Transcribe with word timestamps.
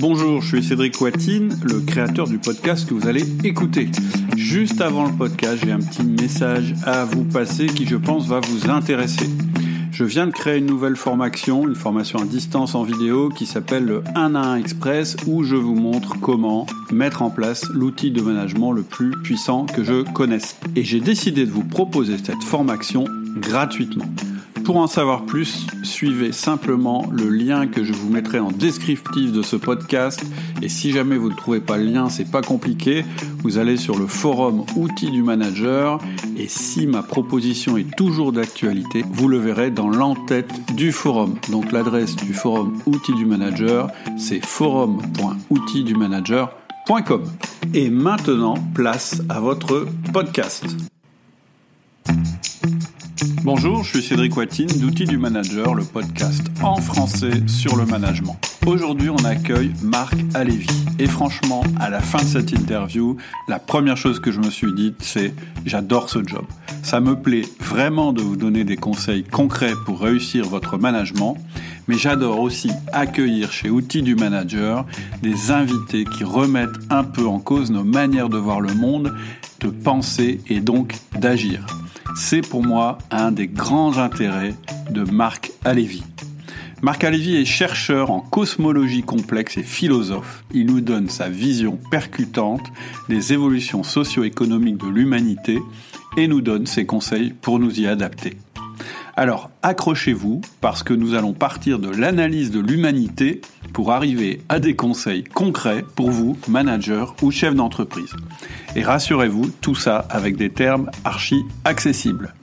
Bonjour, 0.00 0.40
je 0.42 0.46
suis 0.46 0.62
Cédric 0.62 1.00
Watine, 1.00 1.58
le 1.64 1.80
créateur 1.80 2.28
du 2.28 2.38
podcast 2.38 2.88
que 2.88 2.94
vous 2.94 3.08
allez 3.08 3.24
écouter. 3.42 3.88
Juste 4.36 4.80
avant 4.80 5.06
le 5.06 5.12
podcast, 5.12 5.58
j'ai 5.64 5.72
un 5.72 5.80
petit 5.80 6.04
message 6.04 6.72
à 6.84 7.04
vous 7.04 7.24
passer 7.24 7.66
qui, 7.66 7.84
je 7.84 7.96
pense, 7.96 8.28
va 8.28 8.38
vous 8.38 8.70
intéresser. 8.70 9.28
Je 9.90 10.04
viens 10.04 10.28
de 10.28 10.32
créer 10.32 10.58
une 10.58 10.66
nouvelle 10.66 10.94
formation, 10.94 11.66
une 11.66 11.74
formation 11.74 12.20
à 12.20 12.24
distance 12.24 12.76
en 12.76 12.84
vidéo 12.84 13.28
qui 13.28 13.44
s'appelle 13.44 13.86
le 13.86 14.04
1 14.14 14.36
à 14.36 14.40
1 14.50 14.56
Express 14.58 15.16
où 15.26 15.42
je 15.42 15.56
vous 15.56 15.74
montre 15.74 16.14
comment 16.20 16.66
mettre 16.92 17.22
en 17.22 17.30
place 17.30 17.68
l'outil 17.70 18.12
de 18.12 18.22
management 18.22 18.70
le 18.70 18.82
plus 18.82 19.10
puissant 19.10 19.66
que 19.66 19.82
je 19.82 20.04
connaisse. 20.12 20.56
Et 20.76 20.84
j'ai 20.84 21.00
décidé 21.00 21.44
de 21.44 21.50
vous 21.50 21.64
proposer 21.64 22.18
cette 22.18 22.44
formation 22.44 23.04
gratuitement. 23.40 24.06
Pour 24.68 24.76
en 24.76 24.86
savoir 24.86 25.24
plus, 25.24 25.66
suivez 25.82 26.30
simplement 26.30 27.08
le 27.10 27.30
lien 27.30 27.66
que 27.66 27.82
je 27.84 27.94
vous 27.94 28.10
mettrai 28.10 28.38
en 28.38 28.50
descriptif 28.50 29.32
de 29.32 29.40
ce 29.40 29.56
podcast. 29.56 30.22
Et 30.60 30.68
si 30.68 30.92
jamais 30.92 31.16
vous 31.16 31.30
ne 31.30 31.34
trouvez 31.34 31.60
pas 31.60 31.78
le 31.78 31.84
lien, 31.84 32.10
c'est 32.10 32.30
pas 32.30 32.42
compliqué. 32.42 33.06
Vous 33.42 33.56
allez 33.56 33.78
sur 33.78 33.98
le 33.98 34.06
forum 34.06 34.66
Outils 34.76 35.10
du 35.10 35.22
Manager. 35.22 35.98
Et 36.36 36.48
si 36.48 36.86
ma 36.86 37.02
proposition 37.02 37.78
est 37.78 37.96
toujours 37.96 38.30
d'actualité, 38.30 39.06
vous 39.10 39.26
le 39.26 39.38
verrez 39.38 39.70
dans 39.70 39.88
l'entête 39.88 40.52
du 40.74 40.92
forum. 40.92 41.36
Donc 41.50 41.72
l'adresse 41.72 42.14
du 42.16 42.34
forum 42.34 42.78
Outils 42.84 43.14
du 43.14 43.24
Manager, 43.24 43.88
c'est 44.18 44.44
forum.outildumanager.com. 44.44 47.24
Et 47.72 47.88
maintenant, 47.88 48.56
place 48.74 49.22
à 49.30 49.40
votre 49.40 49.86
podcast. 50.12 50.66
Bonjour, 53.50 53.82
je 53.82 53.88
suis 53.92 54.02
Cédric 54.02 54.36
Watine 54.36 54.68
d'Outils 54.78 55.06
du 55.06 55.16
Manager, 55.16 55.72
le 55.72 55.82
podcast 55.82 56.42
en 56.62 56.76
français 56.76 57.30
sur 57.46 57.76
le 57.76 57.86
management. 57.86 58.36
Aujourd'hui, 58.66 59.08
on 59.08 59.24
accueille 59.24 59.72
Marc 59.82 60.16
Alévi. 60.34 60.66
Et 60.98 61.06
franchement, 61.06 61.62
à 61.80 61.88
la 61.88 62.00
fin 62.00 62.18
de 62.18 62.28
cette 62.28 62.52
interview, 62.52 63.16
la 63.48 63.58
première 63.58 63.96
chose 63.96 64.20
que 64.20 64.30
je 64.32 64.38
me 64.38 64.50
suis 64.50 64.74
dite, 64.74 64.96
c'est 64.98 65.32
j'adore 65.64 66.10
ce 66.10 66.18
job. 66.18 66.44
Ça 66.82 67.00
me 67.00 67.18
plaît 67.18 67.46
vraiment 67.58 68.12
de 68.12 68.20
vous 68.20 68.36
donner 68.36 68.64
des 68.64 68.76
conseils 68.76 69.24
concrets 69.24 69.72
pour 69.86 70.02
réussir 70.02 70.44
votre 70.44 70.76
management, 70.76 71.38
mais 71.86 71.96
j'adore 71.96 72.40
aussi 72.40 72.70
accueillir 72.92 73.50
chez 73.50 73.70
Outils 73.70 74.02
du 74.02 74.14
Manager 74.14 74.84
des 75.22 75.52
invités 75.52 76.04
qui 76.04 76.22
remettent 76.22 76.78
un 76.90 77.02
peu 77.02 77.26
en 77.26 77.38
cause 77.38 77.70
nos 77.70 77.82
manières 77.82 78.28
de 78.28 78.36
voir 78.36 78.60
le 78.60 78.74
monde, 78.74 79.14
de 79.60 79.68
penser 79.68 80.42
et 80.48 80.60
donc 80.60 80.96
d'agir. 81.18 81.64
C'est 82.16 82.40
pour 82.40 82.64
moi 82.64 82.98
un 83.10 83.32
des 83.32 83.46
grands 83.46 83.98
intérêts 83.98 84.54
de 84.90 85.02
Marc 85.02 85.52
Alévi. 85.64 86.02
Marc 86.82 87.04
Alévi 87.04 87.36
est 87.36 87.44
chercheur 87.44 88.10
en 88.10 88.20
cosmologie 88.20 89.02
complexe 89.02 89.56
et 89.58 89.62
philosophe. 89.62 90.44
Il 90.52 90.66
nous 90.66 90.80
donne 90.80 91.08
sa 91.08 91.28
vision 91.28 91.78
percutante 91.90 92.72
des 93.08 93.32
évolutions 93.32 93.82
socio-économiques 93.82 94.78
de 94.78 94.88
l'humanité 94.88 95.58
et 96.16 96.28
nous 96.28 96.40
donne 96.40 96.66
ses 96.66 96.86
conseils 96.86 97.32
pour 97.32 97.58
nous 97.58 97.80
y 97.80 97.86
adapter. 97.86 98.36
Alors 99.16 99.50
accrochez-vous 99.62 100.40
parce 100.60 100.84
que 100.84 100.94
nous 100.94 101.14
allons 101.14 101.32
partir 101.32 101.80
de 101.80 101.88
l'analyse 101.88 102.52
de 102.52 102.60
l'humanité 102.60 103.40
pour 103.72 103.92
arriver 103.92 104.42
à 104.48 104.58
des 104.58 104.74
conseils 104.74 105.24
concrets 105.24 105.84
pour 105.94 106.10
vous, 106.10 106.36
managers 106.48 107.06
ou 107.22 107.30
chefs 107.30 107.54
d'entreprise. 107.54 108.14
Et 108.76 108.82
rassurez-vous, 108.82 109.50
tout 109.60 109.74
ça 109.74 109.98
avec 110.10 110.36
des 110.36 110.50
termes 110.50 110.90
archi 111.04 111.42
accessibles. 111.64 112.34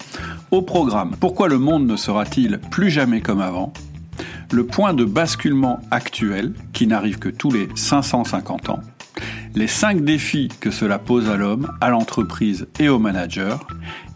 Au 0.52 0.62
programme, 0.62 1.16
pourquoi 1.20 1.48
le 1.48 1.58
monde 1.58 1.88
ne 1.88 1.96
sera-t-il 1.96 2.60
plus 2.72 2.90
jamais 2.90 3.22
comme 3.22 3.42
avant? 3.42 3.74
Le 4.52 4.66
point 4.66 4.94
de 4.94 5.06
basculement 5.06 5.82
actuel, 5.92 6.54
qui 6.72 6.88
n'arrive 6.88 7.20
que 7.20 7.30
tous 7.30 7.52
les 7.52 7.68
550 7.76 8.70
ans. 8.70 8.80
Les 9.56 9.68
5 9.68 10.04
défis 10.04 10.50
que 10.60 10.72
cela 10.72 11.00
pose 11.00 11.30
à 11.30 11.38
l'homme, 11.38 11.72
à 11.82 11.90
l'entreprise 11.90 12.68
et 12.80 12.90
au 12.90 13.00
manager 13.00 13.68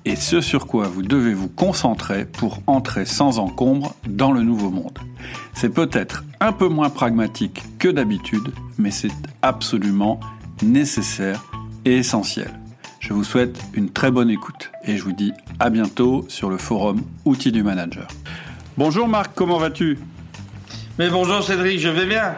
et 0.09 0.15
ce 0.15 0.41
sur 0.41 0.65
quoi 0.65 0.87
vous 0.87 1.03
devez 1.03 1.35
vous 1.35 1.49
concentrer 1.49 2.25
pour 2.25 2.63
entrer 2.65 3.05
sans 3.05 3.37
encombre 3.37 3.93
dans 4.07 4.31
le 4.31 4.41
nouveau 4.41 4.71
monde. 4.71 4.97
C'est 5.53 5.69
peut-être 5.69 6.23
un 6.39 6.51
peu 6.51 6.67
moins 6.67 6.89
pragmatique 6.89 7.61
que 7.77 7.89
d'habitude, 7.89 8.51
mais 8.79 8.89
c'est 8.89 9.11
absolument 9.43 10.19
nécessaire 10.63 11.45
et 11.85 11.97
essentiel. 11.97 12.51
Je 12.99 13.13
vous 13.13 13.23
souhaite 13.23 13.61
une 13.75 13.91
très 13.91 14.09
bonne 14.09 14.31
écoute 14.31 14.71
et 14.83 14.97
je 14.97 15.03
vous 15.03 15.11
dis 15.11 15.31
à 15.59 15.69
bientôt 15.69 16.25
sur 16.27 16.49
le 16.49 16.57
forum 16.57 17.03
Outils 17.25 17.51
du 17.51 17.61
Manager. 17.61 18.07
Bonjour 18.77 19.07
Marc, 19.07 19.33
comment 19.35 19.59
vas-tu? 19.59 19.99
Mais 20.97 21.11
bonjour 21.11 21.43
Cédric, 21.43 21.79
je 21.79 21.89
vais 21.89 22.07
bien. 22.07 22.33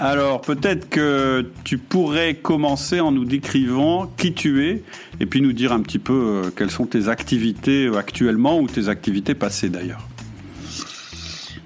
Alors 0.00 0.40
peut-être 0.40 0.88
que 0.88 1.50
tu 1.64 1.76
pourrais 1.76 2.34
commencer 2.34 3.00
en 3.00 3.10
nous 3.10 3.24
décrivant 3.24 4.06
qui 4.16 4.32
tu 4.32 4.68
es 4.68 4.82
et 5.18 5.26
puis 5.26 5.42
nous 5.42 5.52
dire 5.52 5.72
un 5.72 5.80
petit 5.80 5.98
peu 5.98 6.12
euh, 6.44 6.50
quelles 6.56 6.70
sont 6.70 6.86
tes 6.86 7.08
activités 7.08 7.86
euh, 7.86 7.98
actuellement 7.98 8.60
ou 8.60 8.68
tes 8.68 8.88
activités 8.88 9.34
passées 9.34 9.68
d'ailleurs. 9.68 10.06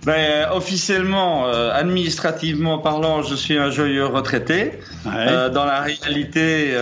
Ben, 0.07 0.49
officiellement, 0.51 1.47
euh, 1.47 1.71
administrativement 1.73 2.79
parlant, 2.79 3.23
je 3.23 3.37
suis 3.37 3.57
un 3.57 3.71
joyeux 3.71 4.07
retraité. 4.07 4.73
dans 5.05 5.65
la 5.65 5.81
réalité, 5.81 6.77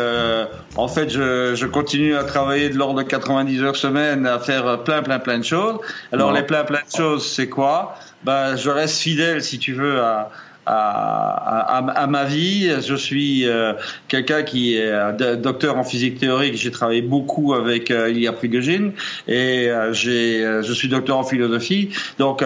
en 0.76 0.88
fait, 0.88 1.10
je, 1.10 1.54
je, 1.54 1.66
continue 1.66 2.14
à 2.14 2.24
travailler 2.24 2.70
de 2.70 2.78
l'ordre 2.78 3.02
de 3.02 3.06
90 3.06 3.62
heures 3.62 3.76
semaine, 3.76 4.26
à 4.26 4.38
faire 4.38 4.84
plein, 4.84 5.02
plein, 5.02 5.18
plein 5.18 5.38
de 5.38 5.44
choses. 5.44 5.80
Alors, 6.12 6.32
les 6.32 6.44
plein, 6.44 6.64
plein 6.64 6.78
de 6.78 6.96
choses, 6.96 7.26
c'est 7.26 7.50
quoi? 7.50 7.94
Ben, 8.24 8.56
je 8.56 8.70
reste 8.70 8.98
fidèle, 8.98 9.42
si 9.42 9.58
tu 9.58 9.74
veux, 9.74 10.00
à 10.00 10.30
à, 10.70 11.78
à, 11.78 12.06
ma 12.06 12.24
vie. 12.24 12.70
Je 12.86 12.94
suis 12.94 13.46
euh, 13.46 13.72
quelqu'un 14.08 14.42
qui 14.42 14.76
est 14.76 14.86
euh, 14.86 15.36
docteur 15.36 15.76
en 15.76 15.84
physique 15.84 16.18
théorique. 16.18 16.56
J'ai 16.56 16.70
travaillé 16.70 17.02
beaucoup 17.02 17.54
avec 17.54 17.90
euh, 17.90 18.10
Ilya 18.10 18.32
Prigogine 18.32 18.92
et 19.26 19.68
euh, 19.68 19.92
j'ai, 19.92 20.62
je 20.62 20.72
suis 20.72 20.88
docteur 20.88 21.18
en 21.18 21.24
philosophie. 21.24 21.90
Donc 22.18 22.44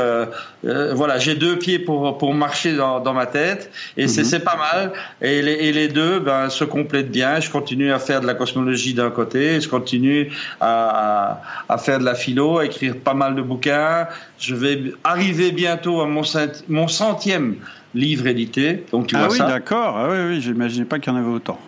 voilà, 0.63 1.19
j'ai 1.19 1.35
deux 1.35 1.59
pieds 1.59 1.79
pour 1.79 2.17
pour 2.17 2.33
marcher 2.33 2.75
dans, 2.75 3.01
dans 3.01 3.13
ma 3.13 3.27
tête 3.27 3.71
et 3.97 4.09
c'est, 4.09 4.23
mhm. 4.23 4.29
c'est 4.29 4.41
pas 4.41 4.57
mal. 4.57 4.93
Et 5.21 5.43
les, 5.43 5.53
et 5.53 5.73
les 5.73 5.89
deux 5.89 6.21
ben, 6.21 6.49
se 6.49 6.65
complètent 6.65 7.11
bien. 7.11 7.41
Je 7.41 7.51
continue 7.51 7.93
à 7.93 7.99
faire 7.99 8.21
de 8.23 8.27
la 8.27 8.35
cosmologie 8.35 8.95
d'un 8.95 9.11
côté, 9.11 9.61
je 9.61 9.69
continue 9.69 10.33
à, 10.61 11.43
à 11.69 11.79
faire 11.79 11.99
de 11.99 12.05
la 12.05 12.15
philo, 12.15 12.59
à 12.59 12.65
écrire 12.65 12.97
pas 12.97 13.15
mal 13.15 13.35
de 13.35 13.43
bouquins. 13.43 14.07
Je 14.39 14.55
vais 14.55 14.95
arriver 15.05 15.53
bientôt 15.53 16.01
à 16.01 16.07
mon, 16.07 16.23
mon 16.69 16.89
centième 16.89 17.57
livre 17.95 18.27
édité. 18.27 18.85
Donc 18.93 19.07
tu 19.07 19.17
ah 19.17 19.29
oui, 19.31 19.39
d'accord. 19.39 19.97
Ah 19.97 20.09
oui, 20.11 20.19
oui, 20.29 20.41
j'imaginais 20.41 20.85
pas 20.85 20.99
qu'il 20.99 21.13
y 21.13 21.17
en 21.17 21.19
avait 21.19 21.33
autant. 21.33 21.59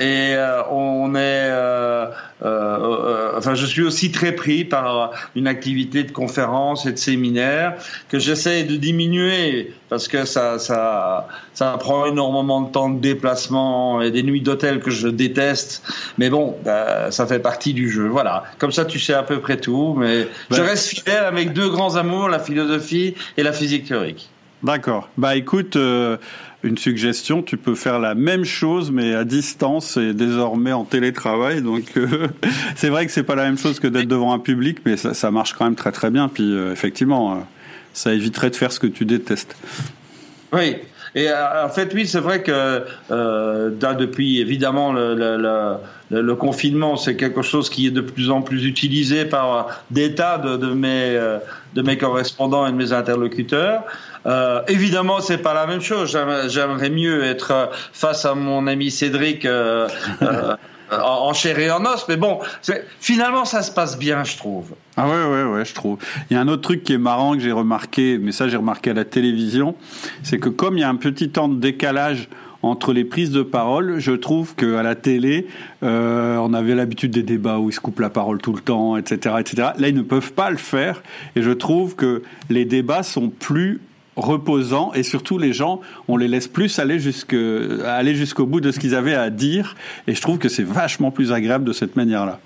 Et 0.00 0.34
euh, 0.34 0.62
on 0.70 1.14
est, 1.14 1.18
euh, 1.20 2.06
euh, 2.44 3.32
enfin, 3.36 3.54
je 3.54 3.64
suis 3.64 3.82
aussi 3.82 4.10
très 4.10 4.32
pris 4.32 4.64
par 4.64 5.12
une 5.36 5.46
activité 5.46 6.02
de 6.02 6.10
conférence 6.10 6.84
et 6.86 6.90
de 6.90 6.98
séminaire 6.98 7.74
que 8.08 8.18
j'essaie 8.18 8.64
de 8.64 8.74
diminuer 8.74 9.72
parce 9.88 10.08
que 10.08 10.24
ça, 10.24 10.58
ça, 10.58 11.28
ça 11.52 11.76
prend 11.78 12.06
énormément 12.06 12.62
de 12.62 12.72
temps 12.72 12.90
de 12.90 12.98
déplacement 12.98 14.02
et 14.02 14.10
des 14.10 14.24
nuits 14.24 14.40
d'hôtel 14.40 14.80
que 14.80 14.90
je 14.90 15.06
déteste. 15.06 15.84
Mais 16.18 16.28
bon, 16.28 16.56
ça 16.64 17.26
fait 17.28 17.38
partie 17.38 17.72
du 17.72 17.88
jeu. 17.88 18.08
Voilà. 18.08 18.42
Comme 18.58 18.72
ça, 18.72 18.84
tu 18.84 18.98
sais 18.98 19.14
à 19.14 19.22
peu 19.22 19.38
près 19.38 19.58
tout. 19.58 19.94
Mais 19.96 20.26
je 20.50 20.60
reste 20.60 20.88
fidèle 20.88 21.24
avec 21.24 21.52
deux 21.52 21.68
grands 21.68 21.94
amours, 21.94 22.28
la 22.28 22.40
philosophie 22.40 23.14
et 23.36 23.44
la 23.44 23.52
physique 23.52 23.86
théorique. 23.86 24.28
D'accord. 24.64 25.10
Bah 25.18 25.36
écoute, 25.36 25.76
euh, 25.76 26.16
une 26.62 26.78
suggestion, 26.78 27.42
tu 27.42 27.58
peux 27.58 27.74
faire 27.74 27.98
la 27.98 28.14
même 28.14 28.44
chose 28.44 28.90
mais 28.90 29.14
à 29.14 29.24
distance 29.24 29.98
et 29.98 30.14
désormais 30.14 30.72
en 30.72 30.84
télétravail. 30.84 31.60
Donc 31.60 31.84
euh, 31.98 32.28
c'est 32.74 32.88
vrai 32.88 33.04
que 33.04 33.12
c'est 33.12 33.24
pas 33.24 33.34
la 33.34 33.44
même 33.44 33.58
chose 33.58 33.78
que 33.78 33.86
d'être 33.86 34.08
devant 34.08 34.32
un 34.32 34.38
public, 34.38 34.78
mais 34.86 34.96
ça, 34.96 35.30
marche 35.30 35.52
quand 35.52 35.64
même 35.66 35.74
très 35.74 35.92
très 35.92 36.10
bien. 36.10 36.28
Puis 36.28 36.50
euh, 36.50 36.72
effectivement, 36.72 37.46
ça 37.92 38.14
éviterait 38.14 38.48
de 38.48 38.56
faire 38.56 38.72
ce 38.72 38.80
que 38.80 38.86
tu 38.86 39.04
détestes. 39.04 39.54
Oui. 40.54 40.76
Et 41.16 41.28
en 41.30 41.68
fait, 41.68 41.92
oui, 41.94 42.08
c'est 42.08 42.18
vrai 42.18 42.42
que 42.42 42.82
depuis 43.10 44.40
évidemment 44.40 44.92
le, 44.92 46.34
confinement, 46.34 46.96
c'est 46.96 47.14
quelque 47.14 47.42
chose 47.42 47.70
qui 47.70 47.86
est 47.86 47.92
de 47.92 48.00
plus 48.00 48.30
en 48.30 48.42
plus 48.42 48.64
utilisé 48.64 49.24
par 49.26 49.84
des 49.92 50.16
tas 50.16 50.38
de 50.38 50.74
mes, 50.74 51.16
de 51.74 51.82
mes 51.82 51.98
correspondants 51.98 52.66
et 52.66 52.72
de 52.72 52.76
mes 52.76 52.92
interlocuteurs. 52.92 53.84
Euh, 54.26 54.62
évidemment, 54.68 55.20
c'est 55.20 55.38
pas 55.38 55.54
la 55.54 55.66
même 55.66 55.80
chose. 55.80 56.16
J'aimerais 56.48 56.90
mieux 56.90 57.24
être 57.24 57.70
face 57.92 58.24
à 58.24 58.34
mon 58.34 58.66
ami 58.66 58.90
Cédric. 58.90 59.44
Euh, 59.44 59.88
euh, 60.22 60.56
en 60.90 61.32
chair 61.32 61.58
et 61.58 61.70
en 61.70 61.84
os, 61.84 62.04
mais 62.08 62.16
bon, 62.16 62.38
finalement 63.00 63.44
ça 63.44 63.62
se 63.62 63.72
passe 63.72 63.98
bien, 63.98 64.22
je 64.22 64.36
trouve. 64.36 64.74
Ah 64.96 65.08
ouais, 65.08 65.24
ouais, 65.24 65.44
ouais, 65.44 65.64
je 65.64 65.74
trouve. 65.74 65.98
Il 66.30 66.34
y 66.34 66.36
a 66.36 66.40
un 66.40 66.48
autre 66.48 66.62
truc 66.62 66.84
qui 66.84 66.92
est 66.92 66.98
marrant 66.98 67.32
que 67.32 67.40
j'ai 67.40 67.52
remarqué, 67.52 68.18
mais 68.18 68.32
ça 68.32 68.48
j'ai 68.48 68.56
remarqué 68.56 68.90
à 68.90 68.94
la 68.94 69.04
télévision, 69.04 69.74
c'est 70.22 70.38
que 70.38 70.50
comme 70.50 70.76
il 70.76 70.80
y 70.80 70.84
a 70.84 70.88
un 70.88 70.96
petit 70.96 71.30
temps 71.30 71.48
de 71.48 71.58
décalage 71.58 72.28
entre 72.62 72.92
les 72.92 73.04
prises 73.04 73.30
de 73.30 73.42
parole, 73.42 73.98
je 73.98 74.12
trouve 74.12 74.54
qu'à 74.54 74.82
la 74.82 74.94
télé, 74.94 75.46
euh, 75.82 76.36
on 76.36 76.54
avait 76.54 76.74
l'habitude 76.74 77.10
des 77.10 77.22
débats 77.22 77.58
où 77.58 77.68
ils 77.68 77.74
se 77.74 77.80
coupent 77.80 78.00
la 78.00 78.10
parole 78.10 78.38
tout 78.38 78.54
le 78.54 78.60
temps, 78.60 78.96
etc., 78.96 79.36
etc. 79.38 79.68
Là, 79.78 79.88
ils 79.88 79.94
ne 79.94 80.02
peuvent 80.02 80.32
pas 80.32 80.50
le 80.50 80.56
faire, 80.56 81.02
et 81.36 81.42
je 81.42 81.50
trouve 81.50 81.94
que 81.94 82.22
les 82.48 82.64
débats 82.64 83.02
sont 83.02 83.28
plus 83.28 83.80
reposant 84.16 84.92
et 84.94 85.02
surtout 85.02 85.38
les 85.38 85.52
gens, 85.52 85.80
on 86.08 86.16
les 86.16 86.28
laisse 86.28 86.48
plus 86.48 86.78
aller 86.78 86.98
jusque 86.98 87.36
aller 87.84 88.14
jusqu'au 88.14 88.46
bout 88.46 88.60
de 88.60 88.70
ce 88.70 88.78
qu'ils 88.78 88.94
avaient 88.94 89.14
à 89.14 89.30
dire 89.30 89.76
et 90.06 90.14
je 90.14 90.20
trouve 90.20 90.38
que 90.38 90.48
c'est 90.48 90.62
vachement 90.62 91.10
plus 91.10 91.32
agréable 91.32 91.64
de 91.64 91.72
cette 91.72 91.96
manière-là. 91.96 92.38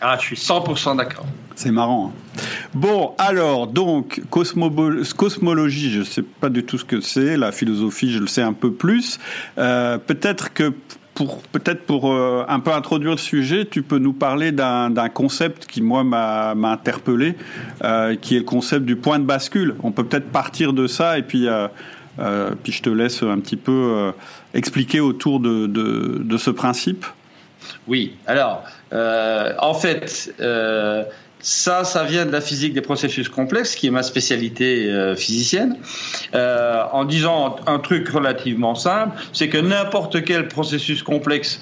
Ah, 0.00 0.16
je 0.20 0.26
suis 0.26 0.36
100% 0.36 0.96
d'accord. 0.98 1.26
C'est 1.54 1.70
marrant. 1.70 2.12
Hein. 2.12 2.40
Bon, 2.74 3.14
alors, 3.16 3.66
donc, 3.66 4.22
cosmologie, 4.28 5.90
je 5.90 6.00
ne 6.00 6.04
sais 6.04 6.22
pas 6.22 6.50
du 6.50 6.64
tout 6.64 6.76
ce 6.76 6.84
que 6.84 7.00
c'est. 7.00 7.38
La 7.38 7.50
philosophie, 7.50 8.12
je 8.12 8.18
le 8.18 8.26
sais 8.26 8.42
un 8.42 8.52
peu 8.52 8.72
plus. 8.72 9.18
Euh, 9.56 9.96
peut-être 9.96 10.52
que 10.52 10.74
pour 11.16 11.42
peut-être 11.42 11.84
pour 11.84 12.12
euh, 12.12 12.44
un 12.46 12.60
peu 12.60 12.72
introduire 12.72 13.12
le 13.12 13.18
sujet, 13.18 13.64
tu 13.64 13.82
peux 13.82 13.98
nous 13.98 14.12
parler 14.12 14.52
d'un 14.52 15.08
concept 15.08 15.66
qui 15.66 15.82
moi 15.82 16.04
m'a 16.04 16.50
interpellé, 16.52 17.34
euh, 17.82 18.14
qui 18.14 18.36
est 18.36 18.40
le 18.40 18.44
concept 18.44 18.84
du 18.84 18.94
point 18.94 19.18
de 19.18 19.24
bascule. 19.24 19.74
On 19.82 19.90
peut 19.90 20.04
peut-être 20.04 20.30
partir 20.30 20.72
de 20.72 20.86
ça 20.86 21.18
et 21.18 21.22
puis 21.22 21.48
puis 22.62 22.72
je 22.72 22.82
te 22.82 22.90
laisse 22.90 23.22
un 23.22 23.40
petit 23.40 23.56
peu 23.56 24.12
expliquer 24.54 25.00
autour 25.00 25.40
de, 25.40 25.66
de, 25.66 26.22
de 26.22 26.36
ce 26.36 26.50
principe. 26.50 27.04
Oui. 27.88 28.14
Alors, 28.26 28.62
en 28.92 29.74
fait 29.74 30.34
ça, 31.46 31.84
ça 31.84 32.02
vient 32.02 32.26
de 32.26 32.32
la 32.32 32.40
physique 32.40 32.72
des 32.72 32.80
processus 32.80 33.28
complexes, 33.28 33.76
qui 33.76 33.86
est 33.86 33.90
ma 33.92 34.02
spécialité 34.02 34.90
euh, 34.90 35.14
physicienne, 35.14 35.76
euh, 36.34 36.82
en 36.90 37.04
disant 37.04 37.54
un 37.68 37.78
truc 37.78 38.08
relativement 38.08 38.74
simple, 38.74 39.16
c'est 39.32 39.48
que 39.48 39.58
n'importe 39.58 40.24
quel 40.24 40.48
processus 40.48 41.04
complexe 41.04 41.60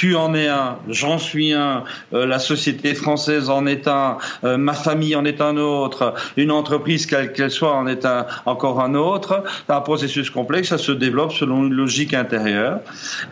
tu 0.00 0.14
en 0.14 0.32
es 0.34 0.48
un, 0.48 0.78
j'en 0.88 1.18
suis 1.18 1.52
un, 1.52 1.84
euh, 2.14 2.24
la 2.24 2.38
société 2.38 2.94
française 2.94 3.50
en 3.50 3.66
est 3.66 3.86
un, 3.86 4.16
euh, 4.44 4.56
ma 4.56 4.72
famille 4.72 5.14
en 5.14 5.26
est 5.26 5.42
un 5.42 5.58
autre, 5.58 6.14
une 6.38 6.52
entreprise 6.52 7.04
quelle 7.04 7.34
qu'elle 7.34 7.50
soit 7.50 7.74
en 7.74 7.86
est 7.86 8.06
un, 8.06 8.24
encore 8.46 8.80
un 8.80 8.94
autre. 8.94 9.44
Un 9.68 9.82
processus 9.82 10.30
complexe, 10.30 10.70
ça 10.70 10.78
se 10.78 10.92
développe 10.92 11.34
selon 11.34 11.66
une 11.66 11.74
logique 11.74 12.14
intérieure. 12.14 12.80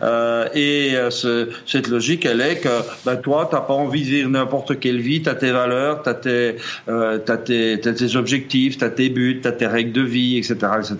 Euh, 0.03 0.47
et 0.53 0.93
ce, 1.09 1.49
cette 1.65 1.87
logique, 1.87 2.23
elle 2.27 2.39
est 2.39 2.59
que 2.59 2.69
ben, 3.03 3.15
toi, 3.15 3.47
t'as 3.49 3.61
pas 3.61 3.73
envie 3.73 4.03
de 4.03 4.09
vivre 4.09 4.29
n'importe 4.29 4.79
quelle 4.79 4.99
vie, 4.99 5.23
tu 5.23 5.29
as 5.29 5.33
tes 5.33 5.49
valeurs, 5.49 6.03
tu 6.03 6.09
as 6.09 6.13
tes, 6.13 6.55
t'as 6.85 7.37
tes, 7.37 7.79
tes 7.79 8.15
objectifs, 8.15 8.77
tu 8.77 8.83
as 8.83 8.91
tes 8.91 9.09
buts, 9.09 9.39
tu 9.41 9.47
as 9.47 9.53
tes 9.53 9.65
règles 9.65 9.93
de 9.93 10.03
vie, 10.03 10.37
etc. 10.37 10.53
etc. 10.77 10.97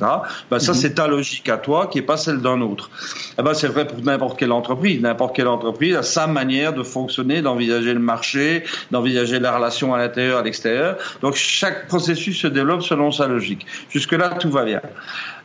Ben, 0.49 0.57
ça, 0.57 0.71
mhm. 0.71 0.77
c'est 0.79 0.95
ta 0.95 1.07
logique 1.07 1.47
à 1.47 1.57
toi 1.57 1.85
qui 1.85 1.99
est 1.99 2.07
pas 2.11 2.17
celle 2.17 2.39
d'un 2.39 2.59
autre. 2.61 2.89
Eh 3.37 3.43
ben, 3.43 3.53
c'est 3.53 3.67
vrai 3.67 3.85
pour 3.85 4.01
n'importe 4.01 4.39
quelle 4.39 4.51
entreprise. 4.51 4.99
N'importe 4.99 5.35
quelle 5.35 5.45
entreprise 5.45 5.58
a 5.65 6.03
sa 6.03 6.27
manière 6.27 6.73
de 6.73 6.83
fonctionner, 6.83 7.41
d'envisager 7.41 7.93
le 7.93 7.99
marché, 7.99 8.63
d'envisager 8.91 9.39
la 9.39 9.55
relation 9.55 9.93
à 9.93 9.97
l'intérieur, 9.97 10.39
à 10.39 10.43
l'extérieur. 10.43 10.97
Donc 11.21 11.35
chaque 11.35 11.87
processus 11.87 12.39
se 12.39 12.47
développe 12.47 12.83
selon 12.83 13.11
sa 13.11 13.27
logique. 13.27 13.65
Jusque-là, 13.89 14.29
tout 14.29 14.49
va 14.49 14.65
bien. 14.65 14.81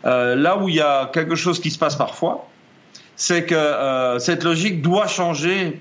Euh, 0.04 0.34
là 0.34 0.58
où 0.58 0.68
il 0.68 0.76
y 0.76 0.80
a 0.80 1.10
quelque 1.12 1.34
chose 1.34 1.60
qui 1.60 1.70
se 1.70 1.78
passe 1.78 1.96
parfois, 1.96 2.48
c'est 3.16 3.44
que 3.44 3.54
euh, 3.54 4.18
cette 4.18 4.44
logique 4.44 4.82
doit 4.82 5.06
changer 5.06 5.80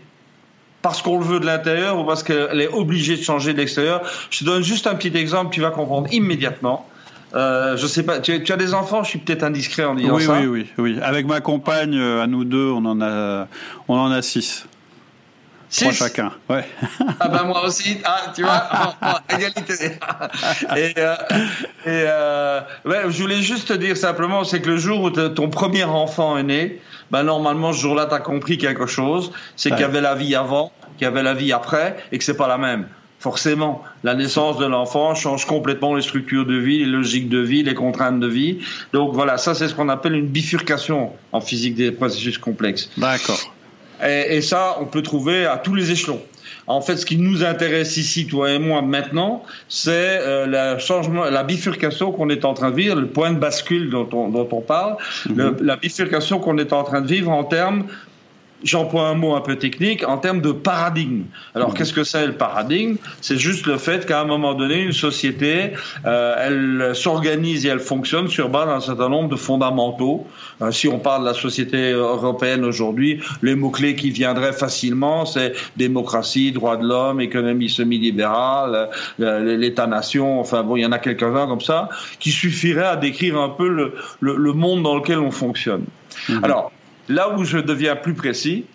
parce 0.82 1.02
qu'on 1.02 1.18
le 1.18 1.26
veut 1.26 1.40
de 1.40 1.46
l'intérieur 1.46 1.98
ou 1.98 2.04
parce 2.04 2.24
qu'elle 2.24 2.62
est 2.62 2.68
obligée 2.68 3.18
de 3.18 3.24
changer 3.24 3.54
de 3.54 3.58
l'extérieur. 3.58 4.02
Je 4.30 4.40
te 4.40 4.44
donne 4.44 4.64
juste 4.64 4.86
un 4.86 4.96
petit 4.96 5.18
exemple, 5.18 5.54
tu 5.54 5.62
vas 5.62 5.72
comprendre 5.72 6.08
immédiatement. 6.12 6.88
Euh, 7.36 7.78
je 7.78 7.88
sais 7.88 8.04
pas, 8.04 8.20
tu, 8.20 8.32
as 8.32 8.58
des 8.58 8.74
enfants 8.74 9.04
Je 9.04 9.10
suis 9.10 9.20
peut-être 9.20 9.44
indiscret 9.44 9.86
en 9.86 9.96
disant 9.96 10.20
ça. 10.20 10.40
Oui, 10.40 10.46
oui, 10.46 10.68
oui. 10.78 11.00
Avec 11.02 11.26
ma 11.26 11.42
compagne, 11.42 11.96
euh, 11.96 12.22
à 12.22 12.28
nous 12.28 12.46
deux, 12.46 12.70
on 12.70 12.86
en 12.86 13.02
a, 13.02 13.48
on 13.88 13.98
en 13.98 14.12
a 14.12 14.22
six. 14.22 14.68
Six 15.74 15.86
Trois 15.86 15.94
chacun, 15.94 16.32
ouais. 16.52 16.64
ah 17.20 17.28
ben 17.30 17.46
moi 17.46 17.66
aussi, 17.66 17.98
ah, 18.04 18.32
tu 18.36 18.44
vois, 18.44 18.94
égalité. 19.30 19.74
et 20.78 20.94
euh, 21.00 21.16
et 21.84 22.06
euh, 22.06 22.62
ouais, 22.86 23.02
je 23.08 23.20
voulais 23.20 23.42
juste 23.42 23.70
te 23.70 23.74
dire 23.74 23.98
simplement, 23.98 24.44
c'est 24.44 24.62
que 24.62 24.70
le 24.70 24.78
jour 24.78 25.02
où 25.02 25.10
ton 25.10 25.50
premier 25.50 25.84
enfant 25.84 26.38
est 26.38 26.44
né, 26.44 26.80
ben 27.10 27.24
normalement 27.24 27.74
ce 27.74 27.82
jour-là, 27.82 28.06
tu 28.06 28.14
as 28.14 28.20
compris 28.20 28.60
quelque 28.60 28.86
chose, 28.86 29.32
c'est 29.56 29.72
qu'il 29.72 29.80
y 29.80 29.84
avait 29.84 30.02
la 30.02 30.14
vie 30.14 30.36
avant, 30.36 30.72
qu'il 31.00 31.06
y 31.06 31.08
avait 31.08 31.24
la 31.24 31.34
vie 31.34 31.52
après, 31.52 31.98
et 32.12 32.20
que 32.20 32.24
c'est 32.24 32.38
pas 32.38 32.48
la 32.48 32.60
même 32.60 32.86
forcément, 33.24 33.82
la 34.04 34.16
naissance 34.16 34.58
de 34.58 34.66
l'enfant 34.66 35.16
change 35.16 35.46
complètement 35.46 35.96
les 35.96 36.02
structures 36.02 36.46
de 36.46 36.58
vie, 36.58 36.80
les 36.80 36.86
logiques 36.86 37.30
de 37.30 37.40
vie, 37.40 37.64
les 37.64 37.74
contraintes 37.74 38.20
de 38.20 38.28
vie. 38.28 38.60
Donc 38.92 39.14
voilà, 39.14 39.38
ça 39.38 39.56
c'est 39.56 39.70
ce 39.70 39.74
qu'on 39.74 39.88
appelle 39.88 40.14
une 40.14 40.28
bifurcation 40.28 41.14
en 41.32 41.40
physique 41.40 41.76
des 41.76 41.94
processus 41.94 42.38
complexes. 42.38 42.90
D'accord. 42.98 43.40
Et, 44.06 44.42
ça, 44.42 44.76
on 44.82 44.86
peut 44.86 45.02
trouver 45.02 45.46
à 45.46 45.56
tous 45.56 45.74
les 45.74 45.92
échelons. 45.92 46.22
En 46.68 46.82
fait, 46.82 46.98
ce 46.98 47.06
qui 47.06 47.16
nous 47.16 47.46
intéresse 47.46 47.96
ici, 47.96 48.28
toi 48.28 48.52
et 48.52 48.60
moi, 48.60 48.82
maintenant, 48.82 49.44
c'est 49.70 49.92
euh, 49.94 50.46
la, 50.46 50.78
changement, 50.78 51.24
la 51.24 51.44
bifurcation 51.44 52.12
qu'on 52.12 52.30
est 52.30 52.44
en 52.44 52.54
train 52.54 52.72
de 52.72 52.76
vivre, 52.76 53.00
le 53.00 53.08
point 53.08 53.32
de 53.32 53.40
bascule 53.40 53.90
dont 53.90 54.10
on, 54.12 54.28
dont 54.28 54.50
on 54.52 54.60
parle, 54.60 54.98
mhm. 55.30 55.56
la 55.62 55.78
bifurcation 55.78 56.40
qu'on 56.40 56.58
est 56.58 56.74
en 56.74 56.84
train 56.84 57.00
de 57.00 57.08
vivre 57.08 57.32
en 57.32 57.46
termes 57.46 57.86
j'emploie 58.64 59.08
un 59.08 59.14
mot 59.14 59.36
un 59.36 59.42
peu 59.42 59.56
technique, 59.58 60.08
en 60.08 60.18
termes 60.18 60.42
de 60.42 60.52
paradigme. 60.52 61.24
Alors, 61.56 61.70
mmh. 61.70 61.74
qu'est-ce 61.74 61.94
que 61.94 62.04
c'est 62.04 62.26
le 62.26 62.34
paradigme? 62.34 62.96
C'est 63.22 63.38
juste 63.38 63.66
le 63.68 63.78
fait 63.78 64.06
qu'à 64.06 64.22
un 64.22 64.26
moment 64.26 64.54
donné, 64.54 64.82
une 64.82 64.94
société, 64.94 65.74
euh, 66.06 66.36
elle 66.38 66.96
s'organise 66.96 67.66
et 67.66 67.70
elle 67.70 67.80
fonctionne 67.80 68.28
sur 68.28 68.50
base 68.50 68.68
d'un 68.68 68.80
certain 68.80 69.10
nombre 69.10 69.30
de 69.30 69.36
fondamentaux. 69.36 70.28
Euh, 70.62 70.72
si 70.72 70.88
on 70.88 71.00
parle 71.00 71.22
de 71.22 71.28
la 71.28 71.34
société 71.34 71.92
européenne 71.92 72.64
aujourd'hui, 72.66 73.22
les 73.42 73.56
mots-clés 73.56 73.96
qui 73.96 74.10
viendraient 74.12 74.54
facilement, 74.54 75.26
c'est 75.26 75.54
démocratie, 75.78 76.52
droits 76.52 76.78
de 76.78 76.88
l'homme, 76.88 77.22
économie 77.22 77.70
semi-libérale, 77.70 78.90
l'État-nation, 79.20 80.40
enfin 80.40 80.64
bon, 80.64 80.76
il 80.76 80.82
y 80.82 80.86
en 80.86 80.92
a 80.92 81.00
quelques-uns 81.00 81.48
comme 81.48 81.62
ça, 81.62 81.90
qui 82.20 82.32
suffiraient 82.32 82.86
à 82.86 82.96
décrire 82.96 83.38
un 83.40 83.50
peu 83.50 83.68
le, 83.68 83.96
le, 84.20 84.36
le 84.36 84.54
monde 84.54 84.84
dans 84.84 84.96
lequel 84.96 85.20
on 85.20 85.32
fonctionne. 85.32 85.86
Mmh. 86.30 86.44
Alors, 86.44 86.72
Là 87.10 87.36
où 87.36 87.44
je 87.44 87.58
deviens 87.58 87.96
plus 87.96 88.14
précis, 88.14 88.66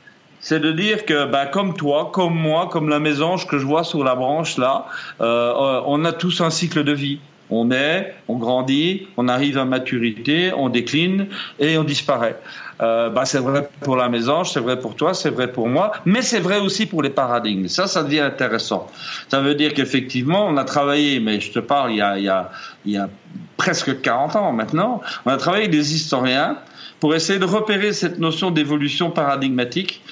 c'est 0.41 0.61
de 0.61 0.73
dire 0.73 1.05
que, 1.05 1.27
ben, 1.27 1.47
comme 1.47 1.75
toi, 1.75 2.11
comme 2.13 2.35
moi, 2.35 2.69
comme 2.71 2.89
la 2.89 3.01
mésange 3.01 3.47
que 3.47 3.59
je 3.59 3.67
vois 3.67 3.85
sur 3.85 4.05
la 4.05 4.15
branche 4.15 4.57
là, 4.57 4.87
euh, 5.21 5.83
on 5.87 6.05
a 6.05 6.13
tous 6.13 6.41
un 6.41 6.51
cycle 6.51 6.85
de 6.85 6.93
vie. 6.93 7.21
On 7.51 7.71
est, 7.71 8.15
on 8.29 8.37
grandit, 8.37 9.09
on 9.17 9.29
arrive 9.29 9.59
à 9.59 9.65
maturité, 9.65 10.53
on 10.57 10.69
décline 10.69 11.27
et 11.59 11.79
on 11.79 11.85
disparaît. 11.85 12.37
Euh, 12.81 13.11
ben, 13.11 13.25
c'est 13.25 13.39
vrai 13.39 13.69
pour 13.81 13.97
la 13.97 14.09
mésange, 14.09 14.53
c'est 14.53 14.61
vrai 14.61 14.79
pour 14.79 14.95
toi, 14.95 15.13
c'est 15.15 15.31
vrai 15.31 15.51
pour 15.51 15.69
moi, 15.69 15.93
mais 16.05 16.23
c'est 16.23 16.39
vrai 16.39 16.59
aussi 16.59 16.87
pour 16.87 17.03
les 17.03 17.11
paradigmes. 17.11 17.67
Ça, 17.67 17.87
ça 17.87 18.05
devient 18.05 18.21
intéressant. 18.21 18.87
Ça 19.29 19.41
veut 19.41 19.55
dire 19.55 19.75
qu'effectivement, 19.75 20.47
on 20.47 20.57
a 20.57 20.65
travaillé, 20.65 21.19
mais 21.19 21.41
je 21.41 21.53
te 21.53 21.59
parle 21.59 21.93
il 21.93 21.97
y 21.97 22.01
a, 22.03 22.19
il 22.19 22.25
y 22.25 22.29
a, 22.29 22.51
il 22.85 22.93
y 22.93 22.97
a 22.97 23.09
presque 23.57 24.01
40 24.01 24.37
ans 24.37 24.53
maintenant, 24.53 25.01
on 25.27 25.31
a 25.31 25.37
travaillé 25.37 25.65
avec 25.65 25.75
des 25.75 25.95
historiens 25.95 26.59
pour 27.01 27.15
essayer 27.15 27.39
de 27.39 27.45
repérer 27.45 27.93
cette 27.93 28.19
notion 28.19 28.51
d'évolution 28.51 29.11
paradigmatique 29.11 30.03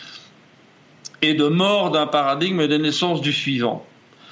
et 1.23 1.35
de 1.35 1.47
mort 1.47 1.91
d'un 1.91 2.07
paradigme 2.07 2.61
et 2.61 2.69
de 2.69 2.77
naissance 2.77 3.21
du 3.21 3.33
suivant. 3.33 3.85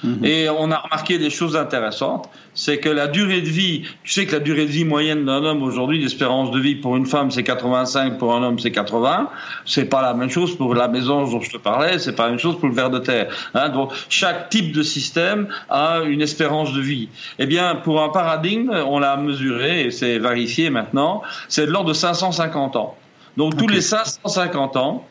Mhm. 0.05 0.25
Et 0.25 0.49
on 0.49 0.71
a 0.71 0.77
remarqué 0.77 1.17
des 1.17 1.29
choses 1.29 1.55
intéressantes, 1.55 2.29
c'est 2.53 2.77
que 2.77 2.89
la 2.89 3.07
durée 3.07 3.41
de 3.41 3.49
vie, 3.49 3.83
tu 4.03 4.11
sais 4.11 4.25
que 4.25 4.33
la 4.33 4.39
durée 4.39 4.65
de 4.65 4.71
vie 4.71 4.85
moyenne 4.85 5.25
d'un 5.25 5.43
homme 5.43 5.63
aujourd'hui, 5.63 6.01
l'espérance 6.01 6.51
de 6.51 6.59
vie 6.59 6.75
pour 6.75 6.95
une 6.95 7.05
femme 7.05 7.31
c'est 7.31 7.43
85, 7.43 8.17
pour 8.17 8.35
un 8.35 8.43
homme 8.43 8.59
c'est 8.59 8.71
80. 8.71 9.29
C'est 9.65 9.85
pas 9.85 10.01
la 10.01 10.13
même 10.13 10.29
chose 10.29 10.55
pour 10.55 10.75
la 10.75 10.87
maison 10.87 11.25
dont 11.25 11.41
je 11.41 11.51
te 11.51 11.57
parlais, 11.57 11.99
c'est 11.99 12.15
pas 12.15 12.23
la 12.23 12.29
même 12.29 12.39
chose 12.39 12.57
pour 12.59 12.69
le 12.69 12.75
ver 12.75 12.89
de 12.89 12.99
terre. 12.99 13.27
Hein. 13.53 13.69
Donc 13.69 13.91
chaque 14.09 14.49
type 14.49 14.71
de 14.71 14.83
système 14.83 15.47
a 15.69 16.01
une 16.05 16.21
espérance 16.21 16.73
de 16.73 16.81
vie. 16.81 17.09
Eh 17.39 17.45
bien, 17.45 17.75
pour 17.75 18.01
un 18.01 18.09
paradigme, 18.09 18.71
on 18.87 18.99
l'a 18.99 19.17
mesuré 19.17 19.85
et 19.85 19.91
c'est 19.91 20.19
vérifié 20.19 20.69
maintenant, 20.69 21.21
c'est 21.49 21.65
de 21.65 21.71
l'ordre 21.71 21.89
de 21.89 21.93
550 21.93 22.75
ans. 22.75 22.95
Donc 23.37 23.57
tous 23.57 23.67
les 23.67 23.81
550 23.81 24.77
ans, 24.77 25.05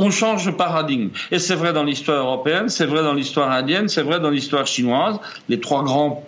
on 0.00 0.10
change 0.10 0.46
de 0.46 0.50
paradigme. 0.50 1.10
Et 1.30 1.38
c'est 1.38 1.54
vrai 1.54 1.72
dans 1.72 1.84
l'histoire 1.84 2.24
européenne, 2.24 2.68
c'est 2.68 2.86
vrai 2.86 3.02
dans 3.02 3.12
l'histoire 3.12 3.50
indienne, 3.50 3.88
c'est 3.88 4.02
vrai 4.02 4.18
dans 4.18 4.30
l'histoire 4.30 4.66
chinoise, 4.66 5.20
les 5.48 5.60
trois 5.60 5.84
grands 5.84 6.24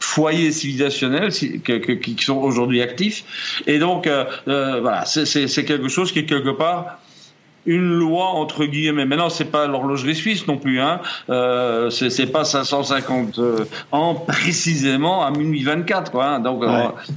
foyers 0.00 0.50
civilisationnels 0.50 1.30
qui, 1.32 2.16
sont 2.20 2.36
aujourd'hui 2.36 2.82
actifs. 2.82 3.24
Et 3.66 3.78
donc, 3.78 4.06
euh, 4.06 4.24
euh, 4.48 4.80
voilà, 4.80 5.04
c'est 5.04 5.64
quelque 5.64 5.88
chose 5.88 6.12
qui 6.12 6.20
est 6.20 6.26
quelque 6.26 6.50
part 6.50 6.98
une 7.68 7.98
loi 7.98 8.24
entre 8.24 8.64
guillemets. 8.64 9.04
Maintenant, 9.04 9.28
c'est 9.28 9.44
pas 9.44 9.66
l'horlogerie 9.66 10.14
suisse 10.14 10.46
non 10.46 10.56
plus. 10.56 10.80
Hein. 10.80 11.00
Euh, 11.28 11.90
c'est 11.90 12.26
pas 12.26 12.44
550 12.44 13.38
euh, 13.38 13.64
ans 13.92 14.14
précisément 14.14 15.24
à 15.24 15.30
minuit 15.30 15.62
24, 15.62 16.10
quoi. 16.10 16.26
Hein. 16.26 16.40
Donc, 16.40 16.64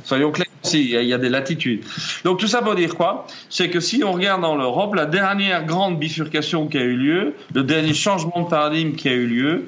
soyons 0.03 0.31
clairs 0.31 0.47
aussi, 0.63 0.91
il 0.91 1.05
y, 1.05 1.13
a 1.13 1.17
des 1.17 1.29
latitudes. 1.29 1.83
Donc, 2.23 2.39
tout 2.39 2.47
ça 2.47 2.61
pour 2.61 2.75
dire 2.75 2.95
quoi? 2.95 3.25
C'est 3.49 3.69
que 3.69 3.79
si 3.79 4.03
on 4.03 4.11
regarde 4.11 4.41
dans 4.41 4.55
l'Europe, 4.55 4.93
la 4.93 5.05
dernière 5.05 5.65
grande 5.65 5.97
bifurcation 5.97 6.67
qui 6.67 6.77
a 6.77 6.81
eu 6.81 6.97
lieu, 6.97 7.35
le 7.53 7.63
dernier 7.63 7.93
changement 7.93 8.41
de 8.41 8.49
paradigme 8.49 8.93
qui 8.93 9.07
a 9.07 9.13
eu 9.13 9.25
lieu, 9.25 9.67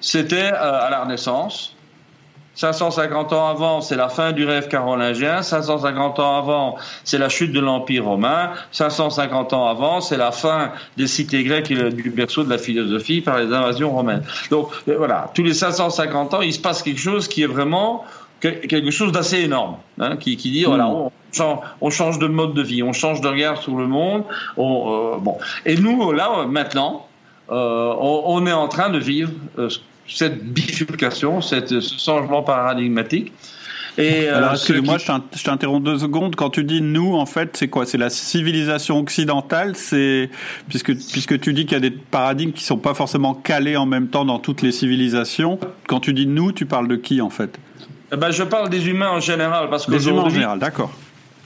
c'était 0.00 0.52
euh, 0.52 0.86
à 0.86 0.90
la 0.90 1.02
Renaissance 1.02 1.74
550 2.54 3.32
ans 3.32 3.48
avant, 3.48 3.80
c'est 3.80 3.96
la 3.96 4.08
fin 4.08 4.32
du 4.32 4.44
rêve 4.44 4.68
carolingien. 4.68 5.42
550 5.42 6.18
ans 6.18 6.36
avant, 6.36 6.76
c'est 7.04 7.18
la 7.18 7.28
chute 7.28 7.52
de 7.52 7.60
l'Empire 7.60 8.04
romain. 8.04 8.50
550 8.72 9.52
ans 9.52 9.68
avant, 9.68 10.00
c'est 10.00 10.16
la 10.16 10.32
fin 10.32 10.72
des 10.96 11.06
cités 11.06 11.44
grecques 11.44 11.70
et 11.70 11.90
du 11.90 12.10
berceau 12.10 12.44
de 12.44 12.50
la 12.50 12.58
philosophie 12.58 13.20
par 13.20 13.38
les 13.38 13.46
invasions 13.46 13.90
romaines. 13.90 14.24
Donc 14.50 14.68
euh, 14.88 14.96
voilà, 14.98 15.30
tous 15.34 15.42
les 15.42 15.54
550 15.54 16.34
ans, 16.34 16.40
il 16.40 16.52
se 16.52 16.60
passe 16.60 16.82
quelque 16.82 17.00
chose 17.00 17.28
qui 17.28 17.42
est 17.42 17.46
vraiment 17.46 18.04
quelque 18.40 18.90
chose 18.90 19.12
d'assez 19.12 19.40
énorme, 19.40 19.76
hein, 19.98 20.16
qui, 20.16 20.38
qui, 20.38 20.50
dit 20.50 20.64
voilà, 20.64 20.86
hmm. 20.86 21.10
on 21.82 21.90
change, 21.90 22.18
de 22.18 22.26
mode 22.26 22.54
de 22.54 22.62
vie, 22.62 22.82
on 22.82 22.94
change 22.94 23.20
de 23.20 23.28
regard 23.28 23.60
sur 23.60 23.76
le 23.76 23.86
monde. 23.86 24.24
On, 24.56 25.18
bon, 25.18 25.36
et 25.66 25.76
nous 25.76 26.12
là 26.12 26.46
maintenant, 26.48 27.06
on, 27.50 28.22
on, 28.26 28.46
est 28.46 28.52
en 28.52 28.68
train 28.68 28.88
de 28.88 28.98
vivre 28.98 29.30
cette 30.12 30.44
bifurcation, 30.44 31.40
cette, 31.40 31.80
ce 31.80 31.98
changement 31.98 32.42
paradigmatique. 32.42 33.32
Et, 33.98 34.28
euh, 34.28 34.36
Alors, 34.36 34.52
excuse-moi, 34.52 34.98
je 34.98 35.42
t'interromps 35.42 35.84
deux 35.84 35.98
secondes. 35.98 36.36
Quand 36.36 36.50
tu 36.50 36.64
dis 36.64 36.80
nous, 36.80 37.14
en 37.14 37.26
fait, 37.26 37.56
c'est 37.56 37.68
quoi? 37.68 37.86
C'est 37.86 37.98
la 37.98 38.10
civilisation 38.10 38.98
occidentale? 38.98 39.74
C'est 39.76 40.30
puisque 40.68 40.94
puisque 41.10 41.40
tu 41.40 41.52
dis 41.52 41.64
qu'il 41.66 41.72
y 41.72 41.76
a 41.76 41.80
des 41.80 41.90
paradigmes 41.90 42.52
qui 42.52 42.64
sont 42.64 42.78
pas 42.78 42.94
forcément 42.94 43.34
calés 43.34 43.76
en 43.76 43.86
même 43.86 44.08
temps 44.08 44.24
dans 44.24 44.38
toutes 44.38 44.62
les 44.62 44.72
civilisations. 44.72 45.58
Quand 45.88 46.00
tu 46.00 46.12
dis 46.12 46.26
nous, 46.26 46.52
tu 46.52 46.66
parles 46.66 46.88
de 46.88 46.96
qui 46.96 47.20
en 47.20 47.30
fait? 47.30 47.58
Eh 48.12 48.16
ben, 48.16 48.30
je 48.30 48.42
parle 48.42 48.70
des 48.70 48.88
humains 48.88 49.10
en 49.10 49.20
général 49.20 49.68
parce 49.70 49.86
que 49.86 49.92
les 49.92 50.08
humains 50.08 50.22
en 50.22 50.30
général, 50.30 50.58
d'accord. 50.58 50.92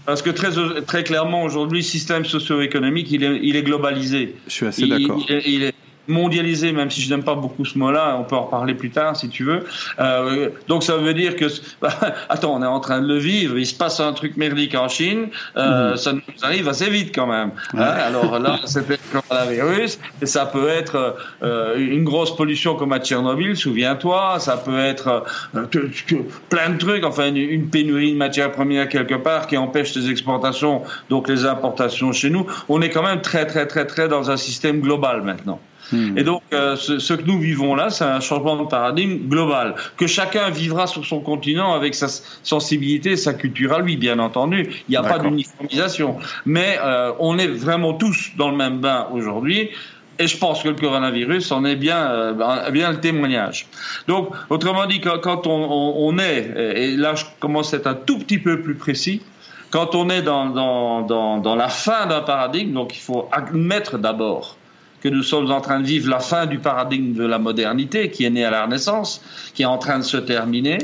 Parce 0.07 0.21
que 0.21 0.31
très, 0.31 0.51
très 0.83 1.03
clairement, 1.03 1.45
aujourd'hui, 1.45 1.79
le 1.79 1.85
système 1.85 2.27
socio-économique, 2.27 3.11
il 3.11 3.25
est, 3.25 3.41
il 3.43 3.57
est 3.57 3.63
globalisé. 3.63 4.35
Je 4.47 4.53
suis 4.53 4.67
assez 4.67 4.87
d'accord. 4.87 5.25
Il, 5.31 5.73
mondialisé, 6.09 6.73
même 6.73 6.91
si 6.91 7.01
je 7.01 7.11
n'aime 7.11 7.25
pas 7.25 7.35
beaucoup 7.35 7.65
ce 7.65 7.79
mot-là, 7.79 8.17
on 8.19 8.25
peut 8.25 8.37
en 8.37 8.43
reparler 8.45 8.75
plus 8.75 8.91
tard 8.91 9.17
si 9.17 9.29
tu 9.29 9.45
veux. 9.45 9.65
Euh, 9.99 10.51
donc 10.69 10.83
ça 10.83 10.97
veut 10.97 11.15
dire 11.15 11.37
que, 11.37 11.47
attends, 12.29 12.55
on 12.55 12.63
est 12.63 12.67
en 12.67 12.81
train 12.81 13.01
de 13.01 13.09
le 13.09 13.19
vivre, 13.19 13.59
il 13.59 13.67
se 13.67 13.75
passe 13.75 14.01
un 14.01 14.13
truc 14.13 14.37
merdique 14.37 14.75
en 14.75 14.89
Chine, 14.89 15.29
euh, 15.57 15.91
mhm. 15.91 15.97
ça 15.97 16.13
nous 16.13 16.21
arrive 16.43 16.69
assez 16.69 16.91
vite 16.91 17.15
quand 17.15 17.27
même. 17.27 17.53
Hein. 17.75 17.81
Alors 17.81 18.39
là, 18.39 18.61
c'est 18.65 18.89
le 18.89 18.97
coronavirus, 19.13 19.99
et 20.21 20.27
ça 20.27 20.47
peut 20.47 20.69
être 20.69 21.17
euh, 21.43 21.77
une 21.79 22.05
grosse 22.05 22.37
pollution 22.37 22.75
comme 22.77 22.93
à 22.93 23.01
Tchernobyl, 23.01 23.57
souviens-toi, 23.57 24.37
ça 24.41 24.57
peut 24.57 24.79
être 24.79 25.25
euh, 25.55 25.67
plein 26.49 26.71
de 26.71 26.79
trucs, 26.79 27.05
enfin 27.05 27.29
une, 27.29 27.37
une, 27.37 27.69
pénurie 27.69 28.13
de 28.13 28.19
matières 28.19 28.53
premières 28.53 28.89
quelque 28.89 29.15
part 29.15 29.47
qui 29.47 29.57
empêche 29.57 29.95
les 29.95 30.11
exportations, 30.11 30.83
donc 31.09 31.29
les 31.29 31.45
importations 31.47 32.13
chez 32.13 32.31
nous. 32.31 32.47
On 32.69 32.83
est 32.83 32.91
quand 32.91 33.03
même 33.03 33.23
très 33.23 33.47
très 33.47 33.67
très 33.67 33.87
très 33.87 34.09
dans 34.09 34.31
un 34.31 34.37
système 34.37 34.81
global 34.81 35.23
maintenant. 35.23 35.61
Hmm. 35.93 36.17
Et 36.17 36.25
donc, 36.25 36.43
euh, 36.53 36.77
ce, 36.77 37.13
que 37.13 37.23
nous 37.23 37.39
vivons 37.39 37.75
là, 37.75 37.91
c'est 37.91 38.05
un 38.05 38.21
changement 38.21 38.57
de 38.57 38.67
paradigme 38.69 39.29
global, 39.29 39.75
que 39.97 40.07
chacun 40.07 40.51
vivra 40.51 40.87
sur 40.87 41.05
son 41.05 41.21
continent 41.21 41.75
avec 41.75 41.95
sa 41.95 42.09
sensibilité 42.43 43.13
et 43.13 43.17
sa 43.17 43.35
culture 43.35 43.73
à 43.73 43.81
lui, 43.81 43.97
bien 43.97 44.19
entendu. 44.19 44.69
Il 44.89 44.93
n'y 44.93 44.97
a 44.97 45.03
pas 45.03 45.19
d'uniformisation. 45.19 46.17
Mais 46.47 46.79
euh, 46.83 47.13
on 47.19 47.39
est 47.39 47.49
vraiment 47.49 47.95
tous 47.95 48.31
dans 48.37 48.51
le 48.51 48.57
même 48.57 48.79
bain 48.79 49.09
aujourd'hui. 49.13 49.71
Et 50.21 50.29
je 50.29 50.39
pense 50.39 50.63
que 50.63 50.69
le 50.69 50.77
coronavirus 50.77 51.51
en 51.51 51.65
est 51.65 51.75
bien, 51.75 52.09
euh, 52.09 52.71
bien 52.71 52.93
le 52.93 53.01
témoignage. 53.01 53.67
Donc, 54.07 54.31
autrement 54.49 54.87
dit, 54.87 55.01
quand, 55.01 55.47
on, 55.47 55.95
on, 55.97 56.19
est, 56.19 56.53
et 56.57 56.97
là 56.97 57.17
je 57.17 57.25
commence 57.41 57.75
à 57.75 57.79
être 57.79 57.89
un 57.89 57.95
tout 57.95 58.19
petit 58.21 58.39
peu 58.39 58.61
plus 58.61 58.77
précis, 58.77 59.23
quand 59.71 59.97
on 59.97 60.09
est 60.09 60.23
dans, 60.23 60.51
dans, 60.51 61.03
dans, 61.03 61.39
dans 61.39 61.57
la 61.57 61.69
fin 61.69 62.07
d'un 62.07 62.21
paradigme, 62.21 62.73
donc 62.73 62.97
il 62.97 63.01
faut 63.01 63.29
admettre 63.33 63.99
d'abord 63.99 64.57
que 65.05 65.11
nous 65.11 65.23
sommes 65.23 65.51
en 65.51 65.61
train 65.61 65.81
de 65.81 65.87
vivre 65.87 66.09
la 66.09 66.19
fin 66.19 66.47
du 66.47 66.59
paradigme 66.59 67.13
de 67.13 67.27
la 67.27 67.39
modernité 67.39 68.11
qui 68.11 68.25
est 68.25 68.31
né 68.31 68.43
à 68.43 68.51
la 68.51 68.65
Renaissance, 68.65 69.21
qui 69.53 69.63
est 69.63 69.67
en 69.67 69.77
train 69.77 69.99
de 69.99 70.05
se 70.05 70.17
terminer. 70.17 70.79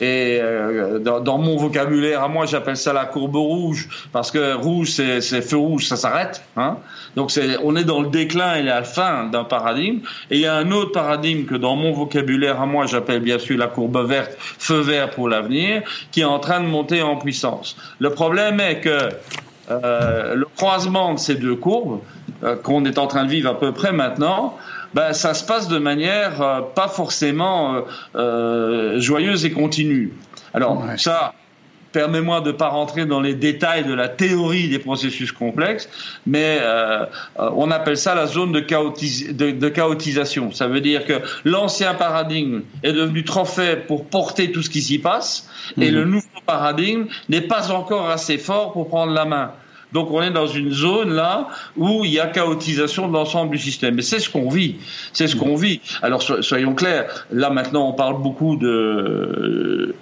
Et 0.00 0.38
euh, 0.42 0.98
dans, 0.98 1.38
mon 1.38 1.56
vocabulaire, 1.56 2.22
à 2.22 2.28
moi, 2.28 2.44
j'appelle 2.44 2.76
ça 2.76 2.92
la 2.92 3.06
courbe 3.06 3.36
rouge, 3.36 3.88
parce 4.12 4.30
que 4.30 4.52
rouge, 4.54 4.90
c'est 4.90 5.40
feu 5.40 5.56
rouge, 5.56 5.86
ça 5.86 5.96
s'arrête. 5.96 6.42
Hein 6.58 6.76
Donc, 7.16 7.32
on 7.62 7.74
est 7.76 7.84
dans 7.84 8.02
le 8.02 8.08
déclin 8.08 8.56
et 8.56 8.62
la 8.62 8.82
fin 8.82 9.28
d'un 9.28 9.44
paradigme. 9.44 10.00
Et 10.30 10.36
il 10.36 10.40
y 10.40 10.46
a 10.46 10.56
un 10.56 10.70
autre 10.70 10.92
paradigme 10.92 11.46
que 11.46 11.54
dans 11.54 11.76
mon 11.76 11.92
vocabulaire, 11.92 12.60
à 12.60 12.66
moi, 12.66 12.84
j'appelle 12.84 13.20
bien 13.20 13.38
sûr 13.38 13.56
la 13.56 13.68
courbe 13.68 14.06
verte, 14.06 14.36
feu 14.38 14.80
vert 14.80 15.08
pour 15.08 15.28
l'avenir, 15.28 15.82
qui 16.12 16.20
est 16.20 16.24
en 16.24 16.38
train 16.38 16.60
de 16.60 16.66
monter 16.66 17.00
en 17.00 17.16
puissance. 17.16 17.78
Le 17.98 18.10
problème 18.10 18.60
est 18.60 18.80
que 18.80 19.08
euh, 19.70 20.34
le 20.34 20.46
croisement 20.56 21.14
de 21.14 21.18
ces 21.18 21.36
deux 21.36 21.56
courbes, 21.56 22.00
qu'on 22.62 22.84
est 22.84 22.98
en 22.98 23.06
train 23.06 23.24
de 23.24 23.30
vivre 23.30 23.50
à 23.50 23.58
peu 23.58 23.72
près 23.72 23.92
maintenant, 23.92 24.56
ben, 24.94 25.12
ça 25.12 25.34
se 25.34 25.44
passe 25.44 25.68
de 25.68 25.78
manière 25.78 26.40
euh, 26.40 26.60
pas 26.60 26.88
forcément 26.88 27.84
joyeuse 28.96 29.44
et 29.44 29.50
continue. 29.50 30.12
Alors 30.52 30.84
ça, 30.98 31.34
permets-moi 31.92 32.40
de 32.40 32.48
ne 32.48 32.56
pas 32.56 32.68
rentrer 32.68 33.06
dans 33.06 33.20
les 33.20 33.34
détails 33.34 33.84
de 33.84 33.94
la 33.94 34.08
théorie 34.08 34.68
des 34.68 34.78
processus 34.78 35.32
complexes, 35.32 35.88
mais 36.26 36.60
on 37.36 37.70
appelle 37.70 37.96
ça 37.96 38.14
la 38.14 38.26
zone 38.26 38.52
de, 38.52 38.60
de, 38.60 39.68
chaotisation. 39.68 40.52
Ça 40.52 40.68
veut 40.68 40.80
dire 40.80 41.06
que 41.06 41.14
l'ancien 41.44 41.94
paradigme 41.94 42.62
est 42.82 42.92
devenu 42.92 43.24
trop 43.24 43.44
faible 43.44 43.86
pour 43.86 44.04
porter 44.06 44.52
tout 44.52 44.62
ce 44.62 44.70
qui 44.70 44.82
s'y 44.82 44.98
passe, 44.98 45.48
et 45.80 45.90
mhm. 45.90 45.94
le 45.94 46.04
nouveau 46.04 46.28
paradigme 46.46 47.06
n'est 47.28 47.40
pas 47.40 47.70
encore 47.70 48.10
assez 48.10 48.38
fort 48.38 48.72
pour 48.72 48.88
prendre 48.88 49.12
la 49.12 49.24
main. 49.24 49.52
Donc 49.92 50.10
on 50.10 50.22
est 50.22 50.30
dans 50.30 50.46
une 50.46 50.72
zone 50.72 51.12
là 51.12 51.48
où 51.76 52.04
il 52.04 52.12
y 52.12 52.20
a 52.20 52.26
chaotisation 52.26 53.08
de 53.08 53.12
l'ensemble 53.12 53.52
du 53.52 53.58
système. 53.58 53.98
Et 53.98 54.02
c'est 54.02 54.20
ce 54.20 54.30
qu'on 54.30 54.48
vit. 54.48 54.76
C'est 55.12 55.28
ce 55.28 55.36
qu'on 55.36 55.56
vit. 55.56 55.80
Alors 56.02 56.22
soyons 56.22 56.74
clairs. 56.74 57.26
Là 57.30 57.50
maintenant 57.50 57.88
on 57.88 57.92
parle 57.92 58.20
beaucoup 58.22 58.56
de 58.56 59.94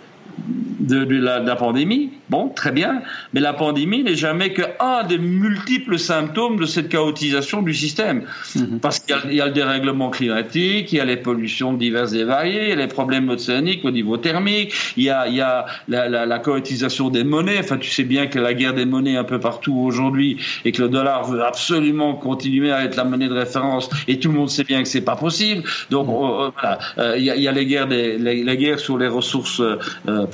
de, 0.80 1.04
la, 1.16 1.56
pandémie. 1.56 2.10
Bon, 2.32 2.48
très 2.48 2.72
bien, 2.72 3.02
mais 3.34 3.40
la 3.40 3.52
pandémie 3.52 4.02
n'est 4.02 4.14
jamais 4.14 4.54
qu'un 4.54 5.04
des 5.06 5.18
multiples 5.18 5.98
symptômes 5.98 6.58
de 6.58 6.64
cette 6.64 6.88
chaotisation 6.88 7.60
du 7.60 7.74
système. 7.74 8.22
Mhm. 8.56 8.78
Parce 8.80 9.00
qu'il 9.00 9.34
y, 9.34 9.40
a 9.42 9.48
le 9.48 9.52
dérèglement 9.52 10.08
climatique, 10.08 10.90
il 10.92 10.96
y 10.96 11.00
a 11.00 11.04
les 11.04 11.18
pollutions 11.18 11.74
diverses 11.74 12.14
et 12.14 12.24
variées, 12.24 12.62
il 12.62 12.68
y 12.70 12.72
a 12.72 12.76
les 12.76 12.86
problèmes 12.86 13.28
océaniques 13.28 13.84
au 13.84 13.90
niveau 13.90 14.16
thermique, 14.16 14.72
il 14.96 15.02
y 15.02 15.10
a, 15.10 15.28
il 15.28 15.34
y 15.34 15.42
a 15.42 15.66
la, 15.88 16.08
la, 16.08 16.24
la, 16.24 16.38
chaotisation 16.38 17.10
des 17.10 17.22
monnaies. 17.22 17.58
Enfin, 17.58 17.76
tu 17.76 17.90
sais 17.90 18.04
bien 18.04 18.26
que 18.28 18.38
la 18.38 18.54
guerre 18.54 18.72
des 18.72 18.86
monnaies 18.86 19.18
un 19.18 19.24
peu 19.24 19.38
partout 19.38 19.76
aujourd'hui 19.76 20.38
et 20.64 20.72
que 20.72 20.80
le 20.80 20.88
dollar 20.88 21.30
veut 21.30 21.44
absolument 21.44 22.14
continuer 22.14 22.72
à 22.72 22.82
être 22.82 22.96
la 22.96 23.04
monnaie 23.04 23.28
de 23.28 23.34
référence 23.34 23.90
et 24.08 24.18
tout 24.18 24.32
le 24.32 24.38
monde 24.38 24.48
sait 24.48 24.64
bien 24.64 24.82
que 24.82 24.88
c'est 24.88 25.02
pas 25.04 25.16
possible. 25.16 25.64
Donc, 25.90 26.06
mhm. 26.06 26.14
euh, 26.14 26.50
voilà, 26.58 26.78
euh, 26.96 27.18
il, 27.18 27.24
y 27.24 27.30
a, 27.30 27.36
il 27.36 27.42
y 27.42 27.48
a 27.48 27.52
les 27.52 27.66
guerres, 27.66 27.88
des, 27.88 28.16
les, 28.16 28.56
guerres 28.56 28.80
sur 28.80 28.96
les 28.96 29.08
ressources 29.08 29.60
euh, 29.60 29.76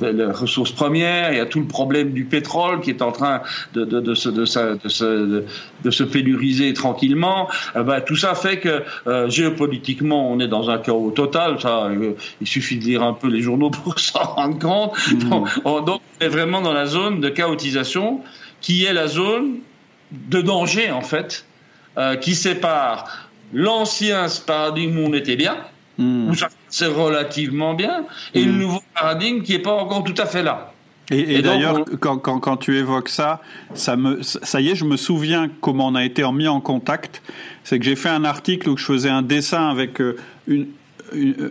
les 0.01 0.25
ressources 0.27 0.71
premières, 0.71 1.33
il 1.33 1.37
y 1.39 1.41
a 1.41 1.45
tout 1.45 1.59
le 1.59 1.67
problème 1.67 1.88
du 1.89 2.25
pétrole 2.25 2.81
qui 2.81 2.89
est 2.89 3.01
en 3.01 3.11
train 3.11 3.41
de, 3.73 3.85
de, 3.85 3.99
de, 3.99 4.13
se, 4.13 4.29
de, 4.29 4.45
se, 4.45 5.43
de, 5.83 5.91
se 5.91 6.03
pénuriser 6.03 6.73
tranquillement. 6.73 7.49
Ben, 7.75 8.01
tout 8.01 8.15
ça 8.15 8.35
fait 8.35 8.59
que 8.59 8.83
euh, 9.07 9.29
géopolitiquement, 9.29 10.31
on 10.31 10.39
est 10.39 10.47
dans 10.47 10.69
un 10.69 10.77
chaos 10.77 11.11
total. 11.11 11.59
Ça, 11.59 11.85
euh, 11.85 12.13
il 12.41 12.47
suffit 12.47 12.77
de 12.77 12.85
lire 12.85 13.03
un 13.03 13.13
peu 13.13 13.27
les 13.27 13.41
journaux 13.41 13.69
pour 13.83 13.99
s'en 13.99 14.23
rendre 14.23 14.59
compte. 14.59 14.93
Mmh. 15.11 15.29
Donc, 15.29 15.47
on, 15.65 15.99
est 16.19 16.27
vraiment 16.27 16.61
dans 16.61 16.73
la 16.73 16.85
zone 16.85 17.21
de 17.21 17.29
chaotisation 17.29 18.21
qui 18.61 18.85
est 18.85 18.93
la 18.93 19.07
zone 19.07 19.59
de 20.11 20.41
danger, 20.41 20.91
en 20.91 21.01
fait, 21.01 21.45
qui 22.21 22.35
sépare 22.35 23.29
l'ancien 23.53 24.27
paradigme 24.45 24.99
où 24.99 25.07
on 25.07 25.13
était 25.13 25.35
bien, 25.35 25.57
mmh. 25.97 26.29
où 26.29 26.35
ça 26.35 26.49
c'est 26.69 26.87
relativement 26.87 27.73
bien, 27.73 28.05
et 28.33 28.43
le 28.43 28.51
mmh. 28.51 28.57
nouveau 28.57 28.81
paradigme 28.93 29.41
qui 29.41 29.53
n'est 29.53 29.59
pas 29.59 29.73
encore 29.73 30.03
tout 30.03 30.15
à 30.17 30.25
fait 30.25 30.43
là. 30.43 30.73
Et, 31.11 31.41
d'ailleurs, 31.41 31.85
quand, 31.99 32.17
quand, 32.17 32.39
quand, 32.39 32.57
tu 32.57 32.77
évoques 32.77 33.09
ça, 33.09 33.41
ça, 33.73 33.95
me, 33.95 34.21
ça 34.21 34.61
y 34.61 34.69
est, 34.69 34.75
je 34.75 34.85
me 34.85 34.95
souviens 34.95 35.49
comment 35.61 35.87
on 35.87 35.95
a 35.95 36.05
été 36.05 36.23
mis 36.31 36.47
en 36.47 36.61
contact. 36.61 37.21
C'est 37.63 37.79
que 37.79 37.85
j'ai 37.85 37.95
fait 37.95 38.09
un 38.09 38.25
article 38.25 38.69
où 38.69 38.77
je 38.77 38.85
faisais 38.85 39.09
un 39.09 39.23
dessin 39.23 39.69
avec 39.69 40.01
euh, 40.01 40.17
une, 40.47 40.67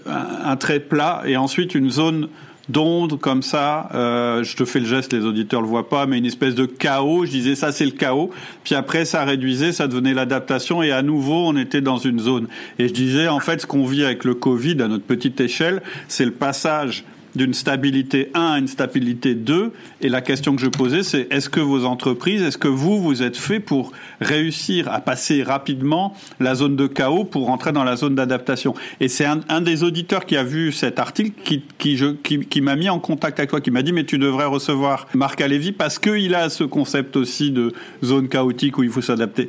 un 0.07 0.57
trait 0.57 0.81
plat 0.81 1.23
et 1.27 1.37
ensuite 1.37 1.75
une 1.75 1.91
zone 1.91 2.29
d'onde 2.69 3.19
comme 3.19 3.43
ça. 3.43 3.89
Euh, 3.95 4.43
je 4.45 4.57
te 4.57 4.65
fais 4.65 4.81
le 4.81 4.87
geste, 4.87 5.13
les 5.13 5.25
auditeurs 5.25 5.61
le 5.61 5.67
voient 5.67 5.89
pas, 5.89 6.07
mais 6.07 6.19
une 6.19 6.27
espèce 6.27 6.55
de 6.55 6.67
chaos. 6.67 7.25
Je 7.25 7.31
disais 7.31 7.55
ça, 7.55 7.73
c'est 7.73 7.85
le 7.85 7.93
chaos. 7.93 8.31
Puis 8.65 8.75
après, 8.75 9.05
ça 9.05 9.25
réduisait, 9.25 9.73
ça 9.73 9.89
devenait 9.89 10.15
l'adaptation, 10.15 10.83
et 10.83 10.93
à 10.93 11.03
nouveau, 11.03 11.49
on 11.49 11.57
était 11.57 11.81
dans 11.81 11.97
une 11.97 12.21
zone. 12.21 12.47
Et 12.79 12.89
je 12.89 12.93
disais, 12.93 13.29
en 13.29 13.41
fait, 13.41 13.63
ce 13.63 13.67
qu'on 13.67 13.85
vit 13.85 14.05
avec 14.05 14.25
le 14.25 14.35
Covid 14.35 14.83
à 14.83 14.89
notre 14.89 15.05
petite 15.05 15.41
échelle, 15.41 15.83
c'est 16.09 16.25
le 16.25 16.33
passage 16.33 17.05
d'une 17.37 17.55
stabilité 17.55 18.31
1 18.35 18.41
à 18.41 18.59
une 18.59 18.69
stabilité 18.69 19.35
2. 19.35 19.73
Et 20.01 20.09
la 20.09 20.21
question 20.21 20.57
que 20.57 20.63
je 20.63 20.69
posais, 20.69 21.03
c'est 21.03 21.27
est-ce 21.31 21.49
que 21.49 21.61
vos 21.61 21.85
entreprises, 21.85 22.43
est-ce 22.43 22.59
que 22.59 22.69
vous, 22.69 23.01
vous 23.01 23.23
êtes 23.23 23.37
fait 23.37 23.61
pour 23.61 23.93
réussir 24.21 24.91
à 24.93 25.01
passer 25.01 25.43
rapidement 25.43 26.15
la 26.41 26.55
zone 26.55 26.77
de 26.77 26.87
chaos 26.87 27.25
pour 27.25 27.47
rentrer 27.47 27.73
dans 27.73 27.85
la 27.85 27.97
zone 27.97 28.15
d'adaptation? 28.15 28.75
Et 29.01 29.09
c'est 29.09 29.25
un, 29.25 29.41
un, 29.49 29.61
des 29.61 29.85
auditeurs 29.85 30.27
qui 30.27 30.37
a 30.37 30.45
vu 30.45 30.73
cet 30.73 30.99
article 30.99 31.33
qui, 31.45 31.63
qui, 31.79 31.97
je, 31.97 32.07
qui, 32.07 32.41
qui 32.41 32.61
m'a 32.61 32.77
mis 32.77 32.89
en 32.89 32.99
contact 32.99 33.39
avec 33.39 33.51
toi, 33.51 33.61
qui 33.61 33.71
m'a 33.71 33.83
dit 33.83 33.93
mais 33.93 34.05
tu 34.05 34.19
devrais 34.19 34.47
recevoir 34.47 35.07
Marc 35.15 35.41
Alévi 35.41 35.73
parce 35.73 35.99
qu'il 35.99 36.35
a 36.35 36.49
ce 36.49 36.65
concept 36.65 37.17
aussi 37.17 37.51
de 37.51 37.73
zone 38.05 38.29
chaotique 38.29 38.79
où 38.79 38.83
il 38.83 38.91
faut 38.91 39.03
s'adapter. 39.03 39.49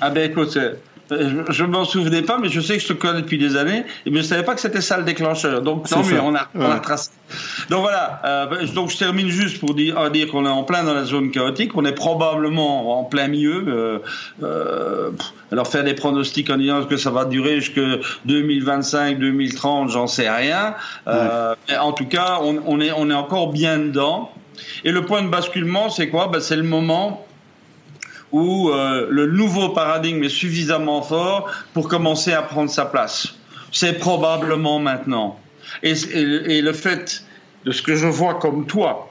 Ah 0.00 0.10
ben 0.10 0.30
écoute, 0.30 0.58
je 1.10 1.64
m'en 1.64 1.84
souvenais 1.84 2.22
pas, 2.22 2.38
mais 2.38 2.48
je 2.48 2.60
sais 2.60 2.76
que 2.76 2.82
je 2.82 2.88
te 2.88 2.92
connais 2.92 3.22
depuis 3.22 3.38
des 3.38 3.56
années, 3.56 3.84
et 4.06 4.10
je 4.10 4.16
ne 4.16 4.22
savais 4.22 4.42
pas 4.42 4.54
que 4.54 4.60
c'était 4.60 4.80
ça 4.80 4.96
le 4.96 5.04
déclencheur. 5.04 5.62
Donc, 5.62 5.88
tant 5.88 6.04
mieux, 6.04 6.20
on 6.20 6.34
a, 6.34 6.48
on 6.54 6.70
a 6.70 6.78
tracé. 6.78 7.10
Donc 7.68 7.82
voilà, 7.82 8.20
euh, 8.24 8.66
donc 8.74 8.90
je 8.90 8.98
termine 8.98 9.28
juste 9.28 9.60
pour 9.60 9.74
dire, 9.74 10.10
dire 10.10 10.28
qu'on 10.28 10.46
est 10.46 10.50
en 10.50 10.64
plein 10.64 10.84
dans 10.84 10.94
la 10.94 11.04
zone 11.04 11.30
chaotique, 11.30 11.76
on 11.76 11.84
est 11.84 11.92
probablement 11.92 12.98
en 12.98 13.04
plein 13.04 13.28
milieu. 13.28 13.64
Euh, 13.68 13.98
euh, 14.42 15.10
alors 15.52 15.66
faire 15.66 15.84
des 15.84 15.94
pronostics 15.94 16.48
en 16.50 16.56
disant 16.56 16.84
que 16.84 16.96
ça 16.96 17.10
va 17.10 17.24
durer 17.24 17.60
jusque 17.60 17.80
2025, 18.24 19.18
2030, 19.18 19.90
j'en 19.90 20.06
sais 20.06 20.30
rien. 20.30 20.74
Euh, 21.08 21.54
en 21.80 21.92
tout 21.92 22.06
cas, 22.06 22.38
on, 22.42 22.60
on, 22.66 22.80
est, 22.80 22.92
on 22.92 23.10
est 23.10 23.14
encore 23.14 23.52
bien 23.52 23.78
dedans. 23.78 24.30
Et 24.84 24.92
le 24.92 25.04
point 25.04 25.22
de 25.22 25.28
basculement, 25.28 25.90
c'est 25.90 26.08
quoi? 26.08 26.28
Ben, 26.28 26.40
C'est 26.40 26.56
le 26.56 26.62
moment 26.62 27.26
où 28.32 28.70
euh, 28.70 29.06
le 29.10 29.26
nouveau 29.26 29.70
paradigme 29.70 30.22
est 30.24 30.28
suffisamment 30.28 31.02
fort 31.02 31.50
pour 31.74 31.88
commencer 31.88 32.32
à 32.32 32.42
prendre 32.42 32.70
sa 32.70 32.84
place. 32.84 33.34
C'est 33.72 33.98
probablement 33.98 34.78
maintenant. 34.78 35.38
Et, 35.82 35.94
le 36.60 36.72
fait 36.72 37.24
de 37.64 37.72
ce 37.72 37.82
que 37.82 37.94
je 37.94 38.06
vois 38.06 38.34
comme 38.34 38.66
toi, 38.66 39.10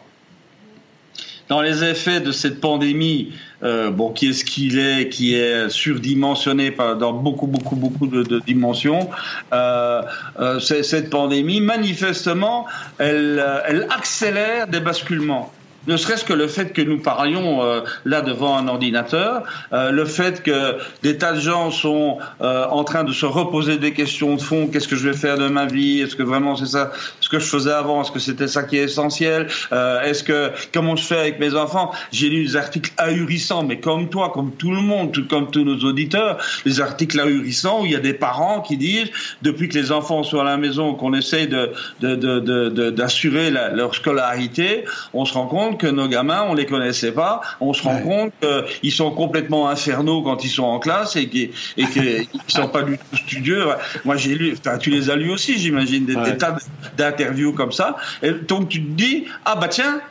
dans 1.48 1.62
les 1.62 1.84
effets 1.84 2.22
de 2.22 2.32
cette 2.32 2.62
pandémie, 2.62 3.34
euh, 3.64 3.90
bon, 3.90 4.12
qui 4.12 4.30
est 4.30 4.34
ce 4.34 4.46
qu'il 4.46 4.78
est, 4.78 5.10
qui 5.10 5.34
est 5.34 5.70
surdimensionné 5.70 6.70
par, 6.70 6.96
dans 6.96 7.12
beaucoup, 7.12 7.48
beaucoup, 7.48 7.76
beaucoup 7.76 8.06
de, 8.06 8.22
de 8.22 8.40
dimensions, 8.40 9.10
euh, 9.52 10.04
euh, 10.40 10.60
cette 10.60 11.10
pandémie, 11.10 11.60
manifestement, 11.60 12.68
elle, 13.00 13.42
euh, 13.44 13.62
elle 13.68 13.88
accélère 13.90 14.68
des 14.68 14.80
basculements 14.80 15.52
ne 15.88 15.98
serait-ce 15.98 16.24
que 16.24 16.34
le 16.34 16.48
fait 16.48 16.74
que 16.74 16.82
nous 16.82 17.00
parlions 17.00 17.64
euh, 17.64 17.82
là 18.06 18.22
devant 18.22 18.58
un 18.58 18.68
ordinateur, 18.68 19.44
euh, 19.74 19.92
le 19.92 20.06
fait 20.06 20.44
que 20.44 20.78
des 21.04 21.18
tas 21.18 21.34
de 21.34 21.40
gens 21.40 21.72
sont 21.72 22.20
euh, 22.42 22.66
en 22.68 22.84
train 22.84 23.04
de 23.04 23.14
se 23.14 23.26
reposer 23.26 23.78
des 23.78 23.94
questions 23.94 24.36
de 24.36 24.42
fond, 24.42 24.68
qu'est-ce 24.68 24.88
que 24.88 24.96
je 24.96 25.10
vais 25.10 25.18
faire 25.18 25.38
de 25.38 25.48
ma 25.48 25.66
vie, 25.66 26.02
est-ce 26.02 26.16
que 26.16 26.24
vraiment 26.24 26.56
c'est 26.56 26.68
ça? 26.68 26.92
Ce 27.30 27.36
que 27.36 27.40
je 27.40 27.48
faisais 27.48 27.72
avant, 27.72 28.02
est-ce 28.02 28.12
que 28.12 28.18
c'était 28.18 28.48
ça 28.48 28.64
qui 28.64 28.78
est 28.78 28.84
essentiel, 28.84 29.48
est-ce 29.72 30.24
que 30.24 30.52
comment 30.74 30.96
je 30.96 31.04
fais 31.04 31.20
avec 31.20 31.40
mes 31.40 31.54
enfants, 31.54 31.92
j'ai 32.12 32.28
lu 32.28 32.46
des 32.46 32.56
articles 32.56 32.92
ahurissants, 32.98 33.64
mais 33.64 33.80
comme 33.80 34.10
toi, 34.10 34.32
comme 34.34 34.52
tout 34.54 34.72
le 34.72 34.82
monde, 34.82 35.12
tout, 35.12 35.28
comme 35.28 35.52
tous 35.52 35.64
nos 35.64 35.78
auditeurs, 35.88 36.38
des 36.66 36.82
articles 36.82 37.20
ahurissants 37.20 37.82
où 37.82 37.86
il 37.86 37.92
y 37.92 37.96
a 37.96 38.00
des 38.00 38.16
parents 38.16 38.62
qui 38.62 38.78
disent 38.78 39.12
depuis 39.44 39.70
que 39.70 39.78
les 39.78 39.92
enfants 39.92 40.24
sont 40.24 40.40
à 40.40 40.44
la 40.44 40.58
maison, 40.58 40.96
qu'on 40.96 41.14
essaye 41.14 41.48
de 41.48 41.72
d'assurer 42.02 43.52
de, 43.52 43.58
de, 43.58 43.76
leur 43.76 43.94
scolarité, 43.94 44.86
on 45.14 45.26
se 45.26 45.34
rend 45.34 45.48
compte 45.48 45.80
que 45.80 45.88
nos 45.88 46.08
gamins, 46.08 46.46
on 46.50 46.56
les 46.56 46.66
connaissait 46.66 47.12
pas. 47.12 47.42
On 47.60 47.74
se 47.74 47.84
rend 47.84 48.00
compte 48.02 48.34
qu'ils 48.82 48.92
sont 48.92 49.12
complètement 49.12 49.70
infernaux 49.70 50.22
quand 50.24 50.44
ils 50.44 50.50
sont 50.50 50.64
en 50.64 50.80
classe 50.80 51.16
et 51.16 51.28
qu'ils 51.28 51.52
et 51.78 51.86
qu'ils 51.86 52.28
sont 52.48 52.68
pas 52.68 52.84
du 52.84 52.98
tout 52.98 53.18
studieux. 53.18 53.66
Moi, 54.06 54.18
j'ai 54.18 54.36
lu, 54.36 54.56
tu 54.80 54.90
les 54.90 55.10
as 55.10 55.16
lus 55.16 55.32
aussi, 55.32 55.58
j'imagine, 55.58 56.06
des, 56.06 56.16
tas 56.38 57.12
d'interviews 57.20 57.54
comme 57.54 57.72
ça. 57.72 57.98
Et 58.24 58.32
donc, 58.32 58.70
tu 58.70 58.82
te 58.82 58.92
dis, 58.92 59.26
ah 59.46 59.56
bah 59.56 59.68
tiens, 59.68 60.02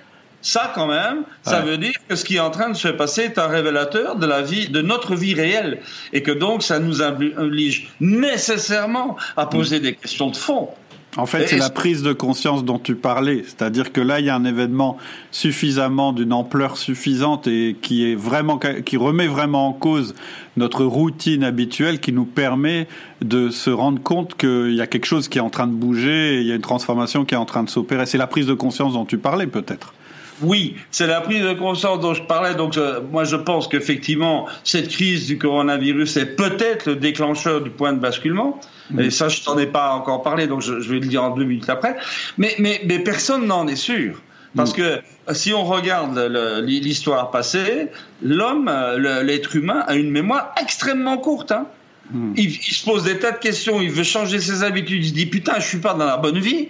ça, 0.41 0.73
quand 0.75 0.87
même, 0.87 1.25
ça 1.43 1.61
veut 1.61 1.79
dire 1.79 1.95
que 2.09 2.15
ce 2.15 2.25
qui 2.25 2.37
est 2.37 2.41
en 2.41 2.51
train 2.51 2.71
de 2.71 2.77
se 2.77 2.89
passer 2.89 3.23
est 3.23 3.39
un 3.39 3.49
révélateur 3.49 4.17
de 4.17 4.27
la 4.27 4.41
vie, 4.41 4.69
de 4.69 4.81
notre 4.81 5.17
vie 5.17 5.35
réelle, 5.35 5.81
et 6.13 6.23
que 6.23 6.31
donc 6.31 6.63
ça 6.63 6.79
nous 6.79 7.03
oblige 7.03 7.91
nécessairement 8.01 9.17
à 9.37 9.47
poser 9.47 9.81
des 9.81 9.95
questions 9.95 10.31
de 10.31 10.37
fond. 10.37 10.69
En 11.17 11.27
fait, 11.27 11.47
c'est 11.49 11.57
la 11.57 11.71
prise 11.71 12.03
de 12.03 12.13
conscience 12.13 12.65
dont 12.65 12.79
tu 12.79 12.95
parlais. 12.95 13.43
C'est-à-dire 13.45 13.93
que 13.93 14.01
là, 14.01 14.21
il 14.21 14.27
y 14.27 14.31
a 14.31 14.37
un 14.37 14.45
événement 14.45 14.99
suffisamment 15.31 16.13
d'une 16.13 16.33
ampleur 16.33 16.77
suffisante 16.77 17.47
et 17.47 17.77
qui 17.81 18.11
est 18.11 18.15
vraiment, 18.15 18.59
qui 18.59 18.97
remet 18.97 19.27
vraiment 19.27 19.69
en 19.69 19.73
cause 19.73 20.15
notre 20.57 20.85
routine 20.85 21.45
habituelle 21.45 21.99
qui 22.01 22.13
nous 22.13 22.25
permet 22.25 22.89
de 23.23 23.49
se 23.49 23.71
rendre 23.71 24.03
compte 24.03 24.37
qu'il 24.37 24.75
y 24.75 24.81
a 24.81 24.87
quelque 24.87 25.07
chose 25.07 25.29
qui 25.29 25.39
est 25.39 25.43
en 25.43 25.51
train 25.51 25.67
de 25.67 25.73
bouger, 25.73 26.41
il 26.41 26.47
y 26.47 26.53
a 26.53 26.55
une 26.55 26.61
transformation 26.61 27.25
qui 27.25 27.35
est 27.35 27.39
en 27.39 27.47
train 27.47 27.63
de 27.63 27.71
s'opérer. 27.71 28.07
C'est 28.07 28.19
la 28.19 28.27
prise 28.27 28.47
de 28.47 28.55
conscience 28.55 28.93
dont 28.93 29.05
tu 29.05 29.19
parlais, 29.19 29.47
peut-être. 29.47 29.95
Oui, 30.43 30.77
c'est 30.91 31.07
la 31.07 31.21
prise 31.21 31.43
de 31.43 31.53
conscience 31.55 32.01
dont 32.01 32.15
je 32.15 32.23
parlais. 32.23 32.55
Donc, 32.55 32.79
moi, 33.11 33.25
je 33.25 33.37
pense 33.37 33.69
qu'effectivement, 33.69 34.47
cette 34.65 34.89
crise 34.89 35.27
du 35.27 35.39
coronavirus 35.39 36.17
est 36.17 36.37
peut-être 36.37 36.87
le 36.87 36.97
déclencheur 36.97 37.61
du 37.61 37.71
point 37.71 37.93
de 37.93 37.99
basculement. 37.99 38.61
Et 38.99 39.11
ça, 39.11 39.29
je 39.29 39.43
t'en 39.43 39.59
ai 39.59 39.67
pas 39.67 39.93
encore 39.93 40.23
parlé, 40.23 40.47
donc 40.47 40.63
je, 40.63 40.73
vais 40.73 41.01
le 41.01 41.07
dire 41.07 41.23
en 41.23 41.31
deux 41.31 41.45
minutes 41.45 41.69
après. 41.69 41.97
Mais, 42.39 42.55
mais, 42.59 42.81
mais 42.87 42.99
personne 42.99 43.47
n'en 43.47 43.67
est 43.67 43.77
sûr. 43.77 44.23
Parce 44.57 44.73
que 44.73 45.01
si 45.33 45.53
on 45.53 45.65
regarde 45.65 46.19
l'histoire 46.65 47.31
passée, 47.31 47.89
l'homme, 48.23 48.71
l'être 48.97 49.57
humain, 49.57 49.85
a 49.87 49.95
une 49.95 50.11
mémoire 50.11 50.55
extrêmement 50.61 51.19
courte. 51.19 51.53
Hein. 51.53 51.67
Mm. 52.11 52.33
Il, 52.37 52.53
se 52.53 52.85
pose 52.85 53.05
des 53.05 53.19
tas 53.19 53.33
de 53.33 53.39
questions, 53.39 53.81
il 53.81 53.91
veut 53.91 54.05
changer 54.05 54.41
ses 54.41 54.63
habitudes, 54.63 55.05
il 55.05 55.09
se 55.09 55.15
dit 55.15 55.27
putain, 55.27 55.55
je 55.59 55.67
suis 55.67 55.79
pas 55.79 55.95
dans 55.95 56.07
la 56.07 56.17
bonne 56.17 56.39
vie. 56.39 56.69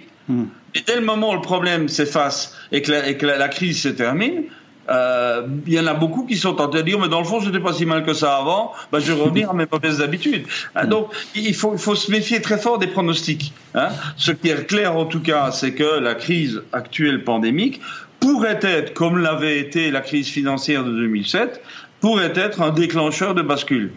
Et 0.75 0.81
dès 0.85 0.95
le 0.95 1.01
moment 1.01 1.31
où 1.31 1.35
le 1.35 1.41
problème 1.41 1.87
s'efface 1.87 2.55
et 2.71 2.81
que, 2.81 3.07
et 3.07 3.17
que 3.17 3.25
la, 3.25 3.47
crise 3.47 3.81
se 3.81 3.89
termine, 3.89 4.43
euh, 4.89 5.47
il 5.67 5.73
y 5.73 5.79
en 5.79 5.87
a 5.87 5.93
beaucoup 5.93 6.25
qui 6.25 6.35
sont 6.37 6.53
tentés 6.53 6.79
de 6.79 6.83
dire, 6.83 6.99
mais 6.99 7.09
dans 7.09 7.19
le 7.19 7.25
fond, 7.25 7.41
c'était 7.41 7.59
pas 7.59 7.73
si 7.73 7.85
mal 7.85 8.03
que 8.03 8.13
ça 8.13 8.37
avant, 8.37 8.73
bah, 8.91 8.99
je 8.99 9.11
vais 9.11 9.21
revenir 9.21 9.51
à 9.51 9.53
mes 9.53 9.65
mauvaises 9.71 10.01
habitudes. 10.01 10.45
Hein, 10.75 10.85
donc, 10.85 11.09
il 11.35 11.53
faut, 11.53 11.73
il 11.73 11.79
faut 11.79 11.95
se 11.95 12.11
méfier 12.11 12.41
très 12.41 12.57
fort 12.57 12.79
des 12.79 12.87
pronostics. 12.87 13.53
Hein. 13.75 13.89
Ce 14.17 14.31
qui 14.31 14.49
est 14.49 14.67
clair, 14.67 14.95
en 14.95 15.05
tout 15.05 15.21
cas, 15.21 15.51
c'est 15.51 15.73
que 15.73 15.99
la 15.99 16.15
crise 16.15 16.61
actuelle 16.73 17.23
pandémique 17.23 17.81
pourrait 18.19 18.59
être, 18.61 18.93
comme 18.93 19.17
l'avait 19.17 19.59
été 19.59 19.91
la 19.91 20.01
crise 20.01 20.27
financière 20.27 20.83
de 20.83 20.91
2007, 20.91 21.61
pourrait 22.01 22.33
être 22.35 22.61
un 22.61 22.71
déclencheur 22.71 23.35
de 23.35 23.41
bascule. 23.41 23.91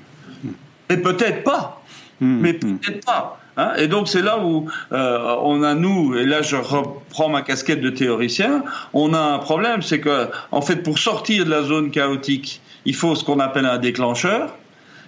Mais 0.91 0.97
peut-être 0.97 1.43
pas. 1.45 1.83
Hmm. 2.21 2.41
Mais 2.41 2.53
peut-être 2.55 3.05
pas. 3.05 3.42
Hein 3.57 3.73
et 3.77 3.87
donc 3.87 4.09
c'est 4.09 4.23
là 4.23 4.39
où 4.39 4.71
euh, 4.93 5.37
on 5.43 5.63
a 5.63 5.75
nous, 5.75 6.17
et 6.17 6.25
là 6.25 6.41
je 6.41 6.57
reprends 6.57 7.29
ma 7.29 7.43
casquette 7.43 7.83
de 7.83 7.91
théoricien, 7.91 8.65
on 8.95 9.13
a 9.13 9.21
un 9.21 9.39
problème, 9.39 9.83
c'est 9.83 10.01
que 10.01 10.29
en 10.53 10.63
fait 10.63 10.77
pour 10.77 10.99
sortir 10.99 11.45
de 11.45 11.51
la 11.51 11.63
zone 11.63 11.91
chaotique, 11.91 12.63
il 12.87 12.95
faut 12.95 13.15
ce 13.15 13.25
qu'on 13.25 13.41
appelle 13.41 13.67
un 13.67 13.79
déclencheur, 13.79 14.55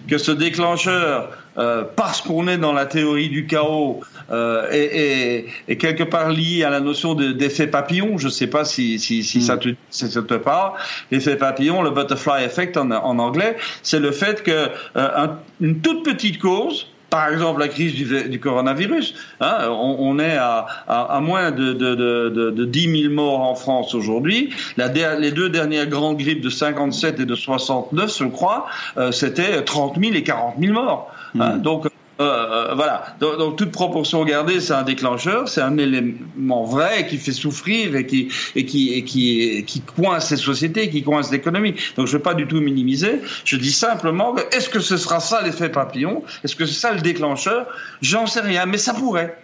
que 0.07 0.17
ce 0.17 0.31
déclencheur, 0.31 1.31
euh, 1.57 1.83
parce 1.95 2.21
qu'on 2.21 2.47
est 2.47 2.57
dans 2.57 2.73
la 2.73 2.85
théorie 2.85 3.29
du 3.29 3.47
chaos, 3.47 4.01
euh, 4.31 4.67
est, 4.71 5.45
est, 5.67 5.77
quelque 5.77 6.03
part 6.03 6.29
lié 6.29 6.63
à 6.63 6.69
la 6.69 6.79
notion 6.79 7.13
d'effet 7.15 7.67
papillon. 7.67 8.17
Je 8.17 8.25
ne 8.25 8.31
sais 8.31 8.47
pas 8.47 8.65
si, 8.65 8.99
si, 8.99 9.23
si 9.23 9.41
ça, 9.41 9.57
te, 9.57 9.69
si 9.89 10.09
ça 10.09 10.21
te 10.21 10.33
parle. 10.35 10.73
L'effet 11.11 11.35
papillon, 11.35 11.81
le 11.81 11.91
butterfly 11.91 12.43
effect 12.43 12.77
en, 12.77 12.91
en 12.91 13.19
anglais, 13.19 13.55
c'est 13.83 13.99
le 13.99 14.11
fait 14.11 14.43
que 14.43 14.69
euh, 14.97 15.27
une 15.61 15.79
toute 15.79 16.03
petite 16.03 16.39
cause 16.39 16.87
par 17.15 17.29
exemple 17.29 17.61
la 17.61 17.69
crise 17.69 17.95
du, 17.95 18.39
coronavirus. 18.41 19.15
Hein, 19.39 19.69
on, 19.69 20.19
est 20.19 20.35
à, 20.35 20.65
à, 20.85 21.21
moins 21.21 21.51
de, 21.51 21.71
de, 21.71 21.95
de, 21.95 22.49
de, 22.51 22.65
10 22.65 23.03
000 23.03 23.13
morts 23.13 23.39
en 23.39 23.55
France 23.55 23.95
aujourd'hui. 23.95 24.49
Les 24.75 25.31
deux 25.31 25.49
dernières 25.49 25.87
grandes 25.87 26.17
grippes 26.17 26.41
de 26.41 26.49
57 26.49 27.21
et 27.21 27.25
de 27.25 27.35
69, 27.35 28.17
je 28.19 28.25
crois, 28.25 28.65
euh, 28.97 29.13
c'était 29.13 29.63
30 29.63 29.97
000 29.97 30.13
et 30.13 30.23
40 30.23 30.55
000 30.59 30.73
morts. 30.73 31.09
Hein, 31.39 31.55
mmh. 31.55 31.61
donc 31.61 31.87
euh, 32.21 32.69
euh, 32.69 32.73
voilà. 32.75 33.17
Donc, 33.19 33.57
toute 33.57 33.71
proportion 33.71 34.23
gardée, 34.23 34.61
c'est 34.61 34.73
un 34.73 34.83
déclencheur, 34.83 35.49
c'est 35.49 35.61
un 35.61 35.77
élément 35.77 36.63
vrai 36.63 37.07
qui 37.07 37.17
fait 37.17 37.33
souffrir 37.33 37.95
et 37.95 38.05
qui 38.05 38.29
et 38.55 38.65
qui 38.65 38.93
et 38.93 39.03
qui 39.03 39.63
qui 39.65 39.81
coince 39.81 40.31
les 40.31 40.37
sociétés, 40.37 40.89
qui 40.89 41.03
coince 41.03 41.29
l'économie. 41.31 41.73
Donc 41.97 42.07
je 42.07 42.13
ne 42.13 42.17
veux 42.17 42.23
pas 42.23 42.33
du 42.33 42.47
tout 42.47 42.61
minimiser. 42.61 43.19
Je 43.43 43.57
dis 43.57 43.71
simplement 43.71 44.35
est-ce 44.53 44.69
que 44.69 44.79
ce 44.79 44.95
sera 44.95 45.19
ça 45.19 45.41
l'effet 45.41 45.69
papillon? 45.69 46.23
Est-ce 46.43 46.55
que 46.55 46.65
c'est 46.65 46.79
ça 46.79 46.93
le 46.93 47.01
déclencheur? 47.01 47.67
J'en 48.01 48.27
sais 48.27 48.41
rien, 48.41 48.65
mais 48.65 48.77
ça 48.77 48.93
pourrait. 48.93 49.37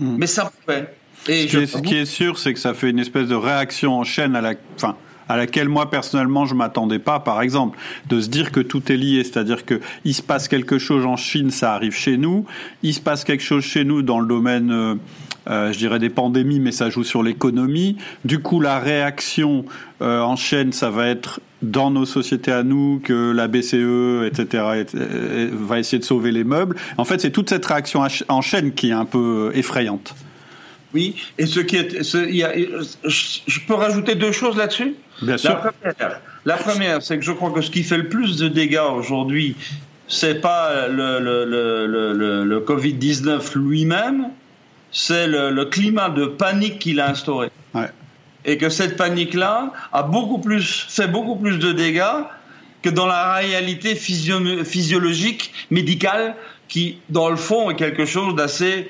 Hmm. 0.00 0.16
Mais 0.18 0.26
ça 0.26 0.50
pourrait. 0.50 0.94
Et 1.28 1.48
ce, 1.48 1.78
qui 1.78 1.96
est, 1.96 2.04
sûr, 2.04 2.38
c'est 2.38 2.54
que 2.54 2.60
ça 2.60 2.74
fait 2.74 2.90
une 2.90 2.98
espèce 3.00 3.26
de 3.26 3.34
réaction 3.34 3.98
en 3.98 4.04
chaîne 4.04 4.36
à 4.36 4.40
la, 4.40 4.54
fin, 4.76 4.96
à 5.28 5.36
laquelle 5.36 5.68
moi 5.68 5.90
personnellement 5.90 6.46
je 6.46 6.54
m'attendais 6.54 6.98
pas, 6.98 7.20
par 7.20 7.42
exemple, 7.42 7.78
de 8.08 8.20
se 8.20 8.28
dire 8.28 8.52
que 8.52 8.60
tout 8.60 8.90
est 8.90 8.96
lié, 8.96 9.24
c'est-à-dire 9.24 9.64
que 9.64 9.80
il 10.04 10.14
se 10.14 10.22
passe 10.22 10.48
quelque 10.48 10.78
chose 10.78 11.06
en 11.06 11.16
Chine, 11.16 11.50
ça 11.50 11.74
arrive 11.74 11.94
chez 11.94 12.16
nous, 12.16 12.46
il 12.82 12.94
se 12.94 13.00
passe 13.00 13.24
quelque 13.24 13.42
chose 13.42 13.64
chez 13.64 13.84
nous 13.84 14.02
dans 14.02 14.20
le 14.20 14.26
domaine, 14.26 14.70
euh, 14.70 14.94
euh, 15.48 15.72
je 15.72 15.78
dirais 15.78 15.98
des 15.98 16.10
pandémies, 16.10 16.60
mais 16.60 16.72
ça 16.72 16.90
joue 16.90 17.04
sur 17.04 17.22
l'économie. 17.22 17.96
Du 18.24 18.40
coup, 18.40 18.60
la 18.60 18.78
réaction 18.78 19.64
euh, 20.02 20.20
en 20.20 20.36
chaîne, 20.36 20.72
ça 20.72 20.90
va 20.90 21.08
être 21.08 21.40
dans 21.62 21.90
nos 21.90 22.04
sociétés 22.04 22.52
à 22.52 22.62
nous 22.62 23.00
que 23.02 23.32
la 23.32 23.48
BCE, 23.48 24.26
etc., 24.26 24.84
va 25.52 25.78
essayer 25.78 25.98
de 25.98 26.04
sauver 26.04 26.30
les 26.30 26.44
meubles. 26.44 26.76
En 26.98 27.04
fait, 27.04 27.20
c'est 27.20 27.30
toute 27.30 27.48
cette 27.48 27.64
réaction 27.64 28.02
en 28.28 28.40
chaîne 28.42 28.72
qui 28.72 28.90
est 28.90 28.92
un 28.92 29.06
peu 29.06 29.50
effrayante. 29.54 30.14
Oui, 30.94 31.16
et 31.38 31.46
ce 31.46 31.60
qui 31.60 31.76
est, 31.76 32.02
je 32.02 33.60
peux 33.66 33.74
rajouter 33.74 34.14
deux 34.14 34.32
choses 34.32 34.56
là-dessus? 34.56 34.94
Bien 35.22 35.36
sûr. 35.36 35.60
La 36.44 36.56
première, 36.56 37.02
c'est 37.02 37.18
que 37.18 37.24
je 37.24 37.32
crois 37.32 37.50
que 37.50 37.60
ce 37.60 37.70
qui 37.70 37.82
fait 37.82 37.98
le 37.98 38.08
plus 38.08 38.36
de 38.36 38.48
dégâts 38.48 38.80
aujourd'hui, 38.94 39.56
c'est 40.08 40.40
pas 40.40 40.86
le, 40.88 41.18
le, 41.20 42.44
le, 42.44 42.60
Covid 42.60 42.94
19 42.94 43.54
lui-même, 43.56 44.28
c'est 44.92 45.26
le, 45.26 45.64
climat 45.64 46.08
de 46.08 46.26
panique 46.26 46.78
qu'il 46.78 47.00
a 47.00 47.10
instauré. 47.10 47.50
Et 48.44 48.58
que 48.58 48.68
cette 48.68 48.96
panique-là 48.96 49.72
a 49.92 50.04
beaucoup 50.04 50.38
plus 50.38 50.86
fait 50.88 51.08
beaucoup 51.08 51.34
plus 51.34 51.58
de 51.58 51.72
dégâts 51.72 52.22
que 52.82 52.90
dans 52.90 53.06
la 53.06 53.34
réalité 53.34 53.96
physiologique, 53.96 55.52
médicale, 55.70 56.36
qui, 56.68 56.98
dans 57.08 57.28
le 57.28 57.36
fond, 57.36 57.70
est 57.70 57.74
quelque 57.74 58.04
chose 58.04 58.36
d'assez 58.36 58.88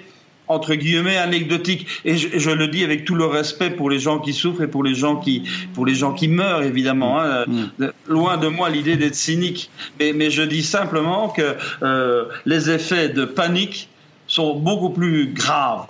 entre 0.48 0.74
guillemets 0.74 1.16
anecdotique 1.16 1.86
et 2.04 2.16
je, 2.16 2.50
le 2.50 2.68
dis 2.68 2.84
avec 2.84 3.04
tout 3.04 3.14
le 3.14 3.26
respect 3.26 3.70
pour 3.70 3.90
les 3.90 3.98
gens 3.98 4.18
qui 4.18 4.32
souffrent 4.32 4.62
et 4.62 4.68
pour 4.68 4.84
les 4.84 4.94
gens 4.94 5.16
qui 5.16 5.42
pour 5.74 5.86
les 5.86 5.94
gens 5.94 6.12
qui 6.12 6.28
meurent 6.28 6.62
évidemment 6.62 7.20
hein. 7.20 7.44
mm. 7.46 7.86
loin 8.08 8.36
de 8.36 8.48
moi 8.48 8.70
l'idée 8.70 8.96
d'être 8.96 9.14
cynique 9.14 9.70
mais, 9.98 10.12
mais, 10.12 10.30
je 10.30 10.42
dis 10.42 10.62
simplement 10.62 11.28
que 11.28 11.56
euh, 11.82 12.24
les 12.44 12.70
effets 12.70 13.08
de 13.08 13.24
panique 13.24 13.88
sont 14.26 14.56
beaucoup 14.56 14.90
plus 14.90 15.32
graves 15.32 15.86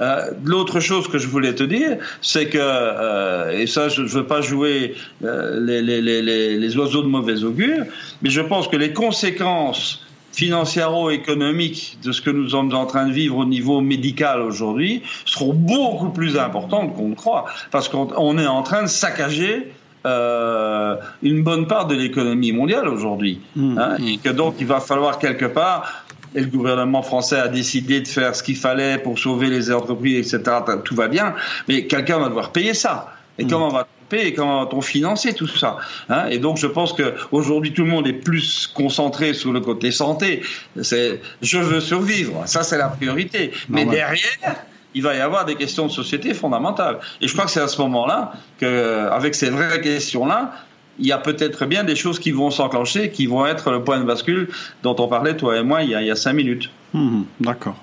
euh, 0.00 0.30
L'autre 0.44 0.80
chose 0.80 1.08
que 1.08 1.18
je 1.18 1.26
voulais 1.26 1.54
te 1.54 1.62
dire, 1.62 1.96
c'est 2.20 2.50
que, 2.50 2.58
euh, 2.60 3.58
et 3.58 3.66
ça 3.66 3.88
je 3.88 4.02
ne 4.02 4.08
veux 4.08 4.26
pas 4.26 4.42
jouer 4.42 4.94
les, 5.22 5.80
les, 5.80 6.02
les, 6.02 6.58
les, 6.58 6.76
oiseaux 6.76 7.02
de 7.02 7.08
mauvais 7.08 7.42
augure, 7.44 7.84
mais 8.20 8.28
je 8.28 8.42
pense 8.42 8.68
que 8.68 8.76
les 8.76 8.92
conséquences 8.92 10.05
financiero-économiques 10.36 11.98
de 12.04 12.12
ce 12.12 12.20
que 12.20 12.28
nous 12.28 12.50
sommes 12.50 12.74
en 12.74 12.84
train 12.84 13.06
de 13.08 13.12
vivre 13.12 13.38
au 13.38 13.46
niveau 13.46 13.80
médical 13.80 14.42
aujourd'hui 14.42 15.02
seront 15.24 15.54
beaucoup 15.54 16.10
plus 16.10 16.36
importantes 16.36 16.94
qu'on 16.94 17.08
ne 17.08 17.14
croit, 17.14 17.46
parce 17.70 17.88
qu'on 17.88 18.38
est 18.38 18.46
en 18.46 18.62
train 18.62 18.82
de 18.82 18.86
saccager 18.86 19.72
euh, 20.04 20.96
une 21.22 21.42
bonne 21.42 21.66
part 21.66 21.86
de 21.86 21.94
l'économie 21.94 22.52
mondiale 22.52 22.86
aujourd'hui. 22.86 23.40
Mmh. 23.56 23.78
Hein, 23.78 23.96
et 24.06 24.18
que 24.18 24.28
donc 24.28 24.56
il 24.60 24.66
va 24.66 24.80
falloir 24.80 25.18
quelque 25.18 25.46
part, 25.46 26.04
et 26.34 26.40
le 26.40 26.48
gouvernement 26.48 27.02
français 27.02 27.40
a 27.40 27.48
décidé 27.48 28.02
de 28.02 28.08
faire 28.08 28.36
ce 28.36 28.42
qu'il 28.42 28.56
fallait 28.56 28.98
pour 28.98 29.18
sauver 29.18 29.48
les 29.48 29.72
entreprises, 29.72 30.34
etc. 30.34 30.58
Tout 30.84 30.94
va 30.94 31.08
bien, 31.08 31.34
mais 31.66 31.86
quelqu'un 31.86 32.18
va 32.18 32.28
devoir 32.28 32.52
payer 32.52 32.74
ça. 32.74 33.14
Et 33.38 33.44
mmh. 33.46 33.48
comment 33.48 33.68
va 33.68 33.88
et 34.12 34.34
comment 34.34 34.64
va-t-on 34.64 34.80
financer 34.80 35.34
tout 35.34 35.46
ça 35.46 35.78
hein 36.08 36.26
Et 36.30 36.38
donc 36.38 36.56
je 36.58 36.66
pense 36.66 36.92
que 36.92 37.14
aujourd'hui 37.32 37.72
tout 37.72 37.84
le 37.84 37.90
monde 37.90 38.06
est 38.06 38.12
plus 38.12 38.66
concentré 38.66 39.34
sur 39.34 39.52
le 39.52 39.60
côté 39.60 39.90
santé. 39.90 40.42
C'est 40.80 41.20
je 41.42 41.58
veux 41.58 41.80
survivre, 41.80 42.42
ça 42.46 42.62
c'est 42.62 42.78
la 42.78 42.88
priorité. 42.88 43.52
Mais 43.68 43.84
derrière, 43.84 44.56
il 44.94 45.02
va 45.02 45.14
y 45.14 45.20
avoir 45.20 45.44
des 45.44 45.56
questions 45.56 45.86
de 45.86 45.92
société 45.92 46.34
fondamentales. 46.34 46.98
Et 47.20 47.28
je 47.28 47.32
crois 47.32 47.44
que 47.44 47.50
c'est 47.50 47.60
à 47.60 47.68
ce 47.68 47.80
moment-là 47.82 48.32
que, 48.58 49.08
avec 49.10 49.34
ces 49.34 49.50
vraies 49.50 49.80
questions-là, 49.80 50.54
il 50.98 51.06
y 51.06 51.12
a 51.12 51.18
peut-être 51.18 51.66
bien 51.66 51.84
des 51.84 51.96
choses 51.96 52.18
qui 52.18 52.30
vont 52.30 52.50
s'enclencher, 52.50 53.10
qui 53.10 53.26
vont 53.26 53.44
être 53.46 53.70
le 53.70 53.84
point 53.84 53.98
de 53.98 54.04
bascule 54.04 54.48
dont 54.82 54.96
on 54.98 55.08
parlait 55.08 55.36
toi 55.36 55.58
et 55.58 55.62
moi 55.62 55.82
il 55.82 55.90
y 55.90 55.94
a, 55.94 56.00
il 56.00 56.06
y 56.06 56.10
a 56.10 56.16
cinq 56.16 56.32
minutes. 56.32 56.70
Mmh, 56.94 57.22
d'accord. 57.40 57.76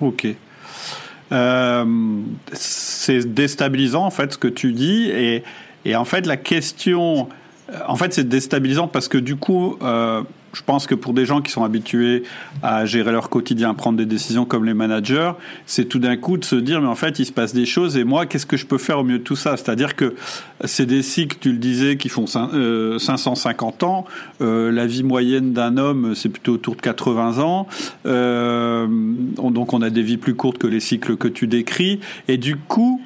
Ok. 0.00 0.26
Euh, 1.32 1.84
c'est 2.52 3.34
déstabilisant 3.34 4.04
en 4.04 4.10
fait 4.10 4.32
ce 4.32 4.38
que 4.38 4.48
tu 4.48 4.72
dis 4.72 5.10
et 5.10 5.42
et 5.86 5.94
en 5.94 6.04
fait, 6.04 6.26
la 6.26 6.36
question, 6.36 7.28
euh, 7.72 7.78
en 7.86 7.94
fait, 7.94 8.12
c'est 8.12 8.28
déstabilisant 8.28 8.88
parce 8.88 9.06
que 9.06 9.18
du 9.18 9.36
coup, 9.36 9.76
euh, 9.82 10.22
je 10.52 10.62
pense 10.62 10.88
que 10.88 10.96
pour 10.96 11.12
des 11.12 11.26
gens 11.26 11.40
qui 11.40 11.52
sont 11.52 11.62
habitués 11.62 12.24
à 12.60 12.86
gérer 12.86 13.12
leur 13.12 13.30
quotidien, 13.30 13.70
à 13.70 13.74
prendre 13.74 13.96
des 13.96 14.04
décisions 14.04 14.46
comme 14.46 14.64
les 14.64 14.74
managers, 14.74 15.30
c'est 15.64 15.84
tout 15.84 16.00
d'un 16.00 16.16
coup 16.16 16.38
de 16.38 16.44
se 16.44 16.56
dire, 16.56 16.80
mais 16.80 16.88
en 16.88 16.96
fait, 16.96 17.20
il 17.20 17.24
se 17.24 17.30
passe 17.30 17.54
des 17.54 17.66
choses 17.66 17.96
et 17.96 18.02
moi, 18.02 18.26
qu'est-ce 18.26 18.46
que 18.46 18.56
je 18.56 18.66
peux 18.66 18.78
faire 18.78 18.98
au 18.98 19.04
mieux 19.04 19.18
de 19.18 19.22
tout 19.22 19.36
ça? 19.36 19.56
C'est-à-dire 19.56 19.94
que 19.94 20.16
c'est 20.64 20.86
des 20.86 21.02
cycles, 21.02 21.36
tu 21.40 21.52
le 21.52 21.58
disais, 21.58 21.96
qui 21.96 22.08
font 22.08 22.26
550 22.26 23.82
euh, 23.84 23.86
ans. 23.86 24.06
la 24.40 24.86
vie 24.86 25.04
moyenne 25.04 25.52
d'un 25.52 25.76
homme, 25.76 26.16
c'est 26.16 26.30
plutôt 26.30 26.54
autour 26.54 26.74
de 26.74 26.80
80 26.80 27.38
ans. 27.38 27.68
donc, 28.04 29.72
on 29.72 29.82
a 29.82 29.90
des 29.90 30.02
vies 30.02 30.16
plus 30.16 30.34
courtes 30.34 30.58
que 30.58 30.66
les 30.66 30.80
cycles 30.80 31.16
que 31.16 31.28
tu 31.28 31.46
décris. 31.46 32.00
Et 32.26 32.38
du 32.38 32.56
coup, 32.56 33.00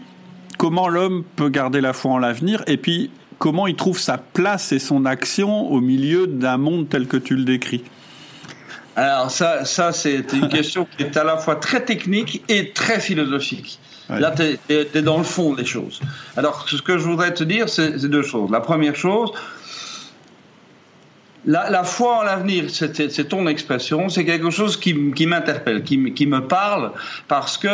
comment 0.61 0.91
l'homme 0.91 1.25
peut 1.37 1.49
garder 1.49 1.81
la 1.81 1.95
foi 1.95 2.11
en 2.11 2.19
l'avenir 2.19 2.63
et 2.67 2.77
puis 2.77 3.11
comment 3.39 3.67
il 3.67 3.77
trouve 3.77 3.99
sa 3.99 4.19
place 4.19 4.73
et 4.73 4.79
son 4.79 5.07
action 5.07 5.73
au 5.73 5.81
milieu 5.81 6.27
d'un 6.27 6.59
monde 6.59 6.87
tel 6.87 7.07
que 7.07 7.17
tu 7.17 7.35
le 7.35 7.45
décris 7.45 7.83
alors 8.95 9.31
ça, 9.31 9.65
ça 9.65 9.93
c'est 9.93 10.35
une 10.35 10.49
question 10.51 10.87
qui 10.99 11.05
est 11.05 11.17
à 11.17 11.25
la 11.25 11.39
fois 11.39 11.57
très 11.57 11.83
technique 11.83 12.43
et 12.51 12.73
très 12.73 13.01
philosophique. 13.01 13.79
Là, 14.11 14.33
tu 14.33 14.59
es, 14.75 15.03
dans 15.03 15.19
le 15.19 15.25
fond 15.25 15.55
des 15.55 15.65
choses. 15.65 16.01
Alors, 16.37 16.69
ce 16.69 16.83
que 16.83 16.99
je 16.99 17.05
voudrais 17.05 17.33
te 17.33 17.45
dire, 17.45 17.69
c'est 17.69 17.93
deux 18.09 18.25
choses. 18.25 18.51
La 18.51 18.59
première 18.59 18.97
chose, 18.97 19.31
la, 21.47 21.85
foi 21.85 22.19
en 22.19 22.23
l'avenir, 22.23 22.65
c'est 22.69 23.29
ton 23.29 23.47
expression, 23.47 24.09
c'est 24.09 24.25
quelque 24.25 24.51
chose 24.51 24.77
qui, 24.77 24.95
m'interpelle, 24.95 25.83
qui, 25.83 26.27
me 26.27 26.41
parle, 26.41 26.93
parce 27.29 27.57
que 27.57 27.69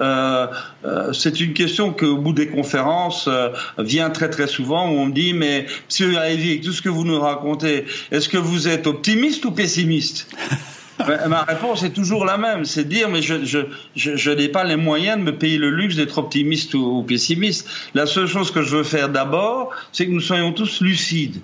euh, 0.00 0.46
euh, 0.84 1.12
c'est 1.12 1.40
une 1.40 1.52
question 1.52 1.92
qu'au 1.92 2.16
bout 2.16 2.32
des 2.32 2.48
conférences 2.48 3.28
euh, 3.28 3.50
vient 3.78 4.10
très 4.10 4.28
très 4.28 4.46
souvent, 4.46 4.88
où 4.88 4.94
on 4.94 5.06
me 5.06 5.12
dit, 5.12 5.34
mais 5.34 5.66
Monsieur 5.88 6.18
avec 6.18 6.62
tout 6.62 6.72
ce 6.72 6.82
que 6.82 6.88
vous 6.88 7.04
nous 7.04 7.20
racontez, 7.20 7.84
est-ce 8.10 8.28
que 8.28 8.38
vous 8.38 8.68
êtes 8.68 8.86
optimiste 8.86 9.44
ou 9.44 9.52
pessimiste? 9.52 10.28
Ma 11.28 11.42
réponse 11.42 11.82
est 11.82 11.90
toujours 11.90 12.24
la 12.24 12.36
même, 12.36 12.64
c'est 12.64 12.86
dire 12.86 13.08
mais 13.08 13.22
je, 13.22 13.44
je, 13.44 13.60
je, 13.96 14.30
n'ai 14.30 14.48
pas 14.48 14.62
les 14.62 14.76
moyens 14.76 15.18
de 15.18 15.22
me 15.24 15.36
payer 15.36 15.58
le 15.58 15.70
luxe 15.70 15.96
d'être 15.96 16.18
optimiste 16.18 16.74
ou 16.74 17.02
pessimiste. 17.02 17.68
La 17.94 18.06
seule 18.06 18.28
chose 18.28 18.52
que 18.52 18.62
je 18.62 18.76
veux 18.76 18.84
faire 18.84 19.08
d'abord, 19.08 19.70
c'est 19.90 20.06
que 20.06 20.12
nous 20.12 20.20
soyons 20.20 20.52
tous 20.52 20.80
lucides 20.80 21.40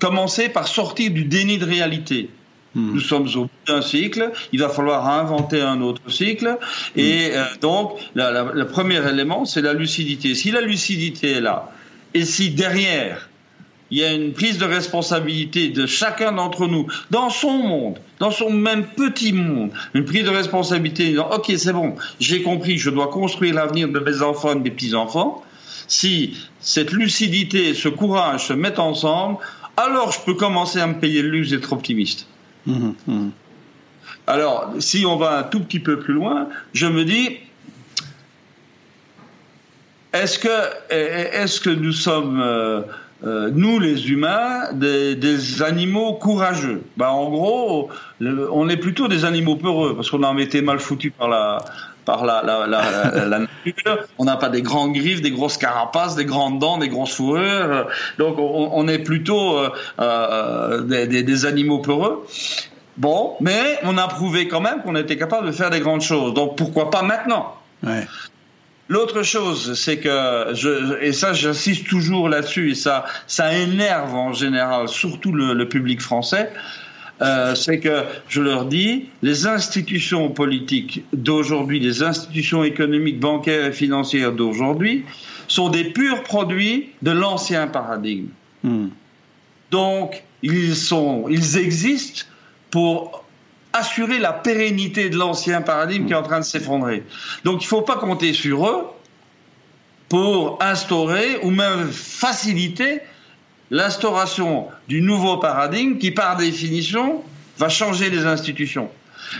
commencer 0.00 0.48
par 0.48 0.66
sortir 0.66 1.10
du 1.10 1.24
déni 1.24 1.58
de 1.58 1.64
réalité. 1.64 2.30
Hmm. 2.74 2.94
Nous 2.94 3.00
sommes 3.00 3.28
au 3.34 3.42
bout 3.42 3.50
d'un 3.66 3.82
cycle, 3.82 4.30
il 4.52 4.60
va 4.60 4.68
falloir 4.68 5.08
inventer 5.08 5.60
un 5.60 5.80
autre 5.80 6.10
cycle. 6.10 6.56
Et 6.96 7.28
hmm. 7.28 7.32
euh, 7.34 7.44
donc, 7.60 7.98
le 8.14 8.64
premier 8.64 9.06
élément, 9.08 9.44
c'est 9.44 9.62
la 9.62 9.72
lucidité. 9.72 10.34
Si 10.34 10.50
la 10.50 10.60
lucidité 10.60 11.32
est 11.32 11.40
là, 11.40 11.70
et 12.14 12.24
si 12.24 12.50
derrière, 12.50 13.28
il 13.90 13.98
y 13.98 14.04
a 14.04 14.12
une 14.12 14.32
prise 14.32 14.58
de 14.58 14.64
responsabilité 14.64 15.68
de 15.68 15.86
chacun 15.86 16.32
d'entre 16.32 16.66
nous, 16.66 16.86
dans 17.10 17.28
son 17.28 17.58
monde, 17.58 17.98
dans 18.20 18.30
son 18.30 18.50
même 18.50 18.84
petit 18.84 19.32
monde, 19.32 19.70
une 19.94 20.04
prise 20.04 20.24
de 20.24 20.30
responsabilité, 20.30 21.08
disant, 21.08 21.28
OK, 21.32 21.52
c'est 21.56 21.72
bon, 21.72 21.96
j'ai 22.20 22.42
compris, 22.42 22.78
je 22.78 22.90
dois 22.90 23.08
construire 23.08 23.54
l'avenir 23.54 23.88
de 23.88 23.98
mes 23.98 24.22
enfants, 24.22 24.54
de 24.54 24.60
mes 24.60 24.70
petits-enfants. 24.70 25.44
Si 25.88 26.36
cette 26.60 26.92
lucidité, 26.92 27.74
ce 27.74 27.88
courage 27.88 28.46
se 28.46 28.52
mettent 28.52 28.78
ensemble, 28.78 29.38
alors 29.84 30.12
je 30.12 30.20
peux 30.20 30.34
commencer 30.34 30.80
à 30.80 30.86
me 30.86 30.94
payer 30.94 31.22
le 31.22 31.30
luxe 31.30 31.50
d'être 31.50 31.72
optimiste. 31.72 32.26
Mmh, 32.66 32.90
mmh. 33.06 33.28
Alors, 34.26 34.74
si 34.78 35.04
on 35.06 35.16
va 35.16 35.38
un 35.38 35.42
tout 35.42 35.60
petit 35.60 35.80
peu 35.80 35.98
plus 35.98 36.14
loin, 36.14 36.48
je 36.72 36.86
me 36.86 37.04
dis, 37.04 37.38
est-ce 40.12 40.38
que, 40.38 40.48
est 40.90 41.62
que 41.62 41.70
nous 41.70 41.92
sommes, 41.92 42.40
euh, 42.40 42.82
euh, 43.24 43.50
nous 43.52 43.80
les 43.80 44.10
humains, 44.10 44.72
des, 44.72 45.62
animaux 45.62 46.14
courageux? 46.14 46.82
Ben, 46.96 47.08
En 47.08 47.28
gros, 47.30 47.90
on 48.20 48.68
est 48.68 48.76
plutôt 48.76 49.08
des 49.08 49.24
animaux 49.24 49.56
peureux, 49.56 49.96
parce 49.96 50.10
qu'on 50.10 50.22
a 50.22 50.40
été 50.40 50.62
mal 50.62 50.78
foutus 50.78 51.12
par 51.16 51.28
la, 51.28 51.58
par 52.04 52.24
la, 52.24 52.42
nature. 53.38 53.98
On 54.18 54.24
n'a 54.24 54.36
pas 54.36 54.48
des 54.48 54.62
grandes 54.62 54.94
griffes, 54.94 55.22
des 55.22 55.30
grosses 55.30 55.56
carapaces, 55.56 56.16
des 56.16 56.24
grandes 56.24 56.58
dents, 56.58 56.78
des 56.78 56.88
grosses 56.88 57.14
fourrures. 57.14 57.88
Donc 58.18 58.36
on, 58.38 58.88
est 58.88 58.98
plutôt 58.98 59.58
euh, 59.58 59.70
euh, 60.00 60.82
des, 60.82 61.46
animaux 61.46 61.78
peureux. 61.78 62.26
Bon, 62.96 63.36
mais 63.40 63.78
on 63.84 63.96
a 63.96 64.08
prouvé 64.08 64.48
quand 64.48 64.60
même 64.60 64.82
qu'on 64.82 64.96
était 64.96 65.16
capable 65.16 65.46
de 65.46 65.52
faire 65.52 65.70
des 65.70 65.80
grandes 65.80 66.02
choses. 66.02 66.34
Donc 66.34 66.56
pourquoi 66.56 66.90
pas 66.90 67.02
maintenant? 67.02 67.56
L'autre 68.88 69.22
chose, 69.22 69.74
c'est 69.74 69.98
que 69.98 70.48
je, 70.52 71.00
et 71.00 71.12
ça 71.12 71.32
j'insiste 71.32 71.86
toujours 71.86 72.28
là-dessus 72.28 72.72
et 72.72 72.74
ça 72.74 73.04
ça 73.28 73.54
énerve 73.54 74.14
en 74.16 74.32
général 74.32 74.88
surtout 74.88 75.32
le 75.32 75.68
public 75.68 76.00
français, 76.00 76.50
euh, 77.22 77.54
c'est 77.54 77.80
que, 77.80 78.04
je 78.28 78.40
leur 78.40 78.64
dis, 78.64 79.10
les 79.22 79.46
institutions 79.46 80.30
politiques 80.30 81.04
d'aujourd'hui, 81.12 81.78
les 81.78 82.02
institutions 82.02 82.64
économiques, 82.64 83.20
bancaires 83.20 83.66
et 83.66 83.72
financières 83.72 84.32
d'aujourd'hui, 84.32 85.04
sont 85.46 85.68
des 85.68 85.84
purs 85.84 86.22
produits 86.22 86.90
de 87.02 87.10
l'ancien 87.10 87.66
paradigme. 87.66 88.28
Hmm. 88.62 88.88
Donc, 89.70 90.22
ils, 90.42 90.74
sont, 90.74 91.26
ils 91.28 91.58
existent 91.58 92.24
pour 92.70 93.24
assurer 93.72 94.18
la 94.18 94.32
pérennité 94.32 95.10
de 95.10 95.16
l'ancien 95.16 95.60
paradigme 95.60 96.06
qui 96.06 96.12
est 96.12 96.16
en 96.16 96.22
train 96.22 96.40
de 96.40 96.44
s'effondrer. 96.44 97.04
Donc, 97.44 97.62
il 97.62 97.66
ne 97.66 97.68
faut 97.68 97.82
pas 97.82 97.96
compter 97.96 98.32
sur 98.32 98.66
eux 98.66 98.86
pour 100.08 100.58
instaurer 100.60 101.38
ou 101.42 101.50
même 101.50 101.88
faciliter 101.90 103.00
l'instauration 103.70 104.66
du 104.88 105.00
nouveau 105.00 105.38
paradigme 105.38 105.98
qui, 105.98 106.10
par 106.10 106.36
définition, 106.36 107.22
va 107.58 107.68
changer 107.68 108.10
les 108.10 108.26
institutions. 108.26 108.90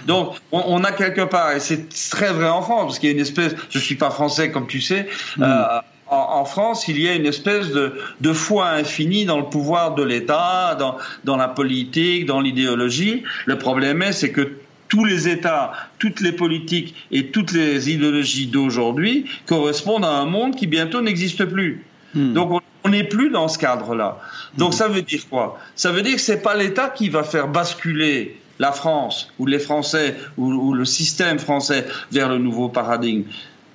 Donc, 0.06 0.36
on, 0.52 0.84
a 0.84 0.92
quelque 0.92 1.22
part, 1.22 1.52
et 1.52 1.60
c'est 1.60 1.88
très 2.10 2.32
vrai 2.32 2.48
en 2.48 2.62
France, 2.62 2.84
parce 2.84 2.98
qu'il 2.98 3.08
y 3.08 3.12
a 3.12 3.14
une 3.14 3.20
espèce, 3.20 3.54
je 3.70 3.78
suis 3.78 3.96
pas 3.96 4.10
français 4.10 4.50
comme 4.50 4.66
tu 4.66 4.80
sais, 4.80 5.08
mm. 5.36 5.42
euh, 5.42 5.64
en, 6.06 6.44
France, 6.44 6.88
il 6.88 7.00
y 7.00 7.08
a 7.08 7.14
une 7.14 7.26
espèce 7.26 7.70
de, 7.70 7.94
de 8.20 8.32
foi 8.32 8.70
infinie 8.70 9.24
dans 9.24 9.38
le 9.38 9.44
pouvoir 9.44 9.94
de 9.94 10.02
l'État, 10.02 10.76
dans, 10.76 10.96
dans 11.24 11.36
la 11.36 11.48
politique, 11.48 12.26
dans 12.26 12.40
l'idéologie. 12.40 13.22
Le 13.46 13.58
problème 13.58 14.02
est, 14.02 14.12
c'est 14.12 14.32
que 14.32 14.56
tous 14.88 15.04
les 15.04 15.28
États, 15.28 15.72
toutes 16.00 16.20
les 16.20 16.32
politiques 16.32 16.96
et 17.12 17.28
toutes 17.28 17.52
les 17.52 17.90
idéologies 17.90 18.48
d'aujourd'hui 18.48 19.26
correspondent 19.46 20.04
à 20.04 20.10
un 20.10 20.26
monde 20.26 20.56
qui 20.56 20.66
bientôt 20.66 21.00
n'existe 21.00 21.44
plus. 21.44 21.84
Mm. 22.14 22.32
Donc, 22.32 22.50
on 22.50 22.60
On 22.84 22.90
n'est 22.90 23.04
plus 23.04 23.30
dans 23.30 23.48
ce 23.48 23.58
cadre-là. 23.58 24.18
Donc 24.56 24.74
ça 24.74 24.88
veut 24.88 25.02
dire 25.02 25.22
quoi? 25.28 25.58
Ça 25.76 25.92
veut 25.92 26.02
dire 26.02 26.16
que 26.16 26.20
c'est 26.20 26.42
pas 26.42 26.56
l'État 26.56 26.88
qui 26.88 27.08
va 27.08 27.22
faire 27.22 27.48
basculer 27.48 28.40
la 28.58 28.72
France 28.72 29.32
ou 29.38 29.46
les 29.46 29.58
Français 29.58 30.16
ou, 30.36 30.72
le 30.74 30.84
système 30.84 31.38
français 31.38 31.86
vers 32.12 32.28
le 32.28 32.38
nouveau 32.38 32.68
paradigme. 32.68 33.24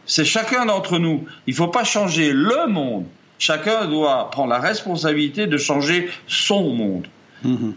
C'est 0.05 0.25
chacun 0.25 0.65
d'entre 0.65 0.99
nous. 0.99 1.25
Il 1.47 1.51
ne 1.51 1.55
faut 1.57 1.67
pas 1.67 1.83
changer 1.83 2.31
le 2.33 2.67
monde. 2.67 3.05
Chacun 3.39 3.85
doit 3.85 4.29
prendre 4.31 4.49
la 4.49 4.59
responsabilité 4.59 5.47
de 5.47 5.57
changer 5.57 6.09
son 6.27 6.73
monde. 6.73 7.07
Mmh 7.43 7.71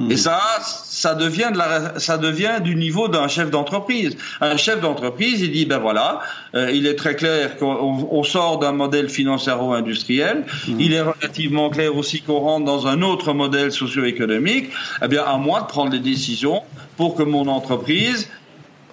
et 0.00 0.02
mhm. 0.02 0.16
ça, 0.16 0.40
ça 0.60 1.14
devient, 1.14 1.50
de 1.52 1.58
la, 1.58 2.00
ça 2.00 2.18
devient 2.18 2.58
du 2.62 2.74
niveau 2.74 3.06
d'un 3.06 3.28
chef 3.28 3.50
d'entreprise. 3.50 4.16
Un 4.40 4.56
chef 4.56 4.80
d'entreprise, 4.80 5.40
il 5.40 5.52
dit, 5.52 5.66
ben 5.66 5.78
voilà, 5.78 6.20
euh, 6.56 6.72
il 6.72 6.86
est 6.86 6.96
très 6.96 7.14
clair 7.14 7.56
qu'on 7.58 8.24
sort 8.24 8.58
d'un 8.58 8.72
modèle 8.72 9.08
financiero-industriel, 9.08 10.46
mhm. 10.66 10.80
il 10.80 10.92
est 10.94 11.00
relativement 11.00 11.70
clair 11.70 11.96
aussi 11.96 12.22
qu'on 12.22 12.40
rentre 12.40 12.64
dans 12.64 12.88
un 12.88 13.02
autre 13.02 13.32
modèle 13.32 13.70
socio-économique, 13.70 14.70
eh 15.00 15.06
bien, 15.06 15.22
à 15.22 15.36
moi 15.36 15.60
de 15.60 15.66
prendre 15.66 15.92
les 15.92 16.00
décisions 16.00 16.62
pour 16.96 17.14
que 17.14 17.22
mon 17.22 17.46
entreprise 17.46 18.28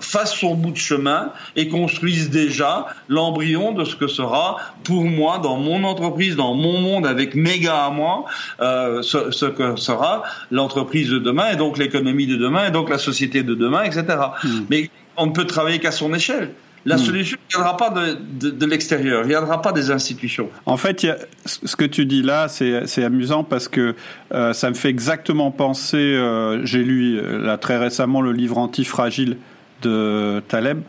fasse 0.02 0.34
son 0.34 0.56
bout 0.56 0.72
de 0.72 0.78
chemin 0.78 1.32
et 1.56 1.68
construise 1.68 2.30
déjà 2.30 2.88
l'embryon 3.08 3.72
de 3.72 3.86
ce 3.86 3.96
que 3.96 4.08
sera 4.08 4.58
pour 4.84 5.04
moi 5.04 5.40
dans 5.40 5.58
mon 5.58 5.84
entreprise, 5.84 6.36
dans 6.36 6.54
mon 6.54 6.80
monde 6.80 7.06
avec 7.06 7.36
méga 7.36 7.86
à 7.86 7.90
moi, 7.90 8.26
euh, 8.60 9.02
ce, 9.02 9.46
que 9.46 9.76
sera 9.76 10.24
l'entreprise 10.50 11.10
de 11.10 11.20
demain 11.20 11.52
et 11.52 11.56
donc 11.56 11.78
l'économie 11.78 12.28
de 12.28 12.36
demain 12.36 12.68
et 12.68 12.72
donc 12.72 12.90
la 12.90 12.98
société 12.98 13.44
de 13.44 13.56
demain, 13.56 13.84
etc. 13.84 14.06
Hmm. 14.44 14.62
Mais 14.70 14.90
on 15.18 15.28
ne 15.28 15.32
peut 15.32 15.46
travailler 15.46 15.80
qu'à 15.80 15.92
son 15.92 16.14
échelle. 16.14 16.52
La 16.84 16.96
hmm. 16.96 17.00
solution 17.00 17.38
ne 17.38 17.56
viendra 17.56 17.78
pas 17.78 17.92
de, 17.92 18.66
l'extérieur, 18.66 19.22
ne 19.22 19.28
viendra 19.28 19.62
pas 19.62 19.72
des 19.72 19.92
institutions. 19.92 20.50
En 20.66 20.78
fait, 20.78 21.06
ce 21.46 21.76
que 21.76 21.86
tu 21.86 22.08
dis 22.08 22.24
là, 22.24 22.48
c'est 22.48 23.04
amusant 23.04 23.44
parce 23.44 23.68
que 23.68 23.94
euh, 24.34 24.54
ça 24.54 24.70
me 24.70 24.74
fait 24.74 24.90
exactement 24.90 25.52
penser, 25.52 25.98
euh, 25.98 26.66
j'ai 26.66 26.84
lu 26.84 27.22
là 27.22 27.60
très 27.60 27.78
récemment 27.78 28.22
le 28.22 28.32
livre 28.32 28.58
Antifragile 28.58 29.38
de 29.82 30.42
Taleb, 30.48 30.82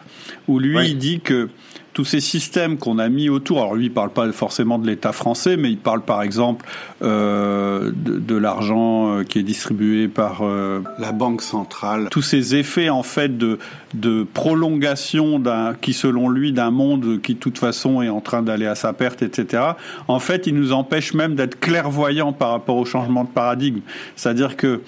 où 0.49 0.59
lui 0.59 0.91
il 0.91 0.99
dit 0.99 1.21
que 1.21 1.49
tous 1.93 2.05
ces 2.05 2.21
systèmes 2.21 2.79
qu'on 2.79 2.99
a 2.99 3.09
mis 3.09 3.29
autour, 3.29 3.61
alors 3.61 3.75
lui 3.75 3.87
il 3.87 3.93
parle 3.93 4.11
pas 4.11 4.31
forcément 4.33 4.79
de 4.79 4.87
l'État 4.87 5.13
français, 5.13 5.57
mais 5.57 5.71
il 5.71 5.79
parle 5.79 6.03
par 6.03 6.23
exemple 6.23 6.65
euh, 7.03 7.93
de, 7.95 8.37
l'argent 8.37 9.19
euh, 9.19 9.25
qui 9.25 9.39
est 9.39 9.43
distribué 9.43 10.09
par 10.09 10.41
euh, 10.43 10.81
la 10.99 11.13
Banque 11.13 11.43
centrale. 11.43 12.09
Tous 12.11 12.23
ces 12.23 12.57
effets 12.57 12.89
en 12.89 13.03
fait 13.03 13.37
de, 13.37 13.59
de 13.95 14.25
prolongation 14.33 15.39
d'un, 15.39 15.75
qui 15.75 15.93
selon 15.93 16.29
lui 16.29 16.53
d'un 16.53 16.71
monde 16.71 17.21
qui 17.21 17.35
de 17.35 17.39
toute 17.39 17.59
façon 17.59 18.03
est 18.03 18.09
en 18.09 18.21
train 18.21 18.43
d'aller 18.43 18.67
à 18.67 18.75
sa 18.75 18.93
perte, 18.93 19.23
etc. 19.23 19.63
En 20.09 20.19
fait, 20.19 20.47
il 20.47 20.55
nous 20.55 20.73
empêche 20.73 21.15
même 21.15 21.35
d'être 21.35 21.61
clairvoyants 21.61 22.33
par 22.33 22.51
rapport 22.51 22.77
au 22.77 22.85
changement 22.85 23.25
de 23.25 23.29
paradigme. 23.29 23.81
C'est-à-dire 24.17 24.57
que 24.57 24.81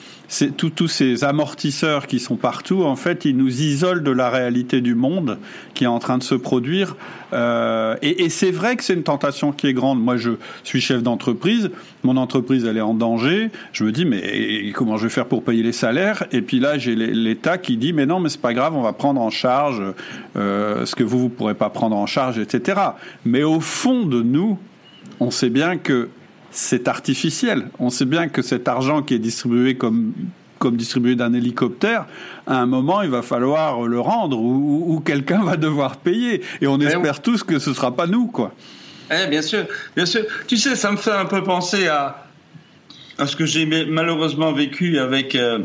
tous 0.56 0.88
ces 0.88 1.24
amortisseurs 1.24 2.06
qui 2.06 2.18
sont 2.18 2.36
partout, 2.36 2.82
en 2.84 2.96
fait, 2.96 3.24
ils 3.24 3.36
nous 3.36 3.62
isolent 3.62 4.02
de 4.02 4.10
la 4.10 4.30
réalité 4.30 4.80
du 4.80 4.94
monde 4.94 5.38
qui 5.74 5.84
est 5.84 5.88
en 5.88 5.98
train 5.98 6.18
de 6.18 6.22
se 6.22 6.34
produire. 6.34 6.96
Euh, 7.32 7.96
et, 8.02 8.24
et 8.24 8.28
c'est 8.28 8.50
vrai 8.50 8.76
que 8.76 8.84
c'est 8.84 8.94
une 8.94 9.02
tentation 9.02 9.52
qui 9.52 9.66
est 9.66 9.72
grande. 9.72 10.02
Moi, 10.02 10.16
je 10.16 10.32
suis 10.62 10.80
chef 10.80 11.02
d'entreprise. 11.02 11.70
Mon 12.02 12.16
entreprise, 12.16 12.64
elle 12.64 12.76
est 12.76 12.82
en 12.82 12.94
danger. 12.94 13.50
Je 13.72 13.84
me 13.84 13.92
dis, 13.92 14.04
mais 14.04 14.72
comment 14.74 14.96
je 14.96 15.04
vais 15.04 15.08
faire 15.08 15.26
pour 15.26 15.42
payer 15.42 15.62
les 15.62 15.72
salaires? 15.72 16.24
Et 16.32 16.42
puis 16.42 16.60
là, 16.60 16.78
j'ai 16.78 16.94
l'État 16.94 17.58
qui 17.58 17.76
dit, 17.76 17.92
mais 17.92 18.06
non, 18.06 18.20
mais 18.20 18.28
c'est 18.28 18.40
pas 18.40 18.54
grave, 18.54 18.74
on 18.74 18.82
va 18.82 18.92
prendre 18.92 19.20
en 19.20 19.30
charge 19.30 19.82
euh, 20.36 20.86
ce 20.86 20.94
que 20.94 21.04
vous, 21.04 21.18
vous 21.18 21.28
pourrez 21.28 21.54
pas 21.54 21.70
prendre 21.70 21.96
en 21.96 22.06
charge, 22.06 22.38
etc. 22.38 22.80
Mais 23.24 23.42
au 23.42 23.60
fond 23.60 24.06
de 24.06 24.22
nous, 24.22 24.58
on 25.20 25.30
sait 25.30 25.50
bien 25.50 25.76
que 25.76 26.08
c'est 26.54 26.88
artificiel. 26.88 27.68
On 27.78 27.90
sait 27.90 28.04
bien 28.04 28.28
que 28.28 28.40
cet 28.40 28.68
argent 28.68 29.02
qui 29.02 29.14
est 29.14 29.18
distribué 29.18 29.76
comme 29.76 30.12
comme 30.60 30.76
distribué 30.76 31.14
d'un 31.14 31.34
hélicoptère, 31.34 32.06
à 32.46 32.58
un 32.60 32.64
moment, 32.64 33.02
il 33.02 33.10
va 33.10 33.20
falloir 33.20 33.82
le 33.82 34.00
rendre 34.00 34.38
ou, 34.38 35.02
quelqu'un 35.04 35.42
va 35.44 35.58
devoir 35.58 35.98
payer. 35.98 36.40
Et 36.62 36.66
on 36.66 36.80
espère 36.80 37.20
tous 37.20 37.42
que 37.42 37.58
ce 37.58 37.74
sera 37.74 37.94
pas 37.94 38.06
nous, 38.06 38.28
quoi. 38.28 38.54
Eh, 39.10 39.26
bien 39.26 39.42
sûr, 39.42 39.66
bien 39.94 40.06
sûr. 40.06 40.22
Tu 40.46 40.56
sais, 40.56 40.74
ça 40.74 40.90
me 40.90 40.96
fait 40.96 41.12
un 41.12 41.26
peu 41.26 41.42
penser 41.42 41.88
à, 41.88 42.24
à 43.18 43.26
ce 43.26 43.36
que 43.36 43.44
j'ai 43.44 43.66
malheureusement 43.66 44.52
vécu 44.52 44.98
avec. 44.98 45.34
Euh, 45.34 45.58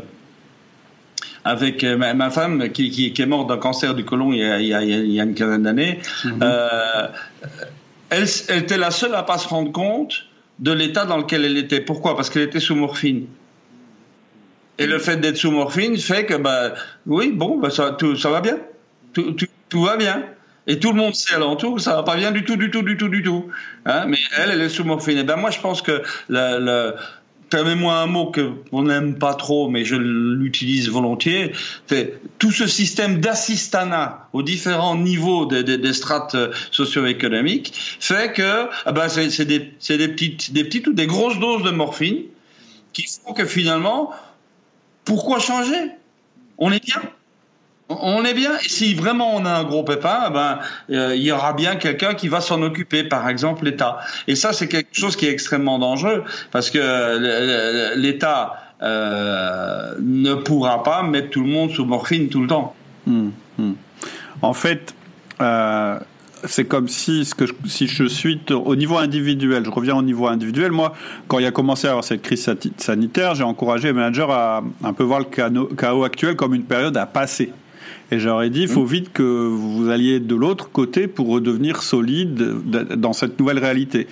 avec 1.42 1.82
euh, 1.84 1.96
ma, 1.96 2.28
femme 2.28 2.68
qui, 2.68 2.90
qui, 2.90 3.14
est 3.16 3.26
morte 3.26 3.48
d'un 3.48 3.56
cancer 3.56 3.94
du 3.94 4.04
côlon 4.04 4.34
il 4.34 4.40
y 4.40 4.44
a, 4.44 4.60
il 4.60 5.10
y 5.10 5.20
a, 5.20 5.24
une 5.24 5.34
quinzaine 5.34 5.62
d'années. 5.62 5.98
Mm-hmm. 6.22 6.38
Euh, 6.42 7.08
elle, 8.10 8.26
elle, 8.48 8.58
était 8.58 8.76
la 8.76 8.90
seule 8.90 9.14
à 9.14 9.22
pas 9.22 9.38
se 9.38 9.48
rendre 9.48 9.72
compte 9.72 10.26
de 10.60 10.72
l'état 10.72 11.06
dans 11.06 11.16
lequel 11.16 11.44
elle 11.44 11.56
était. 11.56 11.80
Pourquoi? 11.80 12.16
Parce 12.16 12.30
qu'elle 12.30 12.42
était 12.42 12.60
sous 12.60 12.76
morphine. 12.76 13.26
Et 14.78 14.86
le 14.86 14.98
fait 14.98 15.16
d'être 15.16 15.36
sous 15.36 15.50
morphine 15.50 15.96
fait 15.98 16.24
que, 16.24 16.34
bah, 16.34 16.74
oui, 17.06 17.32
bon, 17.32 17.58
bah, 17.58 17.70
ça, 17.70 17.92
tout, 17.92 18.16
ça 18.16 18.30
va 18.30 18.40
bien. 18.40 18.58
Tout, 19.12 19.34
tout, 19.68 19.82
va 19.82 19.96
bien. 19.96 20.24
Et 20.66 20.78
tout 20.78 20.92
le 20.92 20.98
monde 20.98 21.14
sait 21.14 21.34
alentour 21.34 21.76
que 21.76 21.82
ça 21.82 21.96
va 21.96 22.02
pas 22.02 22.16
bien 22.16 22.30
du 22.30 22.44
tout, 22.44 22.56
du 22.56 22.70
tout, 22.70 22.82
du 22.82 22.96
tout, 22.96 23.08
du 23.08 23.22
tout. 23.22 23.50
Hein 23.84 24.04
Mais 24.06 24.18
elle, 24.38 24.50
elle 24.50 24.60
est 24.60 24.68
sous 24.68 24.84
morphine. 24.84 25.18
Et 25.18 25.24
ben 25.24 25.36
moi, 25.36 25.50
je 25.50 25.60
pense 25.60 25.82
que 25.82 26.02
le 26.28 26.94
permets-moi 27.50 27.94
un 27.94 28.06
mot 28.06 28.30
que 28.30 28.52
on 28.72 28.84
n'aime 28.84 29.18
pas 29.18 29.34
trop, 29.34 29.68
mais 29.68 29.84
je 29.84 29.96
l'utilise 29.96 30.88
volontiers. 30.88 31.52
C'est 31.86 32.20
tout 32.38 32.52
ce 32.52 32.66
système 32.66 33.20
d'assistanat 33.20 34.28
aux 34.32 34.42
différents 34.42 34.96
niveaux 34.96 35.46
des, 35.46 35.62
des, 35.62 35.92
strates 35.92 36.36
socio-économiques 36.70 37.72
fait 38.00 38.32
que 38.32 38.68
ah 38.86 38.92
ben 38.92 39.08
c'est 39.08 39.44
des, 39.44 39.58
des 39.58 40.08
petites, 40.08 40.52
des 40.52 40.64
petites 40.64 40.86
ou 40.86 40.92
des 40.92 41.06
grosses 41.06 41.38
doses 41.38 41.64
de 41.64 41.70
morphine 41.70 42.22
qui 42.92 43.06
font 43.06 43.34
que 43.34 43.44
finalement, 43.44 44.12
pourquoi 45.04 45.38
changer? 45.38 45.90
On 46.58 46.72
est 46.72 46.84
bien? 46.84 47.02
On 47.90 48.24
est 48.24 48.34
bien. 48.34 48.52
Si 48.60 48.94
vraiment 48.94 49.34
on 49.34 49.44
a 49.44 49.50
un 49.50 49.64
gros 49.64 49.82
pépin, 49.82 50.26
eh 50.28 50.32
ben 50.32 50.58
euh, 50.90 51.16
il 51.16 51.22
y 51.22 51.32
aura 51.32 51.52
bien 51.52 51.74
quelqu'un 51.74 52.14
qui 52.14 52.28
va 52.28 52.40
s'en 52.40 52.62
occuper, 52.62 53.02
par 53.02 53.28
exemple 53.28 53.64
l'État. 53.64 53.98
Et 54.28 54.36
ça, 54.36 54.52
c'est 54.52 54.68
quelque 54.68 54.88
chose 54.92 55.16
qui 55.16 55.26
est 55.26 55.32
extrêmement 55.32 55.80
dangereux 55.80 56.22
parce 56.52 56.70
que 56.70 57.96
l'État 57.96 58.62
euh, 58.82 59.94
ne 60.00 60.34
pourra 60.34 60.84
pas 60.84 61.02
mettre 61.02 61.30
tout 61.30 61.42
le 61.42 61.50
monde 61.50 61.72
sous 61.72 61.84
morphine 61.84 62.28
tout 62.28 62.42
le 62.42 62.46
temps. 62.46 62.74
Hum, 63.06 63.32
hum. 63.58 63.74
En 64.40 64.54
fait. 64.54 64.94
Euh, 65.40 65.98
c'est 66.44 66.64
comme 66.64 66.88
si 66.88 67.30
que 67.36 67.44
si 67.66 67.86
je 67.86 68.04
suis 68.04 68.40
au 68.50 68.74
niveau 68.74 68.96
individuel, 68.96 69.62
je 69.62 69.70
reviens 69.70 69.96
au 69.96 70.02
niveau 70.02 70.26
individuel. 70.26 70.72
Moi, 70.72 70.94
quand 71.28 71.38
il 71.38 71.44
a 71.44 71.50
commencé 71.50 71.86
à 71.86 71.90
avoir 71.90 72.04
cette 72.04 72.22
crise 72.22 72.48
sanitaire, 72.78 73.34
j'ai 73.34 73.44
encouragé 73.44 73.88
les 73.88 73.92
managers 73.92 74.26
à 74.30 74.62
un 74.82 74.92
peu 74.94 75.02
voir 75.02 75.20
le 75.20 75.74
chaos 75.74 76.04
actuel 76.04 76.36
comme 76.36 76.54
une 76.54 76.64
période 76.64 76.96
à 76.96 77.04
passer. 77.04 77.52
Et 78.10 78.18
j'aurais 78.18 78.50
dit, 78.50 78.62
il 78.62 78.68
faut 78.68 78.84
mmh. 78.84 78.88
vite 78.88 79.12
que 79.12 79.22
vous 79.22 79.88
alliez 79.88 80.20
de 80.20 80.34
l'autre 80.34 80.70
côté 80.70 81.06
pour 81.06 81.28
redevenir 81.28 81.82
solide 81.82 82.36
dans 82.96 83.12
cette 83.12 83.38
nouvelle 83.38 83.58
réalité. 83.58 84.08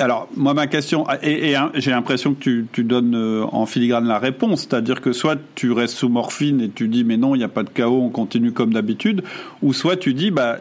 Alors, 0.00 0.28
moi, 0.36 0.54
ma 0.54 0.68
question, 0.68 1.06
et, 1.22 1.56
j'ai 1.74 1.90
l'impression 1.90 2.34
que 2.34 2.40
tu, 2.40 2.66
tu, 2.70 2.84
donnes 2.84 3.16
euh, 3.16 3.44
en 3.50 3.66
filigrane 3.66 4.06
la 4.06 4.20
réponse, 4.20 4.60
c'est-à-dire 4.60 5.00
que 5.00 5.12
soit 5.12 5.36
tu 5.56 5.72
restes 5.72 5.96
sous 5.96 6.08
morphine 6.08 6.60
et 6.60 6.68
tu 6.68 6.86
dis, 6.86 7.02
mais 7.02 7.16
non, 7.16 7.34
il 7.34 7.38
n'y 7.38 7.44
a 7.44 7.48
pas 7.48 7.64
de 7.64 7.70
chaos, 7.70 8.00
on 8.00 8.10
continue 8.10 8.52
comme 8.52 8.72
d'habitude, 8.72 9.24
ou 9.60 9.72
soit 9.72 9.96
tu 9.96 10.14
dis, 10.14 10.30
bah, 10.30 10.58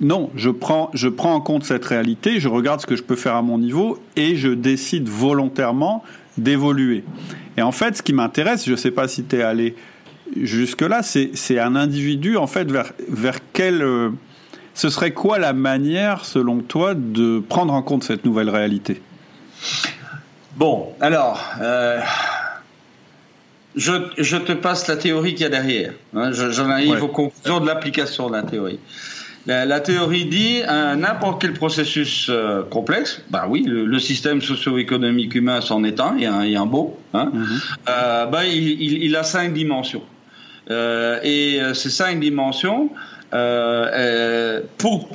non, 0.00 0.30
je 0.36 0.50
prends, 0.50 0.90
je 0.94 1.08
prends 1.08 1.34
en 1.34 1.40
compte 1.40 1.64
cette 1.64 1.84
réalité, 1.84 2.38
je 2.38 2.48
regarde 2.48 2.80
ce 2.80 2.86
que 2.86 2.94
je 2.94 3.02
peux 3.02 3.16
faire 3.16 3.34
à 3.34 3.42
mon 3.42 3.58
niveau 3.58 3.98
et 4.14 4.36
je 4.36 4.48
décide 4.48 5.08
volontairement 5.08 6.04
d'évoluer. 6.38 7.02
Et 7.56 7.62
en 7.62 7.72
fait, 7.72 7.96
ce 7.96 8.02
qui 8.02 8.12
m'intéresse, 8.12 8.64
je 8.66 8.72
ne 8.72 8.76
sais 8.76 8.90
pas 8.90 9.08
si 9.08 9.24
tu 9.24 9.36
es 9.36 9.42
allé 9.42 9.74
jusque-là, 10.40 11.02
c'est 11.02 11.58
un 11.58 11.76
individu, 11.76 12.36
en 12.36 12.46
fait, 12.46 12.70
vers, 12.70 12.92
vers 13.08 13.38
quel... 13.52 13.82
Euh, 13.82 14.10
ce 14.74 14.88
serait 14.88 15.10
quoi 15.10 15.38
la 15.38 15.52
manière, 15.52 16.24
selon 16.24 16.60
toi, 16.60 16.94
de 16.94 17.40
prendre 17.40 17.74
en 17.74 17.82
compte 17.82 18.04
cette 18.04 18.24
nouvelle 18.24 18.48
réalité? 18.48 19.02
Bon, 20.56 20.88
alors, 21.00 21.44
euh, 21.60 22.00
je, 23.76 23.92
je, 24.18 24.36
te 24.36 24.52
passe 24.52 24.88
la 24.88 24.96
théorie 24.96 25.34
qu'il 25.34 25.42
y 25.42 25.46
a 25.46 25.50
derrière. 25.50 25.92
Hein, 26.14 26.32
J'en 26.32 26.70
arrive 26.70 27.02
aux 27.02 27.08
conclusions 27.08 27.60
de 27.60 27.66
l'application 27.66 28.28
de 28.28 28.36
la 28.36 28.42
théorie. 28.42 28.78
La, 29.46 29.80
théorie 29.80 30.26
dit 30.26 30.62
n'importe 30.68 31.40
quel 31.42 31.52
processus 31.52 32.28
euh, 32.30 32.62
complexe, 32.62 33.22
bah 33.30 33.46
oui, 33.48 33.64
le, 33.66 33.98
système 33.98 34.40
socio-économique 34.40 35.34
humain 35.34 35.60
s'en 35.60 35.82
est 35.82 35.98
un, 35.98 36.14
il 36.16 36.22
y 36.22 36.26
a 36.26 36.34
un, 36.34 36.44
il 36.44 36.52
y 36.52 36.56
a 36.56 36.60
un 36.60 36.66
beau, 36.66 36.96
hein, 37.12 37.32
mm-hmm. 37.34 37.60
euh, 37.88 38.26
bah, 38.26 38.44
il, 38.44 38.80
il, 38.80 39.02
il, 39.02 39.16
a 39.16 39.24
cinq 39.24 39.52
dimensions. 39.52 40.02
Euh, 40.70 41.18
et 41.22 41.60
euh, 41.60 41.74
ces 41.74 41.90
cinq 41.90 42.20
dimensions, 42.20 42.90
euh, 43.34 44.60
pour, 44.78 45.08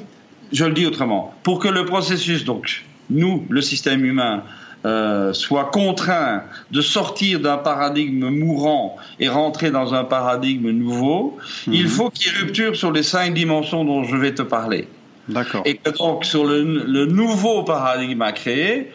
je 0.51 0.65
le 0.65 0.73
dis 0.73 0.85
autrement, 0.85 1.33
pour 1.43 1.59
que 1.59 1.67
le 1.67 1.85
processus, 1.85 2.43
donc 2.43 2.83
nous, 3.09 3.45
le 3.49 3.61
système 3.61 4.03
humain, 4.03 4.43
euh, 4.85 5.33
soit 5.33 5.65
contraint 5.65 6.43
de 6.71 6.81
sortir 6.81 7.39
d'un 7.39 7.57
paradigme 7.57 8.29
mourant 8.29 8.97
et 9.19 9.27
rentrer 9.27 9.71
dans 9.71 9.93
un 9.93 10.03
paradigme 10.03 10.69
nouveau, 10.69 11.37
il 11.67 11.83
mhm. 11.83 11.89
faut 11.89 12.09
qu'il 12.09 12.31
y 12.31 12.35
ait 12.35 12.39
rupture 12.39 12.75
sur 12.75 12.91
les 12.91 13.03
cinq 13.03 13.33
dimensions 13.33 13.83
dont 13.85 14.03
je 14.03 14.15
vais 14.15 14.33
te 14.33 14.43
parler. 14.43 14.87
D'accord. 15.27 15.63
Et 15.65 15.75
que 15.75 15.89
donc, 15.89 16.25
sur 16.25 16.45
le, 16.45 16.63
le 16.63 17.05
nouveau 17.05 17.63
paradigme 17.63 18.21
à 18.21 18.31
créer, 18.31 18.91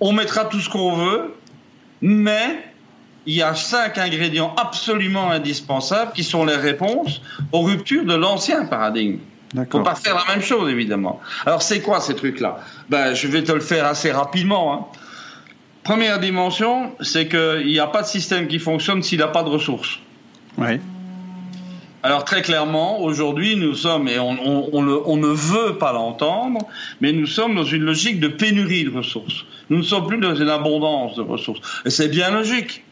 on 0.00 0.12
mettra 0.12 0.44
tout 0.44 0.60
ce 0.60 0.68
qu'on 0.68 0.94
veut, 0.94 1.34
mais 2.00 2.58
il 3.26 3.34
y 3.34 3.42
a 3.42 3.54
cinq 3.54 3.98
ingrédients 3.98 4.54
absolument 4.56 5.30
indispensables 5.30 6.12
qui 6.12 6.24
sont 6.24 6.44
les 6.44 6.56
réponses 6.56 7.20
aux 7.52 7.62
ruptures 7.62 8.04
de 8.04 8.14
l'ancien 8.14 8.66
paradigme. 8.66 9.18
Il 9.54 9.60
ne 9.60 9.66
faut 9.66 9.80
pas 9.80 9.94
faire 9.94 10.16
la 10.16 10.34
même 10.34 10.42
chose, 10.42 10.68
évidemment. 10.68 11.20
Alors, 11.46 11.62
c'est 11.62 11.80
quoi 11.80 12.00
ces 12.00 12.16
trucs-là? 12.16 12.58
Ben, 12.88 13.14
Je 13.14 13.28
vais 13.28 13.44
te 13.44 13.52
le 13.52 13.60
faire 13.60 13.86
assez 13.86 14.10
rapidement. 14.10 14.74
Hein. 14.74 14.98
Première 15.84 16.18
dimension, 16.18 16.92
c'est 17.00 17.28
qu'il 17.28 17.66
n'y 17.66 17.78
a 17.78 17.86
pas 17.86 18.02
de 18.02 18.06
système 18.06 18.48
qui 18.48 18.58
fonctionne 18.58 19.02
s'il 19.02 19.20
n'a 19.20 19.28
pas 19.28 19.44
de 19.44 19.50
ressources. 19.50 20.00
Oui. 20.58 20.80
Alors 22.02 22.24
très 22.24 22.42
clairement, 22.42 23.00
aujourd'hui, 23.00 23.56
nous 23.56 23.74
sommes, 23.74 24.08
et 24.08 24.18
on, 24.18 24.36
on, 24.74 25.16
ne 25.16 25.26
veut 25.26 25.78
pas 25.78 25.92
l'entendre, 25.94 26.60
mais 27.00 27.12
nous 27.12 27.26
sommes 27.26 27.54
dans 27.54 27.64
une 27.64 27.82
logique 27.82 28.20
de 28.20 28.28
pénurie 28.28 28.84
de 28.84 28.90
ressources. 28.90 29.46
Nous 29.70 29.78
ne 29.78 29.82
sommes 29.82 30.06
plus 30.06 30.18
dans 30.18 30.34
une 30.34 30.50
abondance 30.50 31.16
de 31.16 31.22
ressources. 31.22 31.60
Et 31.86 31.90
c'est 31.90 32.08
bien 32.08 32.30
logique. 32.30 32.84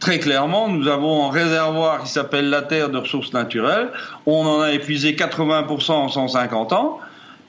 Très 0.00 0.18
clairement, 0.18 0.68
nous 0.68 0.88
avons 0.88 1.26
un 1.26 1.30
réservoir 1.30 2.02
qui 2.02 2.10
s'appelle 2.10 2.48
la 2.48 2.62
Terre 2.62 2.88
de 2.88 2.96
ressources 2.96 3.34
naturelles. 3.34 3.90
On 4.24 4.46
en 4.46 4.60
a 4.60 4.72
épuisé 4.72 5.12
80% 5.12 5.92
en 5.92 6.08
150 6.08 6.72
ans 6.72 6.98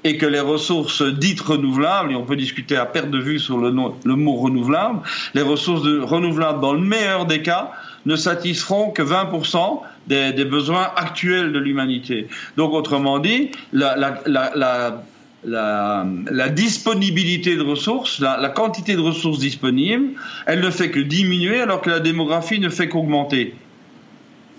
et 0.04 0.18
que 0.18 0.26
les 0.26 0.42
ressources 0.42 1.02
dites 1.02 1.40
renouvelables, 1.40 2.12
et 2.12 2.16
on 2.16 2.26
peut 2.26 2.36
discuter 2.36 2.76
à 2.76 2.86
perte 2.86 3.10
de 3.10 3.20
vue 3.20 3.40
sur 3.40 3.58
le, 3.58 3.72
mot 3.72 4.36
renouvelable, 4.36 5.00
les 5.34 5.44
ressources 5.44 5.84
renouvelables, 5.84 6.60
dans 6.60 6.74
le 6.74 6.80
meilleur 6.80 7.26
des 7.26 7.42
cas, 7.42 7.72
ne 8.06 8.16
satisferont 8.16 8.90
que 8.90 9.04
20% 9.04 9.82
des, 10.08 10.34
des, 10.34 10.46
besoins 10.46 10.90
actuels 10.96 11.54
de 11.54 11.60
l'humanité. 11.60 12.28
Donc, 12.58 12.74
autrement 12.74 13.20
dit, 13.20 13.52
la, 13.74 13.96
la, 13.96 14.22
la, 14.56 15.04
la, 15.44 16.50
disponibilité 16.50 17.56
de 17.56 17.64
ressources, 17.64 18.20
la, 18.20 18.38
la, 18.38 18.50
quantité 18.50 18.96
de 18.96 19.02
ressources 19.02 19.40
disponibles, 19.40 20.14
elle 20.46 20.62
ne 20.62 20.70
fait 20.70 20.92
que 20.92 21.00
diminuer 21.00 21.62
alors 21.62 21.82
que 21.82 21.90
la 21.90 22.00
démographie 22.00 22.60
ne 22.60 22.70
fait 22.70 22.88
qu'augmenter. 22.88 23.56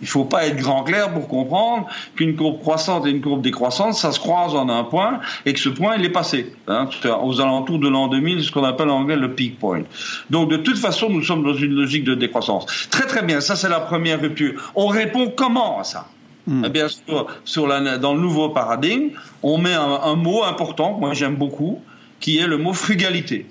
Il 0.03 0.07
ne 0.07 0.11
faut 0.11 0.25
pas 0.25 0.47
être 0.47 0.57
grand 0.57 0.83
clair 0.83 1.13
pour 1.13 1.29
comprendre 1.29 1.87
qu'une 2.17 2.35
courbe 2.35 2.59
croissante 2.59 3.07
et 3.07 3.11
une 3.11 3.21
courbe 3.21 3.41
décroissante, 3.41 3.95
ça 3.95 4.11
se 4.11 4.19
croise 4.19 4.53
en 4.53 4.69
un 4.69 4.83
point 4.83 5.21
et 5.47 5.53
que 5.53 5.61
ce 5.61 5.69
point, 5.69 5.95
il 5.95 6.05
est 6.05 6.11
passé. 6.11 6.53
Hein, 6.67 6.89
aux 7.23 7.41
alentours 7.41 7.79
de 7.79 7.89
l'an 7.89 8.09
2000, 8.09 8.43
ce 8.43 8.51
qu'on 8.51 8.65
appelle 8.65 8.91
en 8.91 8.97
anglais 8.97 9.15
le 9.15 9.33
peak 9.33 9.61
point. 9.61 9.83
Donc, 10.29 10.51
de 10.51 10.57
toute 10.57 10.77
façon, 10.77 11.09
nous 11.09 11.23
sommes 11.23 11.45
dans 11.45 11.55
une 11.55 11.73
logique 11.73 12.03
de 12.03 12.17
décroissance. 12.17 12.89
Très, 12.91 13.07
très 13.07 13.23
bien. 13.23 13.41
Ça, 13.41 13.55
c'est 13.55 13.69
la 13.69 13.79
première 13.79 14.21
rupture. 14.21 14.73
On 14.75 14.89
répond 14.89 15.33
comment 15.37 15.79
à 15.79 15.85
ça? 15.85 16.09
Eh 16.49 16.69
bien 16.71 16.89
sûr, 16.89 17.27
sur 17.45 17.67
la, 17.67 17.99
dans 17.99 18.15
le 18.15 18.21
nouveau 18.21 18.49
paradigme, 18.49 19.11
on 19.43 19.59
met 19.59 19.75
un, 19.75 20.01
un 20.03 20.17
mot 20.17 20.43
important, 20.43 20.99
moi 20.99 21.15
j'aime 21.15 21.37
beaucoup, 21.37 21.81
qui 22.21 22.39
est 22.39 22.47
le 22.47 22.59
mot 22.59 22.73
frugalité. 22.73 23.47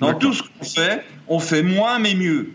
Dans 0.00 0.14
tout 0.14 0.32
ce 0.32 0.42
qu'on 0.42 0.64
fait, 0.64 1.04
on 1.28 1.38
fait 1.38 1.62
moins 1.62 1.98
mais 1.98 2.14
mieux. 2.14 2.52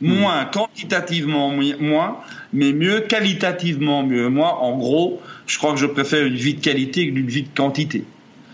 Hmm. 0.00 0.14
Moins 0.14 0.44
quantitativement 0.46 1.54
moins, 1.80 2.18
mais 2.52 2.72
mieux 2.72 3.00
qualitativement 3.00 4.02
mieux. 4.02 4.28
Moi, 4.28 4.52
en 4.58 4.76
gros, 4.76 5.22
je 5.46 5.58
crois 5.58 5.74
que 5.74 5.78
je 5.78 5.86
préfère 5.86 6.26
une 6.26 6.34
vie 6.34 6.54
de 6.54 6.60
qualité 6.60 7.06
qu'une 7.06 7.26
vie 7.26 7.44
de 7.44 7.54
quantité. 7.54 8.04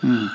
Hmm. 0.02 0.26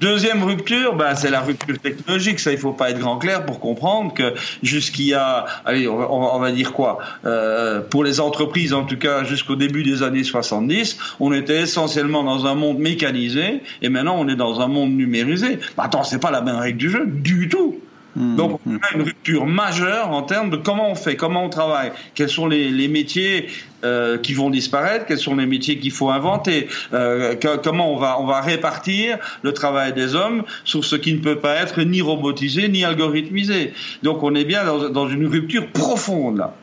Deuxième 0.00 0.44
rupture, 0.44 0.94
ben, 0.94 1.16
c'est 1.16 1.30
la 1.30 1.40
rupture 1.40 1.76
technologique. 1.78 2.38
Ça, 2.38 2.52
il 2.52 2.58
faut 2.58 2.72
pas 2.72 2.90
être 2.90 3.00
grand 3.00 3.18
clair 3.18 3.44
pour 3.44 3.58
comprendre 3.58 4.14
que 4.14 4.34
jusqu'il 4.62 5.06
y 5.06 5.14
a, 5.14 5.46
allez, 5.64 5.88
on 5.88 5.96
va, 5.96 6.08
on 6.08 6.38
va 6.38 6.52
dire 6.52 6.72
quoi, 6.72 6.98
euh, 7.24 7.80
pour 7.80 8.04
les 8.04 8.20
entreprises 8.20 8.72
en 8.72 8.84
tout 8.84 8.96
cas, 8.96 9.24
jusqu'au 9.24 9.56
début 9.56 9.82
des 9.82 10.04
années 10.04 10.22
70, 10.22 10.98
on 11.18 11.32
était 11.32 11.62
essentiellement 11.62 12.22
dans 12.22 12.46
un 12.46 12.54
monde 12.54 12.78
mécanisé, 12.78 13.60
et 13.82 13.88
maintenant 13.88 14.16
on 14.18 14.28
est 14.28 14.36
dans 14.36 14.60
un 14.60 14.68
monde 14.68 14.92
numérisé. 14.92 15.58
Ben, 15.76 15.84
attends, 15.84 16.04
c'est 16.04 16.20
pas 16.20 16.30
la 16.30 16.42
même 16.42 16.56
règle 16.56 16.78
du 16.78 16.90
jeu 16.90 17.04
du 17.06 17.48
tout. 17.48 17.80
Hmm. 18.16 18.36
Donc 18.36 18.60
on 18.66 18.76
a 18.76 18.94
une 18.94 19.02
rupture 19.02 19.46
majeure 19.46 20.10
en 20.10 20.22
termes 20.22 20.50
de 20.50 20.56
comment 20.56 20.90
on 20.90 20.94
fait, 20.94 21.14
comment 21.14 21.44
on 21.44 21.50
travaille, 21.50 21.92
quels 22.14 22.30
sont 22.30 22.46
les, 22.46 22.70
les 22.70 22.88
métiers 22.88 23.48
euh, 23.84 24.16
qui 24.16 24.32
vont 24.32 24.48
disparaître, 24.48 25.04
quels 25.06 25.18
sont 25.18 25.36
les 25.36 25.46
métiers 25.46 25.78
qu'il 25.78 25.92
faut 25.92 26.10
inventer, 26.10 26.68
euh, 26.94 27.36
comment 27.62 27.92
on 27.94 27.98
va 27.98 28.18
on 28.18 28.26
va 28.26 28.40
répartir 28.40 29.18
le 29.42 29.52
travail 29.52 29.92
des 29.92 30.14
hommes 30.14 30.44
sur 30.64 30.84
ce 30.84 30.96
qui 30.96 31.12
ne 31.12 31.18
peut 31.18 31.38
pas 31.38 31.56
être 31.56 31.82
ni 31.82 32.00
robotisé 32.00 32.68
ni 32.68 32.84
algorithmisé? 32.84 33.74
Donc 34.02 34.22
on 34.22 34.34
est 34.34 34.44
bien 34.44 34.64
dans, 34.64 34.88
dans 34.88 35.08
une 35.08 35.26
rupture 35.26 35.68
profonde 35.68 36.38
là. 36.38 36.54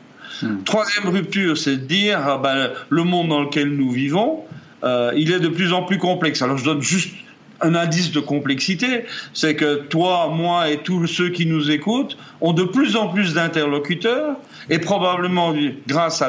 Hmm. 0.42 0.64
Troisième 0.64 1.08
rupture, 1.08 1.56
c'est 1.56 1.76
de 1.76 1.86
dire 1.86 2.18
ah 2.26 2.38
ben, 2.42 2.70
le 2.90 3.04
monde 3.04 3.28
dans 3.28 3.40
lequel 3.40 3.68
nous 3.68 3.90
vivons, 3.90 4.40
euh, 4.84 5.12
il 5.16 5.32
est 5.32 5.40
de 5.40 5.48
plus 5.48 5.72
en 5.72 5.84
plus 5.84 5.98
complexe. 5.98 6.42
Alors 6.42 6.58
je 6.58 6.64
donne 6.64 6.82
juste 6.82 7.14
un 7.60 7.74
indice 7.74 8.12
de 8.12 8.20
complexité, 8.20 9.04
c'est 9.32 9.56
que 9.56 9.76
toi, 9.76 10.28
moi 10.32 10.68
et 10.68 10.78
tous 10.78 11.06
ceux 11.06 11.30
qui 11.30 11.46
nous 11.46 11.70
écoutent 11.70 12.16
ont 12.40 12.52
de 12.52 12.64
plus 12.64 12.96
en 12.96 13.08
plus 13.08 13.34
d'interlocuteurs 13.34 14.36
et 14.68 14.78
probablement 14.78 15.54
grâce 15.86 16.22
à 16.22 16.28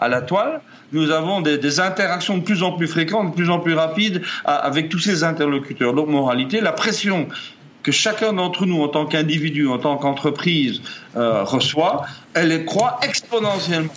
la, 0.00 0.20
toile, 0.22 0.60
nous 0.92 1.10
avons 1.10 1.40
des, 1.40 1.58
des, 1.58 1.80
interactions 1.80 2.38
de 2.38 2.42
plus 2.42 2.62
en 2.62 2.72
plus 2.72 2.86
fréquentes, 2.86 3.30
de 3.30 3.34
plus 3.34 3.50
en 3.50 3.58
plus 3.58 3.74
rapides 3.74 4.22
avec 4.44 4.88
tous 4.88 4.98
ces 4.98 5.24
interlocuteurs. 5.24 5.92
Donc, 5.92 6.08
moralité, 6.08 6.60
la 6.60 6.72
pression 6.72 7.28
que 7.84 7.92
chacun 7.92 8.32
d'entre 8.32 8.66
nous, 8.66 8.82
en 8.82 8.88
tant 8.88 9.06
qu'individu, 9.06 9.68
en 9.68 9.78
tant 9.78 9.96
qu'entreprise, 9.96 10.80
euh, 11.16 11.44
reçoit, 11.44 12.06
elle 12.32 12.64
croît 12.64 12.98
exponentiellement. 13.02 13.92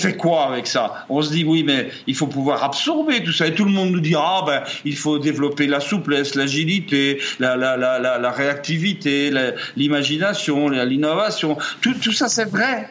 Fait 0.00 0.16
quoi 0.16 0.46
avec 0.46 0.66
ça? 0.66 1.06
On 1.08 1.20
se 1.22 1.30
dit 1.30 1.44
oui, 1.44 1.62
mais 1.62 1.90
il 2.06 2.14
faut 2.14 2.26
pouvoir 2.26 2.64
absorber 2.64 3.22
tout 3.22 3.32
ça. 3.32 3.46
Et 3.46 3.54
tout 3.54 3.64
le 3.64 3.70
monde 3.70 3.90
nous 3.90 4.00
dit 4.00 4.14
ah 4.16 4.42
ben 4.46 4.62
il 4.84 4.96
faut 4.96 5.18
développer 5.18 5.66
la 5.66 5.80
souplesse, 5.80 6.34
l'agilité, 6.34 7.20
la, 7.38 7.56
la, 7.56 7.76
la, 7.76 7.98
la, 7.98 8.30
réactivité, 8.30 9.30
l'imagination, 9.76 10.68
l'innovation. 10.68 11.58
Tout, 11.80 11.94
tout 11.94 12.12
ça 12.12 12.28
c'est 12.28 12.48
vrai. 12.48 12.88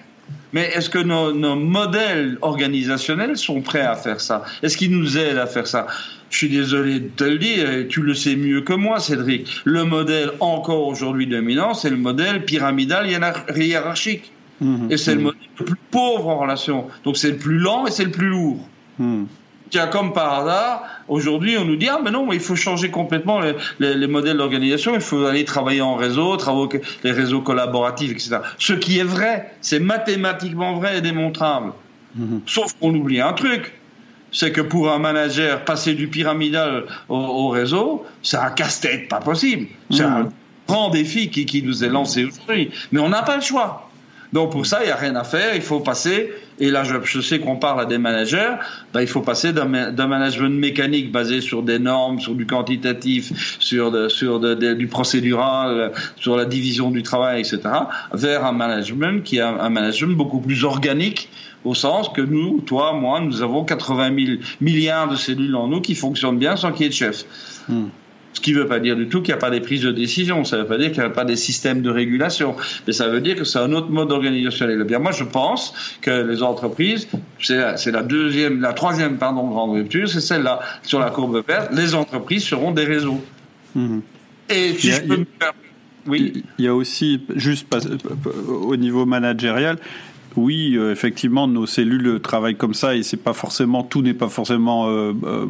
Mais 0.54 0.72
est-ce 0.74 0.90
que 0.90 1.00
nos, 1.00 1.32
nos, 1.32 1.56
modèles 1.56 2.38
organisationnels 2.42 3.38
sont 3.38 3.62
prêts 3.62 3.82
à 3.82 3.96
faire 3.96 4.20
ça? 4.20 4.44
Est-ce 4.64 4.78
qu'ils 4.78 4.92
nous 4.92 5.18
aident 5.18 5.38
à 5.38 5.46
faire 5.46 5.68
ça? 5.68 5.88
Je 6.30 6.38
suis 6.38 6.50
désolé 6.50 7.00
de 7.00 7.10
te 7.10 7.24
le 7.24 7.38
dire, 7.38 7.68
tu 7.90 8.02
le 8.02 8.14
sais 8.14 8.36
mieux 8.36 8.62
que 8.62 8.74
moi, 8.74 9.00
Cédric. 9.00 9.48
Le 9.64 9.84
modèle 9.84 10.32
encore 10.40 10.88
aujourd'hui 10.88 11.28
dominant, 11.28 11.74
c'est 11.74 11.90
le 11.90 11.98
modèle 11.98 12.46
pyramidal 12.46 13.08
hiérarchique. 13.56 14.32
Et 14.90 14.98
c'est 14.98 15.16
le 15.16 15.22
modèle 15.22 15.39
le 15.60 15.66
plus 15.66 15.78
pauvre 15.92 16.28
en 16.28 16.40
relation. 16.40 16.88
Donc 17.04 17.18
c'est 17.18 17.32
le 17.32 17.38
plus 17.38 17.58
lent 17.58 17.86
et 17.88 17.92
c'est 17.92 18.06
le 18.06 18.12
plus 18.12 18.28
lourd. 18.28 18.60
Mmh. 18.98 19.26
Tiens, 19.70 19.88
comme 19.88 20.14
par 20.14 20.34
hasard, 20.34 20.84
aujourd'hui, 21.08 21.56
on 21.58 21.66
nous 21.66 21.76
dit 21.76 21.88
ah 21.90 22.00
mais 22.04 22.10
non, 22.10 22.32
il 22.34 22.40
faut 22.40 22.56
changer 22.56 22.90
complètement 22.90 23.40
les, 23.40 23.54
les, 23.80 23.94
les 23.94 24.08
modèles 24.08 24.38
d'organisation. 24.38 24.96
Il 24.96 25.02
faut 25.02 25.26
aller 25.26 25.46
travailler 25.46 25.82
en 25.82 25.96
réseau, 25.96 26.38
travailler 26.38 26.82
les 27.04 27.12
réseaux 27.12 27.42
collaboratifs, 27.42 28.12
etc. 28.12 28.38
Ce 28.58 28.74
qui 28.74 28.98
est 28.98 29.04
vrai, 29.04 29.54
c'est 29.62 29.80
mathématiquement 29.80 30.74
vrai 30.74 30.98
et 30.98 31.02
démontrable. 31.02 31.74
Mmh. 32.16 32.40
Sauf 32.48 32.74
qu'on 32.80 32.96
oublie 32.96 33.22
un 33.22 33.34
truc, 33.34 33.74
c'est 34.32 34.52
que 34.52 34.62
pour 34.62 34.92
un 34.92 35.00
manager, 35.00 35.64
passer 35.66 35.94
du 35.94 36.08
pyramidal 36.08 36.86
au, 37.08 37.18
au 37.18 37.50
réseau, 37.50 38.06
c'est 38.24 38.38
un 38.38 38.50
casse-tête, 38.50 39.08
pas 39.08 39.20
possible. 39.20 39.68
C'est 39.92 40.04
mmh. 40.04 40.14
un 40.14 40.30
grand 40.68 40.90
défi 40.90 41.30
qui, 41.30 41.46
qui 41.46 41.62
nous 41.62 41.84
est 41.84 41.90
lancé 41.90 42.26
aujourd'hui. 42.26 42.72
Mais 42.92 43.00
on 43.00 43.10
n'a 43.10 43.22
pas 43.22 43.36
le 43.36 43.42
choix. 43.42 43.89
Donc 44.32 44.52
pour 44.52 44.66
ça, 44.66 44.80
il 44.84 44.88
n'y 44.88 44.92
a 44.92 44.96
rien 44.96 45.16
à 45.16 45.24
faire. 45.24 45.56
Il 45.56 45.62
faut 45.62 45.80
passer, 45.80 46.32
et 46.60 46.70
là 46.70 46.84
je, 46.84 47.22
sais 47.22 47.40
qu'on 47.40 47.56
parle 47.56 47.82
à 47.82 47.86
des 47.86 47.98
managers, 47.98 48.56
ben, 48.94 49.02
il 49.02 49.08
faut 49.08 49.22
passer 49.22 49.54
d'un 49.54 49.66
management 49.66 50.60
mécanique 50.60 51.12
basé 51.12 51.42
sur 51.42 51.64
des 51.64 51.80
normes, 51.80 52.20
sur 52.20 52.36
du 52.36 52.46
quantitatif, 52.46 53.58
sur, 53.60 53.92
du 53.92 54.88
procédural, 54.88 55.92
sur 56.16 56.38
la 56.38 56.46
division 56.46 56.92
du 56.92 57.02
travail, 57.02 57.40
etc., 57.40 57.62
vers 58.14 58.46
un 58.46 58.54
management 58.54 59.24
qui 59.24 59.38
est 59.38 59.42
un, 59.42 59.60
un 59.60 59.70
management 59.70 60.16
beaucoup 60.16 60.40
plus 60.40 60.64
organique 60.64 61.30
au 61.66 61.74
sens 61.74 62.10
que 62.10 62.22
nous, 62.22 62.62
toi, 62.62 62.94
moi, 62.94 63.20
nous 63.20 63.42
avons 63.42 63.66
80 63.66 64.16
000 64.16 64.38
milliards 64.62 65.10
de 65.10 65.16
cellules 65.16 65.56
en 65.56 65.68
nous 65.68 65.82
qui 65.82 65.96
fonctionnent 65.96 66.38
bien 66.38 66.56
sans 66.56 66.72
qu'il 66.72 66.84
y 66.84 66.86
ait 66.86 66.90
de 66.90 66.94
chef. 66.94 67.26
Hmm. 67.68 67.88
Ce 68.34 68.42
qui 68.42 68.54
ne 68.54 68.60
veut 68.60 68.68
pas 68.68 68.80
dire 68.80 68.96
du 68.96 69.08
tout 69.08 69.22
qu'il 69.22 69.34
n'y 69.34 69.38
a 69.38 69.42
pas 69.42 69.50
des 69.50 69.60
prises 69.60 69.82
de 69.82 69.92
décision, 69.92 70.44
ça 70.44 70.58
ne 70.58 70.62
veut 70.62 70.68
pas 70.68 70.78
dire 70.78 70.92
qu'il 70.92 71.00
n'y 71.00 71.08
a 71.08 71.10
pas 71.10 71.26
des 71.26 71.36
systèmes 71.36 71.82
de 71.82 71.90
régulation, 71.90 72.56
mais 72.86 72.94
ça 72.94 73.08
veut 73.08 73.22
dire 73.22 73.36
que 73.36 73.44
c'est 73.44 73.60
un 73.60 73.72
autre 73.74 73.90
mode 73.90 74.12
organisationnel. 74.12 74.80
Eh 74.82 74.86
bien, 74.86 75.00
moi, 75.00 75.12
je 75.12 75.24
pense 75.24 75.98
que 76.02 76.12
les 76.12 76.44
entreprises, 76.44 77.08
c'est 77.42 77.58
la, 77.58 77.76
la, 77.92 78.04
deuxième, 78.04 78.62
la 78.62 78.74
troisième, 78.74 79.18
pardon, 79.18 79.48
grande 79.48 79.72
rupture, 79.72 80.08
c'est 80.08 80.22
celle-là. 80.22 80.60
Sur 80.84 81.00
la 81.00 81.10
courbe 81.10 81.44
verte, 81.48 81.72
les 81.74 81.96
entreprises 81.96 82.44
seront 82.44 82.72
des 82.72 82.86
réseaux. 82.86 83.22
Mmh. 83.76 84.00
Et 84.50 84.74
si 84.74 84.92
je 84.92 85.02
peux 85.02 85.18
me 85.18 85.26
oui. 86.08 86.44
Il 86.58 86.66
y 86.66 86.68
a 86.68 86.76
aussi, 86.76 87.22
juste 87.36 87.68
au 88.48 88.76
niveau 88.76 89.06
managérial, 89.06 89.78
oui, 90.36 90.76
euh, 90.78 90.92
effectivement, 90.92 91.48
nos 91.48 91.66
cellules 91.66 92.20
travaillent 92.22 92.56
comme 92.56 92.74
ça 92.74 92.96
et 92.96 93.04
c'est 93.04 93.18
pas 93.18 93.34
forcément 93.34 93.84
tout 93.84 94.02
n'est 94.02 94.14
pas 94.14 94.30
forcément 94.30 94.88
euh, 94.88 95.14
euh, 95.24 95.46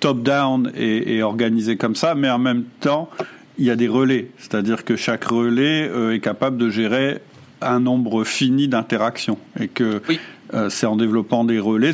top-down 0.00 0.72
et, 0.76 1.22
organisé 1.22 1.76
comme 1.76 1.94
ça, 1.94 2.14
mais 2.14 2.30
en 2.30 2.38
même 2.38 2.64
temps, 2.80 3.10
il 3.58 3.64
y 3.64 3.70
a 3.70 3.76
des 3.76 3.88
relais. 3.88 4.30
C'est-à-dire 4.38 4.84
que 4.84 4.96
chaque 4.96 5.24
relais 5.24 5.88
euh, 5.88 6.14
est 6.14 6.20
capable 6.20 6.56
de 6.56 6.70
gérer 6.70 7.20
un 7.60 7.80
nombre 7.80 8.24
fini 8.24 8.68
d'interactions 8.68 9.38
et 9.58 9.66
que 9.66 10.00
euh, 10.54 10.70
c'est 10.70 10.86
en 10.86 10.96
développant 10.96 11.44
des 11.44 11.58
relais. 11.58 11.92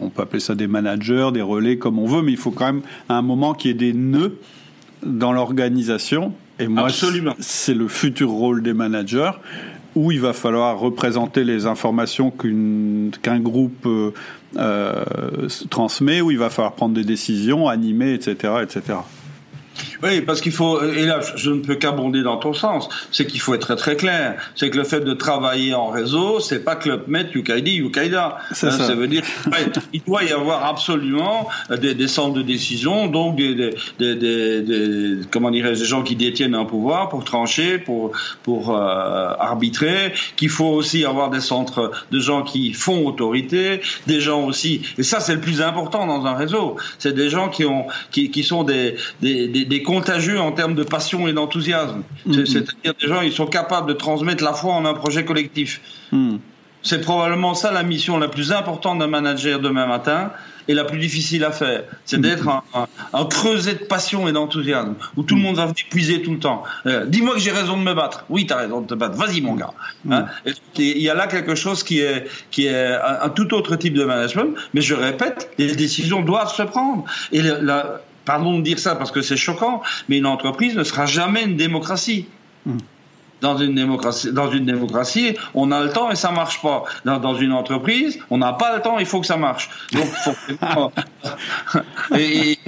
On 0.00 0.10
peut 0.10 0.22
appeler 0.22 0.40
ça 0.40 0.54
des 0.54 0.66
managers, 0.66 1.30
des 1.32 1.42
relais 1.42 1.78
comme 1.78 1.98
on 1.98 2.06
veut, 2.06 2.22
mais 2.22 2.32
il 2.32 2.38
faut 2.38 2.50
quand 2.50 2.66
même 2.66 2.82
à 3.08 3.16
un 3.16 3.22
moment 3.22 3.54
qu'il 3.54 3.70
y 3.70 3.74
ait 3.74 3.92
des 3.92 3.94
nœuds 3.94 4.38
dans 5.04 5.32
l'organisation. 5.32 6.32
Et 6.58 6.68
moi, 6.68 6.88
c'est 7.40 7.74
le 7.74 7.88
futur 7.88 8.30
rôle 8.30 8.62
des 8.62 8.74
managers 8.74 9.32
où 9.94 10.12
il 10.12 10.20
va 10.20 10.32
falloir 10.32 10.78
représenter 10.78 11.44
les 11.44 11.66
informations 11.66 12.30
qu'un 12.30 13.40
groupe 13.40 13.86
euh, 13.86 14.12
euh, 14.56 15.04
transmet, 15.70 16.20
où 16.20 16.30
il 16.30 16.38
va 16.38 16.50
falloir 16.50 16.72
prendre 16.72 16.94
des 16.94 17.04
décisions, 17.04 17.68
animer, 17.68 18.14
etc., 18.14 18.54
etc. 18.62 18.98
Oui, 20.04 20.20
parce 20.20 20.40
qu'il 20.40 20.52
faut, 20.52 20.82
et 20.82 21.06
là 21.06 21.20
je 21.34 21.50
ne 21.50 21.60
peux 21.60 21.76
qu'abonder 21.76 22.22
dans 22.22 22.36
ton 22.36 22.52
sens, 22.52 22.88
c'est 23.10 23.26
qu'il 23.26 23.40
faut 23.40 23.54
être 23.54 23.66
très 23.66 23.76
très 23.76 23.96
clair. 23.96 24.36
C'est 24.54 24.70
que 24.70 24.76
le 24.76 24.84
fait 24.84 25.00
de 25.00 25.14
travailler 25.14 25.74
en 25.74 25.88
réseau, 25.88 26.40
c'est 26.40 26.62
pas 26.62 26.76
Club 26.76 27.04
Med, 27.08 27.30
Yukaidi, 27.34 27.76
Yukaida. 27.76 28.38
Hein, 28.38 28.54
ça. 28.54 28.70
ça. 28.70 28.94
veut 28.94 29.08
dire 29.08 29.22
il 29.92 30.02
doit 30.02 30.24
y 30.24 30.32
avoir 30.32 30.66
absolument 30.66 31.48
des, 31.70 31.94
des, 31.94 32.08
centres 32.08 32.34
de 32.34 32.42
décision, 32.42 33.06
donc 33.06 33.36
des, 33.36 33.54
des, 33.54 33.74
des, 33.98 34.60
des 34.62 35.16
comment 35.30 35.50
dirais 35.50 35.72
des 35.72 35.84
gens 35.84 36.02
qui 36.02 36.16
détiennent 36.16 36.54
un 36.54 36.66
pouvoir 36.66 37.08
pour 37.08 37.24
trancher, 37.24 37.78
pour, 37.78 38.12
pour 38.42 38.76
euh, 38.76 39.32
arbitrer, 39.38 40.12
qu'il 40.36 40.50
faut 40.50 40.66
aussi 40.66 41.04
avoir 41.04 41.30
des 41.30 41.40
centres 41.40 41.92
de 42.10 42.20
gens 42.20 42.42
qui 42.42 42.72
font 42.74 43.06
autorité, 43.06 43.80
des 44.06 44.20
gens 44.20 44.44
aussi, 44.44 44.82
et 44.98 45.02
ça 45.02 45.20
c'est 45.20 45.34
le 45.34 45.40
plus 45.40 45.62
important 45.62 46.06
dans 46.06 46.26
un 46.26 46.34
réseau, 46.34 46.76
c'est 46.98 47.14
des 47.14 47.30
gens 47.30 47.48
qui, 47.48 47.64
ont, 47.64 47.86
qui, 48.10 48.30
qui 48.30 48.42
sont 48.42 48.64
des, 48.64 48.96
des, 49.22 49.48
des 49.48 49.64
des, 49.64 49.82
contagieux 49.94 50.40
en 50.40 50.52
termes 50.52 50.74
de 50.74 50.82
passion 50.82 51.28
et 51.28 51.32
d'enthousiasme. 51.32 52.02
Mm-hmm. 52.26 52.46
C'est-à-dire 52.46 52.94
des 53.00 53.08
gens, 53.08 53.20
ils 53.20 53.32
sont 53.32 53.46
capables 53.46 53.88
de 53.88 53.94
transmettre 53.94 54.42
la 54.42 54.52
foi 54.52 54.72
en 54.74 54.84
un 54.84 54.94
projet 54.94 55.24
collectif. 55.24 55.80
Mm. 56.12 56.36
C'est 56.82 57.00
probablement 57.00 57.54
ça 57.54 57.72
la 57.72 57.82
mission 57.82 58.18
la 58.18 58.28
plus 58.28 58.52
importante 58.52 58.98
d'un 58.98 59.06
manager 59.06 59.58
demain 59.58 59.86
matin 59.86 60.32
et 60.68 60.74
la 60.74 60.84
plus 60.84 60.98
difficile 60.98 61.44
à 61.44 61.50
faire. 61.50 61.84
C'est 62.04 62.18
mm-hmm. 62.18 62.20
d'être 62.20 62.48
un, 63.12 63.24
creuset 63.26 63.74
de 63.74 63.84
passion 63.84 64.28
et 64.28 64.32
d'enthousiasme 64.32 64.94
où 65.16 65.22
tout 65.22 65.36
le 65.36 65.40
monde 65.40 65.56
va 65.56 65.66
venir 65.66 65.84
puiser 65.90 66.20
tout 66.22 66.32
le 66.32 66.40
temps. 66.40 66.62
Euh, 66.86 67.06
dis-moi 67.06 67.34
que 67.34 67.40
j'ai 67.40 67.52
raison 67.52 67.76
de 67.76 67.82
me 67.82 67.94
battre. 67.94 68.24
Oui, 68.28 68.46
tu 68.46 68.52
as 68.52 68.58
raison 68.58 68.80
de 68.80 68.86
te 68.86 68.94
battre. 68.94 69.16
Vas-y, 69.16 69.40
mon 69.40 69.54
gars. 69.54 69.72
Hein? 70.10 70.26
Il 70.76 71.02
y 71.08 71.08
a 71.08 71.14
là 71.14 71.26
quelque 71.26 71.54
chose 71.54 71.82
qui 71.82 72.00
est, 72.00 72.26
qui 72.50 72.66
est 72.66 72.94
un, 73.26 73.28
tout 73.30 73.54
autre 73.54 73.76
type 73.76 73.94
de 73.94 74.04
management. 74.04 74.54
Mais 74.74 74.82
je 74.82 74.94
répète, 74.94 75.50
les 75.58 75.74
décisions 75.74 76.20
doivent 76.22 76.52
se 76.52 76.62
prendre. 76.62 77.04
Et 77.32 77.40
la, 77.42 78.00
pardon 78.24 78.58
de 78.58 78.62
dire 78.62 78.78
ça 78.78 78.94
parce 78.94 79.10
que 79.10 79.22
c'est 79.22 79.36
choquant, 79.36 79.82
mais 80.08 80.18
une 80.18 80.26
entreprise 80.26 80.76
ne 80.76 80.84
sera 80.84 81.06
jamais 81.06 81.44
une 81.44 81.56
démocratie. 81.56 82.26
Hmm. 82.66 82.78
Dans 83.40 83.58
une 83.58 83.74
démocratie, 83.74 84.32
dans 84.32 84.50
une 84.50 84.64
démocratie, 84.64 85.36
on 85.52 85.70
a 85.70 85.82
le 85.82 85.90
temps 85.90 86.10
et 86.10 86.16
ça 86.16 86.30
marche 86.30 86.62
pas. 86.62 86.84
Dans, 87.04 87.34
une 87.34 87.52
entreprise, 87.52 88.18
on 88.30 88.38
n'a 88.38 88.54
pas 88.54 88.74
le 88.74 88.80
temps, 88.80 88.98
il 88.98 89.04
faut 89.04 89.20
que 89.20 89.26
ça 89.26 89.36
marche. 89.36 89.68
Donc, 89.92 90.06
et, 92.18 92.58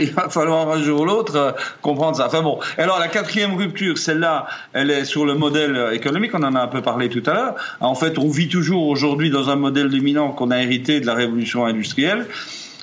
il 0.00 0.12
va 0.12 0.28
falloir 0.28 0.68
un 0.68 0.82
jour 0.82 1.02
ou 1.02 1.04
l'autre 1.04 1.36
euh, 1.36 1.52
comprendre 1.80 2.16
ça. 2.16 2.26
Enfin 2.26 2.42
bon. 2.42 2.58
Alors 2.76 2.98
la 2.98 3.06
quatrième 3.06 3.54
rupture, 3.54 3.98
celle-là, 3.98 4.48
elle 4.72 4.90
est 4.90 5.04
sur 5.04 5.26
le 5.26 5.34
modèle 5.34 5.90
économique. 5.92 6.32
On 6.34 6.42
en 6.42 6.56
a 6.56 6.60
un 6.60 6.68
peu 6.68 6.82
parlé 6.82 7.08
tout 7.08 7.22
à 7.26 7.34
l'heure. 7.34 7.54
En 7.78 7.94
fait, 7.94 8.18
on 8.18 8.28
vit 8.28 8.48
toujours 8.48 8.88
aujourd'hui 8.88 9.30
dans 9.30 9.48
un 9.48 9.56
modèle 9.56 9.90
dominant 9.90 10.32
qu'on 10.32 10.50
a 10.50 10.60
hérité 10.60 10.98
de 10.98 11.06
la 11.06 11.14
révolution 11.14 11.66
industrielle 11.66 12.26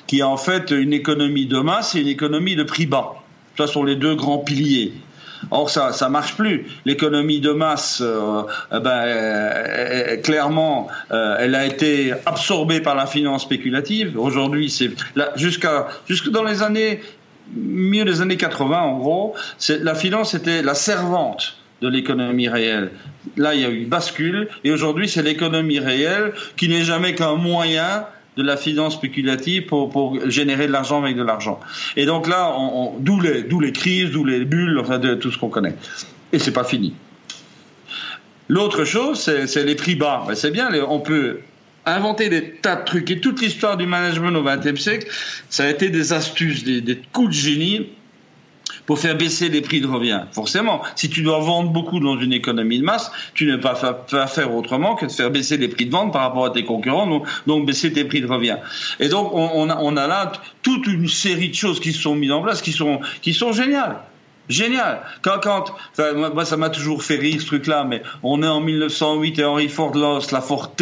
qui 0.06 0.20
est 0.20 0.22
en 0.22 0.36
fait 0.36 0.70
une 0.70 0.92
économie 0.92 1.46
de 1.46 1.58
masse 1.58 1.94
et 1.94 2.00
une 2.00 2.08
économie 2.08 2.56
de 2.56 2.62
prix 2.62 2.86
bas. 2.86 3.14
Ce 3.56 3.66
sont 3.66 3.84
les 3.84 3.96
deux 3.96 4.14
grands 4.14 4.38
piliers. 4.38 4.92
Or, 5.50 5.70
ça 5.70 5.92
ça 5.92 6.08
marche 6.08 6.36
plus. 6.36 6.66
L'économie 6.84 7.40
de 7.40 7.50
masse, 7.50 8.00
euh, 8.00 8.42
eh 8.72 8.80
ben, 8.80 8.90
euh, 8.90 10.16
clairement, 10.18 10.88
euh, 11.10 11.36
elle 11.38 11.54
a 11.54 11.66
été 11.66 12.12
absorbée 12.26 12.80
par 12.80 12.94
la 12.94 13.06
finance 13.06 13.42
spéculative. 13.42 14.18
Aujourd'hui, 14.18 14.70
c'est 14.70 14.90
jusqu'à 15.36 15.88
jusque 16.08 16.30
dans 16.30 16.44
les 16.44 16.62
années 16.62 17.00
milieu 17.54 18.04
des 18.04 18.22
années 18.22 18.38
80, 18.38 18.80
en 18.80 18.98
gros, 18.98 19.34
la 19.68 19.94
finance 19.94 20.34
était 20.34 20.62
la 20.62 20.74
servante 20.74 21.58
de 21.82 21.88
l'économie 21.88 22.48
réelle. 22.48 22.90
Là, 23.36 23.54
il 23.54 23.60
y 23.60 23.64
a 23.64 23.68
eu 23.68 23.82
une 23.82 23.88
bascule, 23.88 24.48
et 24.64 24.72
aujourd'hui, 24.72 25.08
c'est 25.08 25.22
l'économie 25.22 25.78
réelle 25.78 26.32
qui 26.56 26.68
n'est 26.68 26.84
jamais 26.84 27.14
qu'un 27.14 27.34
moyen 27.34 28.06
de 28.36 28.42
la 28.42 28.56
finance 28.56 28.94
spéculative 28.94 29.66
pour, 29.66 29.90
pour 29.90 30.28
générer 30.28 30.66
de 30.66 30.72
l'argent 30.72 31.02
avec 31.02 31.16
de 31.16 31.22
l'argent. 31.22 31.60
Et 31.96 32.06
donc 32.06 32.28
là, 32.28 32.52
on, 32.56 32.94
d'où 32.98 33.20
les, 33.20 33.42
d'où 33.42 33.60
les 33.60 33.72
crises, 33.72 34.10
d'où 34.10 34.24
les 34.24 34.44
bulles, 34.44 34.78
enfin 34.78 34.98
de 34.98 35.14
tout 35.14 35.30
ce 35.30 35.38
qu'on 35.38 35.48
connaît. 35.48 35.74
Et 36.32 36.38
c'est 36.38 36.52
pas 36.52 36.64
fini. 36.64 36.94
L'autre 38.48 38.84
chose, 38.84 39.18
c'est, 39.20 39.64
les 39.64 39.74
prix 39.74 39.94
bas. 39.94 40.26
c'est 40.34 40.50
bien, 40.50 40.70
on 40.88 41.00
peut 41.00 41.40
inventer 41.86 42.28
des 42.28 42.50
tas 42.50 42.76
de 42.76 42.84
trucs. 42.84 43.10
Et 43.10 43.20
toute 43.20 43.40
l'histoire 43.40 43.76
du 43.76 43.86
management 43.86 44.36
au 44.36 44.42
XXe 44.42 44.80
siècle, 44.80 45.08
ça 45.48 45.64
a 45.64 45.68
été 45.68 45.90
des 45.90 46.12
astuces, 46.12 46.64
des 46.64 47.00
coups 47.12 47.28
de 47.28 47.34
génie 47.34 47.86
pour 48.86 48.98
faire 48.98 49.16
baisser 49.16 49.48
les 49.48 49.60
prix 49.60 49.80
de 49.80 49.86
revient. 49.86 50.22
Forcément, 50.32 50.82
si 50.96 51.08
tu 51.08 51.22
dois 51.22 51.38
vendre 51.38 51.70
beaucoup 51.70 52.00
dans 52.00 52.18
une 52.18 52.32
économie 52.32 52.78
de 52.78 52.84
masse, 52.84 53.10
tu 53.34 53.46
ne 53.46 53.56
peux 53.56 53.62
pas 53.62 54.26
faire 54.26 54.54
autrement 54.54 54.94
que 54.94 55.06
de 55.06 55.12
faire 55.12 55.30
baisser 55.30 55.56
les 55.56 55.68
prix 55.68 55.86
de 55.86 55.90
vente 55.90 56.12
par 56.12 56.22
rapport 56.22 56.46
à 56.46 56.50
tes 56.50 56.64
concurrents, 56.64 57.22
donc, 57.46 57.66
baisser 57.66 57.92
tes 57.92 58.04
prix 58.04 58.20
de 58.20 58.26
revient. 58.26 58.58
Et 59.00 59.08
donc 59.08 59.30
on, 59.32 59.70
a, 59.70 59.78
on 59.80 59.96
a 59.96 60.06
là 60.06 60.32
toute 60.62 60.86
une 60.86 61.08
série 61.08 61.48
de 61.48 61.54
choses 61.54 61.80
qui 61.80 61.92
sont 61.92 62.14
mises 62.14 62.32
en 62.32 62.42
place, 62.42 62.62
qui 62.62 62.72
sont, 62.72 63.00
qui 63.22 63.32
sont 63.32 63.52
géniales. 63.52 63.96
Génial. 64.48 65.00
Quand, 65.22 65.40
quand, 65.42 65.74
moi, 66.14 66.44
ça 66.44 66.56
m'a 66.56 66.70
toujours 66.70 67.02
fait 67.02 67.16
rire 67.16 67.40
ce 67.40 67.46
truc-là, 67.46 67.84
mais 67.84 68.02
on 68.22 68.42
est 68.42 68.48
en 68.48 68.60
1908 68.60 69.38
et 69.38 69.44
Henry 69.44 69.68
Ford 69.68 69.94
lance 69.94 70.30
la 70.32 70.40
Forte 70.40 70.74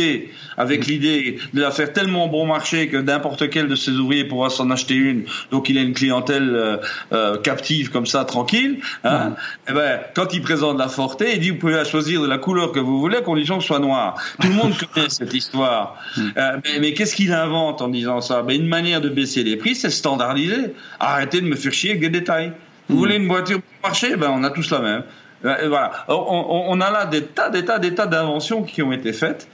avec 0.57 0.87
mm. 0.87 0.91
l'idée 0.91 1.39
de 1.55 1.61
la 1.61 1.71
faire 1.71 1.93
tellement 1.93 2.29
bon 2.29 2.47
marché 2.47 2.89
que 2.89 2.97
n'importe 2.97 3.51
quel 3.51 3.69
de 3.69 3.75
ses 3.75 3.93
ouvriers 3.93 4.25
pourra 4.25 4.51
s'en 4.51 4.71
acheter 4.71 4.95
une. 4.95 5.25
Donc 5.51 5.69
il 5.69 5.79
a 5.79 5.83
une 5.83 5.95
clientèle 5.95 6.51
euh, 6.55 6.77
euh, 7.13 7.39
captive 7.39 7.91
comme 7.91 8.07
ça, 8.07 8.25
tranquille. 8.25 8.81
Hein. 9.05 9.31
Mm. 9.31 9.33
Et 9.33 9.35
eh 9.69 9.73
ben, 9.73 10.01
quand 10.15 10.35
il 10.35 10.43
présente 10.43 10.79
la 10.79 10.89
Forte, 10.89 11.23
il 11.27 11.41
dit 11.41 11.51
vous 11.51 11.59
pouvez 11.59 11.75
la 11.75 11.85
choisir 11.85 12.23
de 12.23 12.27
la 12.27 12.39
couleur 12.39 12.73
que 12.73 12.81
vous 12.81 13.01
voulez, 13.01 13.19
à 13.19 13.23
condition 13.23 13.57
que 13.57 13.63
ce 13.63 13.69
soit 13.69 13.79
noir. 13.79 14.17
Tout 14.41 14.49
le 14.49 14.55
monde 14.55 14.75
connaît 14.95 15.09
cette 15.09 15.35
histoire. 15.35 15.97
Mm. 16.17 16.21
Euh, 16.37 16.59
mais, 16.81 16.95
qu'est-ce 16.95 17.15
qu'il 17.15 17.33
invente 17.33 17.83
en 17.83 17.89
disant 17.89 18.21
ça? 18.21 18.43
Ben, 18.43 18.61
Une 18.61 18.69
manière 18.69 19.01
de 19.01 19.09
baisser 19.09 19.43
les 19.43 19.57
prix, 19.57 19.75
c'est 19.75 19.91
standardiser. 19.91 20.75
Arrêtez 21.01 21.41
de 21.41 21.47
me 21.47 21.57
faire 21.57 21.73
chier 21.73 21.91
avec 21.91 22.01
des 22.01 22.11
détails. 22.11 22.53
Vous 22.89 22.97
voulez 22.97 23.17
une 23.17 23.29
voiture 23.29 23.61
pour 23.61 23.91
marcher? 23.91 24.17
Ben, 24.17 24.31
on 24.31 24.45
a 24.45 24.51
tous 24.51 24.71
la 24.71 24.81
même. 24.81 25.05
Euh, 25.45 25.69
voilà. 25.69 26.05
On, 26.09 26.81
a 26.81 26.91
là 26.91 27.07
des 27.07 27.23
tas, 27.23 27.51
des 27.51 27.65
tas, 27.65 27.79
des 27.79 27.95
tas 27.95 28.07
d'inventions 28.07 28.63
qui 28.63 28.83
ont 28.83 28.93
été 28.93 29.13
faites. 29.13 29.49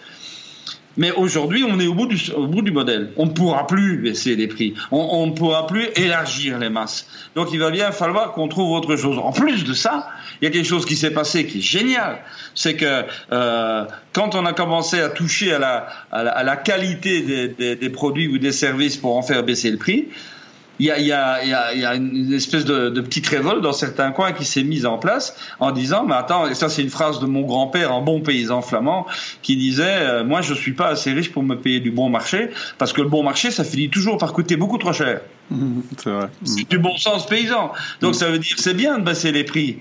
Mais 0.97 1.13
aujourd'hui, 1.13 1.65
on 1.65 1.79
est 1.79 1.87
au 1.87 1.95
bout, 1.95 2.07
du, 2.07 2.19
au 2.33 2.49
bout 2.49 2.61
du 2.61 2.73
modèle. 2.73 3.13
On 3.17 3.27
ne 3.27 3.31
pourra 3.31 3.69
plus 3.69 3.99
baisser 3.99 4.35
les 4.35 4.49
prix. 4.49 4.75
On 4.91 5.29
ne 5.29 5.33
pourra 5.33 5.69
plus 5.69 5.87
élargir 5.95 6.59
les 6.59 6.71
masses. 6.71 7.07
Donc 7.37 7.51
il 7.53 7.61
va 7.61 7.71
bien 7.71 7.93
falloir 7.93 8.33
qu'on 8.33 8.49
trouve 8.49 8.73
autre 8.73 8.97
chose. 8.97 9.17
En 9.17 9.31
plus 9.31 9.65
de 9.65 9.75
ça, 9.75 10.09
il 10.41 10.45
y 10.45 10.49
a 10.49 10.51
quelque 10.51 10.67
chose 10.67 10.85
qui 10.85 10.97
s'est 10.97 11.13
passé 11.13 11.47
qui 11.47 11.59
est 11.59 11.63
génial. 11.63 12.19
C'est 12.57 12.75
que 12.75 13.05
euh, 13.31 13.85
quand 14.13 14.35
on 14.35 14.45
a 14.45 14.53
commencé 14.53 15.01
à 15.01 15.09
toucher 15.09 15.53
à 15.53 15.61
la, 15.61 15.87
à 16.11 16.43
la, 16.43 16.57
qualité 16.57 17.23
des, 17.23 17.77
des, 17.77 17.91
produits 17.91 18.27
ou 18.27 18.39
des 18.39 18.53
services 18.53 18.97
pour 18.97 19.17
en 19.17 19.23
faire 19.23 19.45
baisser 19.45 19.71
le 19.71 19.77
prix, 19.77 20.09
il 20.79 20.87
y 20.87 20.91
a, 20.91 21.01
y, 21.01 21.13
a, 21.13 21.75
y 21.75 21.85
a, 21.85 21.95
une 21.95 22.33
espèce 22.33 22.65
de, 22.65 22.89
de, 22.89 23.01
petite 23.01 23.27
révolte 23.27 23.63
dans 23.63 23.73
certains 23.73 24.13
coins 24.13 24.33
qui 24.33 24.45
s'est 24.45 24.63
mise 24.63 24.87
en 24.87 24.99
place 24.99 25.37
en 25.59 25.73
disant 25.73 26.05
mais 26.07 26.15
attends 26.15 26.47
et 26.47 26.55
ça 26.55 26.69
c'est 26.69 26.83
une 26.83 26.91
phrase 26.91 27.21
de 27.21 27.27
mon 27.27 27.43
grand-père 27.43 27.93
un 27.93 28.01
bon 28.01 28.21
paysan 28.21 28.63
flamand 28.63 29.07
qui 29.43 29.57
disait 29.57 29.85
euh, 29.99 30.25
moi 30.25 30.41
je 30.41 30.55
suis 30.55 30.73
pas 30.73 30.89
assez 30.89 31.13
riche 31.13 31.33
pour 31.33 31.43
me 31.43 31.57
payer 31.57 31.81
du 31.81 31.91
bon 31.91 32.09
marché 32.09 32.51
parce 32.79 32.93
que 32.93 33.03
le 33.03 33.09
bon 33.09 33.23
marché 33.23 33.51
ça 33.51 33.65
finit 33.65 33.91
toujours 33.91 34.19
par 34.19 34.33
coûter 34.33 34.57
beaucoup 34.57 34.79
trop 34.79 34.93
cher. 34.93 35.21
C'est 35.97 36.11
vrai. 36.11 36.29
C'est 36.45 36.69
du 36.69 36.79
bon 36.79 36.97
sens 36.97 37.27
paysan. 37.27 37.73
Donc 38.01 38.15
ça 38.15 38.29
veut 38.31 38.39
dire 38.39 38.57
c'est 38.59 38.75
bien 38.75 38.99
de 38.99 39.05
baisser 39.05 39.33
les 39.33 39.45
prix 39.45 39.79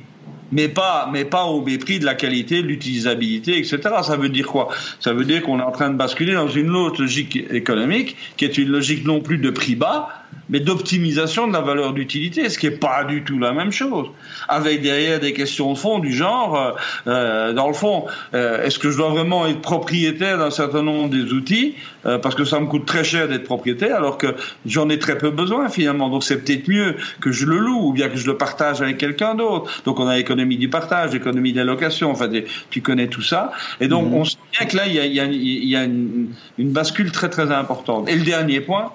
mais 0.52 0.70
pas, 0.70 1.10
mais 1.12 1.26
pas 1.26 1.46
au 1.46 1.62
mépris 1.62 2.00
de 2.00 2.06
la 2.06 2.16
qualité, 2.16 2.62
de 2.62 2.68
l'utilisabilité, 2.68 3.58
etc. 3.58 3.80
Ça 4.04 4.16
veut 4.16 4.30
dire 4.30 4.48
quoi? 4.48 4.70
Ça 5.00 5.14
veut 5.14 5.26
dire 5.26 5.42
qu'on 5.44 5.60
est 5.60 5.64
en 5.64 5.72
train 5.72 5.90
de 5.90 5.96
basculer 5.96 6.34
dans 6.34 6.48
une 6.48 6.76
autre 6.76 7.02
logique 7.02 7.36
économique, 7.52 8.16
qui 8.38 8.46
est 8.46 8.58
une 8.58 8.70
logique 8.70 9.06
non 9.06 9.22
plus 9.22 9.38
de 9.38 9.50
prix 9.50 9.76
bas, 9.76 10.10
mais 10.50 10.60
d'optimisation 10.60 11.48
de 11.48 11.54
la 11.54 11.62
valeur 11.62 11.94
d'utilité, 11.94 12.50
ce 12.50 12.58
qui 12.58 12.70
n'est 12.70 12.76
pas 12.76 13.04
du 13.04 13.24
tout 13.24 13.40
la 13.40 13.52
même 13.52 13.72
chose. 13.72 14.08
Avec 14.48 14.82
derrière 14.82 15.20
des 15.20 15.34
questions 15.34 15.74
de 15.74 15.78
fond 15.78 16.00
du 16.00 16.14
genre, 16.14 16.56
euh, 16.58 16.72
euh 17.08 17.54
dans 17.54 17.68
le 17.68 17.74
fond, 17.74 18.06
euh, 18.34 18.64
est-ce 18.64 18.80
que 18.80 18.90
je 18.92 18.98
dois 18.98 19.10
vraiment 19.10 19.46
être 19.48 19.62
propriétaire 19.62 20.38
d'un 20.38 20.52
certain 20.52 20.84
nombre 20.84 21.10
des 21.10 21.34
outils 21.34 21.76
euh, 22.06 22.18
parce 22.18 22.36
que 22.36 22.46
ça 22.46 22.60
me 22.60 22.68
coûte 22.68 22.86
très 22.86 23.04
cher 23.04 23.28
d'être 23.28 23.44
propriétaire 23.44 23.96
alors 23.96 24.18
que 24.18 24.36
j'en 24.66 24.90
ai 24.90 25.00
très 25.00 25.18
peu 25.18 25.32
besoin 25.32 25.70
finalement. 25.70 26.10
Donc 26.10 26.24
c'est 26.24 26.38
peut-être 26.38 26.68
mieux 26.68 26.96
que 27.20 27.32
je 27.32 27.46
le 27.46 27.58
loue 27.58 27.90
ou 27.90 27.94
bien 27.94 28.10
que 28.10 28.18
je 28.18 28.28
le 28.28 28.38
partage 28.38 28.82
avec 28.82 28.98
quelqu'un 28.98 29.36
d'autre. 29.36 29.70
Donc 29.86 30.00
on 30.00 30.08
a 30.08 30.16
l'économie 30.16 30.58
du 30.58 30.70
partage, 30.70 31.12
l'économie 31.12 31.52
de 31.52 31.58
la 31.58 31.66
location, 31.66 32.12
enfin 32.12 32.30
tu 32.70 32.82
connais 32.82 33.08
tout 33.08 33.22
ça. 33.22 33.52
Et 33.82 33.88
donc 33.88 34.08
mhm. 34.08 34.14
on 34.14 34.26
sent 34.26 34.38
bien 34.58 34.68
que 34.68 34.78
là 34.78 34.88
il 34.88 34.94
y 34.94 35.00
a, 35.00 35.06
y 35.06 35.20
a, 35.20 35.26
y 35.26 35.76
a 35.76 35.84
une, 35.84 36.30
une 36.58 36.72
bascule 36.72 37.12
très 37.12 37.30
très 37.30 37.52
importante. 37.52 38.10
Et 38.10 38.16
le 38.16 38.24
dernier 38.24 38.62
point, 38.62 38.92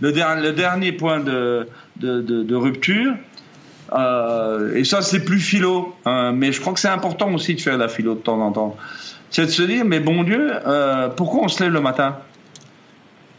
le, 0.00 0.10
le 0.10 0.52
dernier 0.52 0.92
point 0.92 1.20
de, 1.20 1.68
de, 1.96 2.20
de, 2.20 2.54
rupture, 2.54 3.14
euh, 3.92 4.74
et 4.74 4.84
ça 4.84 5.02
c'est 5.02 5.24
plus 5.24 5.40
philo, 5.40 5.94
hein, 6.04 6.32
mais 6.32 6.52
je 6.52 6.60
crois 6.60 6.72
que 6.72 6.80
c'est 6.80 6.88
important 6.88 7.32
aussi 7.32 7.54
de 7.54 7.60
faire 7.60 7.74
de 7.74 7.82
la 7.82 7.88
philo 7.88 8.14
de 8.14 8.20
temps 8.20 8.40
en 8.40 8.52
temps. 8.52 8.76
c'est 9.30 9.46
de 9.46 9.50
se 9.50 9.62
dire, 9.62 9.84
mais 9.84 10.00
bon 10.00 10.24
Dieu, 10.24 10.50
euh, 10.66 11.08
pourquoi 11.08 11.42
on 11.44 11.48
se 11.48 11.62
lève 11.62 11.72
le 11.72 11.80
matin? 11.80 12.16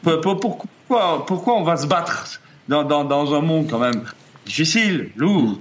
Pourquoi, 0.03 1.25
pourquoi 1.25 1.55
on 1.55 1.63
va 1.63 1.75
se 1.75 1.85
battre 1.87 2.39
dans, 2.69 2.83
dans, 2.83 3.03
dans 3.03 3.33
un 3.33 3.41
monde 3.41 3.67
quand 3.69 3.79
même 3.79 4.03
difficile, 4.45 5.09
lourd? 5.17 5.59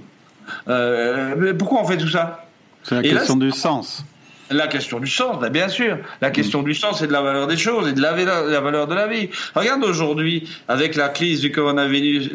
Euh, 0.69 1.53
Pourquoi 1.53 1.81
on 1.81 1.85
fait 1.85 1.97
tout 1.97 2.07
ça? 2.07 2.45
C'est 2.83 2.95
la 2.95 3.01
question 3.01 3.35
du 3.35 3.51
sens. 3.51 4.05
La 4.49 4.67
question 4.67 4.99
du 4.99 5.07
sens, 5.07 5.39
ben, 5.41 5.49
bien 5.49 5.67
sûr. 5.67 5.97
La 6.21 6.31
question 6.31 6.63
du 6.63 6.73
sens 6.73 7.01
et 7.01 7.07
de 7.07 7.11
la 7.11 7.21
valeur 7.21 7.47
des 7.47 7.57
choses 7.57 7.89
et 7.89 7.93
de 7.93 8.01
la, 8.01 8.13
valeur 8.61 8.87
de 8.87 8.95
la 8.95 9.07
vie. 9.07 9.29
Regarde 9.55 9.83
aujourd'hui, 9.83 10.47
avec 10.67 10.95
la 10.95 11.09
crise 11.09 11.41
du 11.41 11.51
coronavirus, 11.51 12.29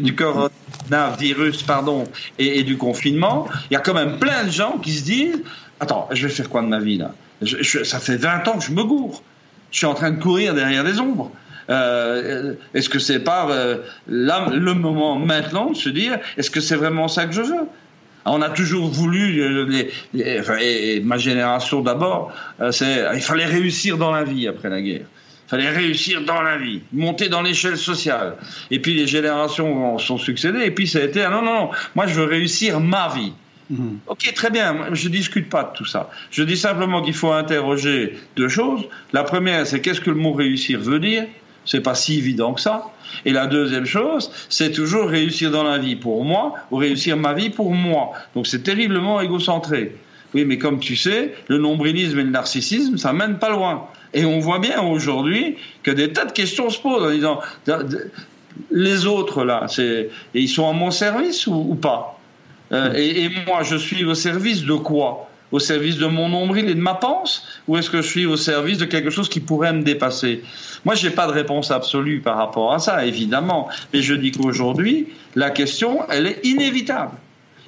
pardon, 1.63 2.05
et, 2.39 2.63
du 2.65 2.77
confinement, 2.77 3.49
il 3.71 3.75
y 3.75 3.77
a 3.77 3.81
quand 3.81 3.95
même 3.95 4.19
plein 4.19 4.45
de 4.45 4.51
gens 4.51 4.79
qui 4.79 4.93
se 4.93 5.05
disent 5.05 5.43
Attends, 5.81 6.09
je 6.13 6.27
vais 6.27 6.33
faire 6.33 6.49
quoi 6.49 6.63
de 6.63 6.69
ma 6.69 6.79
vie 6.79 6.99
là? 6.99 7.13
Ça 7.83 7.99
fait 7.99 8.17
20 8.17 8.47
ans 8.49 8.59
que 8.59 8.65
je 8.65 8.73
me 8.73 8.85
gourre. 8.85 9.23
Je 9.71 9.79
suis 9.79 9.87
en 9.87 9.95
train 9.95 10.11
de 10.11 10.21
courir 10.21 10.55
derrière 10.55 10.85
des 10.85 11.01
ombres. 11.01 11.33
Euh, 11.71 12.55
est-ce 12.75 12.89
que 12.89 12.99
c'est 12.99 13.21
pas 13.21 13.49
euh, 13.51 13.79
le 14.07 14.73
moment 14.75 15.17
maintenant 15.17 15.71
de 15.71 15.77
se 15.77 15.89
dire 15.89 16.19
est-ce 16.37 16.51
que 16.51 16.61
c'est 16.61 16.77
vraiment 16.77 17.09
ça 17.09 17.27
que 17.27 17.33
je 17.33 17.43
veux? 17.43 17.67
On 18.25 18.43
a 18.43 18.51
toujours 18.51 18.89
voulu, 18.89 19.41
euh, 19.41 19.83
et, 20.15 21.01
ma 21.01 21.19
génération 21.19 21.81
d'abord, 21.81 22.33
c'est 22.71 23.05
il 23.15 23.21
fallait 23.21 23.47
réussir 23.47 23.99
dans 23.99 24.11
la 24.11 24.25
vie 24.25 24.47
après 24.49 24.69
la 24.69 24.81
guerre. 24.81 25.07
Il 25.47 25.51
fallait 25.51 25.71
réussir 25.71 26.23
dans 26.23 26.41
la 26.41 26.57
vie, 26.57 26.81
monter 26.93 27.29
dans 27.29 27.43
l'échelle 27.43 27.77
sociale. 27.77 28.37
Et 28.71 28.79
puis 28.79 28.95
les 28.95 29.07
générations 29.07 29.99
sont 29.99 30.19
succédées, 30.19 30.65
et 30.65 30.71
puis 30.71 30.87
ça 30.87 31.01
a 31.01 31.03
été, 31.03 31.23
ah 31.23 31.31
non, 31.31 31.43
non, 31.43 31.55
non, 31.55 31.71
moi 31.95 32.07
je 32.07 32.15
veux 32.15 32.27
réussir 32.27 32.81
ma 32.81 33.09
vie. 33.15 33.33
Mhm. 33.71 33.99
Ok, 34.07 34.33
très 34.35 34.51
bien, 34.51 34.77
je 34.93 35.09
ne 35.09 35.13
discute 35.13 35.49
pas 35.49 35.65
de 35.65 35.77
tout 35.77 35.85
ça. 35.85 36.11
Je 36.31 36.43
dis 36.43 36.57
simplement 36.57 37.03
qu'il 37.03 37.15
faut 37.15 37.33
interroger 37.33 38.19
deux 38.37 38.49
choses. 38.49 38.83
La 39.13 39.25
première, 39.25 39.67
c'est 39.67 39.81
qu'est-ce 39.81 40.01
que 40.01 40.11
le 40.11 40.17
mot 40.17 40.33
réussir 40.33 40.81
veut 40.81 40.99
dire? 40.99 41.25
C'est 41.65 41.81
pas 41.81 41.95
si 41.95 42.19
évident 42.19 42.55
que 42.55 42.61
ça. 42.61 42.91
Et 43.25 43.33
la 43.33 43.47
deuxième 43.47 43.85
chose, 43.85 44.31
c'est 44.49 44.73
toujours 44.73 45.09
réussir 45.09 45.51
dans 45.51 45.63
la 45.63 45.79
vie 45.79 45.97
pour 45.97 46.25
moi 46.25 46.55
ou 46.71 46.77
réussir 46.77 47.17
ma 47.17 47.35
vie 47.35 47.51
pour 47.51 47.73
moi. 47.73 48.13
Donc 48.35 48.47
c'est 48.47 48.63
terriblement 48.63 49.21
égocentré. 49.21 49.97
Oui, 50.35 50.45
mais 50.47 50.57
comme 50.57 50.81
tu 50.81 50.97
sais, 50.97 51.35
le 51.49 51.59
nombrilisme 51.59 52.19
et 52.19 52.25
le 52.25 52.31
narcissisme, 52.31 52.97
ça 52.97 53.13
mène 53.13 53.39
pas 53.39 53.51
loin. 53.51 53.87
Et 54.15 54.25
on 54.25 54.39
voit 54.39 54.59
bien 54.59 54.81
aujourd'hui 54.81 55.57
que 55.83 55.91
des 55.91 56.13
tas 56.13 56.25
de 56.25 56.33
questions 56.33 56.71
se 56.71 56.81
posent 56.81 57.05
en 57.05 57.11
disant 57.11 57.41
les 58.71 59.07
autres 59.07 59.45
là, 59.45 59.67
ils 60.35 60.49
sont 60.49 60.69
à 60.69 60.73
mon 60.73 60.91
service 60.91 61.47
ou, 61.47 61.75
pas? 61.75 62.19
Euh, 62.73 62.93
et 62.95 63.31
moi, 63.47 63.63
je 63.63 63.77
suis 63.77 64.05
au 64.05 64.15
service 64.15 64.65
de 64.65 64.75
quoi? 64.75 65.29
Au 65.53 65.59
service 65.59 65.99
de 65.99 66.07
mon 66.07 66.29
nombril 66.31 66.69
et 66.69 66.75
de 66.75 66.81
ma 66.81 66.95
pense 66.95 67.47
Ou 67.69 67.77
est-ce 67.77 67.91
que 67.91 68.03
je 68.03 68.09
suis 68.09 68.27
au 68.27 68.37
service 68.37 68.79
de 68.79 68.87
quelque 68.87 69.11
chose 69.11 69.29
qui 69.29 69.41
pourrait 69.41 69.73
me 69.73 69.83
dépasser? 69.83 70.43
Moi, 70.85 70.95
je 70.95 71.07
n'ai 71.07 71.15
pas 71.15 71.27
de 71.27 71.33
réponse 71.33 71.71
absolue 71.71 72.21
par 72.21 72.37
rapport 72.37 72.73
à 72.73 72.79
ça, 72.79 73.07
évidemment. 73.07 73.69
Mais 73.93 74.03
je 74.03 74.15
dis 74.15 74.33
qu'aujourd'hui, 74.33 75.09
la 75.37 75.51
question, 75.51 76.01
elle 76.11 76.27
est 76.27 76.41
inévitable. 76.45 77.13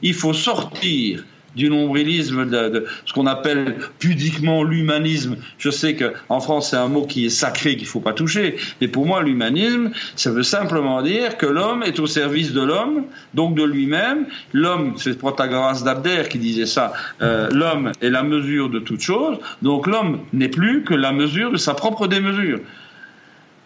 Il 0.02 0.14
faut 0.14 0.32
sortir 0.32 1.24
du 1.54 1.70
nombrilisme, 1.70 2.48
de, 2.48 2.86
ce 3.06 3.12
qu'on 3.12 3.26
appelle 3.26 3.76
pudiquement 3.98 4.62
l'humanisme. 4.62 5.36
Je 5.58 5.70
sais 5.70 5.96
qu'en 5.96 6.40
France, 6.40 6.70
c'est 6.70 6.76
un 6.76 6.88
mot 6.88 7.06
qui 7.06 7.26
est 7.26 7.30
sacré, 7.30 7.76
qu'il 7.76 7.84
ne 7.84 7.88
faut 7.88 8.00
pas 8.00 8.12
toucher. 8.12 8.56
Mais 8.80 8.88
pour 8.88 9.06
moi, 9.06 9.22
l'humanisme, 9.22 9.90
ça 10.16 10.30
veut 10.30 10.42
simplement 10.42 11.02
dire 11.02 11.36
que 11.36 11.46
l'homme 11.46 11.82
est 11.82 11.98
au 11.98 12.06
service 12.06 12.52
de 12.52 12.62
l'homme, 12.62 13.04
donc 13.34 13.54
de 13.56 13.64
lui-même. 13.64 14.26
L'homme, 14.52 14.94
c'est 14.96 15.18
Protagoras 15.18 15.82
d'Abder 15.84 16.24
qui 16.28 16.38
disait 16.38 16.66
ça, 16.66 16.92
euh, 17.22 17.48
l'homme 17.50 17.92
est 18.00 18.10
la 18.10 18.22
mesure 18.22 18.68
de 18.68 18.78
toute 18.78 19.00
chose, 19.00 19.38
donc 19.62 19.86
l'homme 19.86 20.20
n'est 20.32 20.48
plus 20.48 20.82
que 20.82 20.94
la 20.94 21.12
mesure 21.12 21.50
de 21.52 21.56
sa 21.56 21.74
propre 21.74 22.06
démesure. 22.06 22.60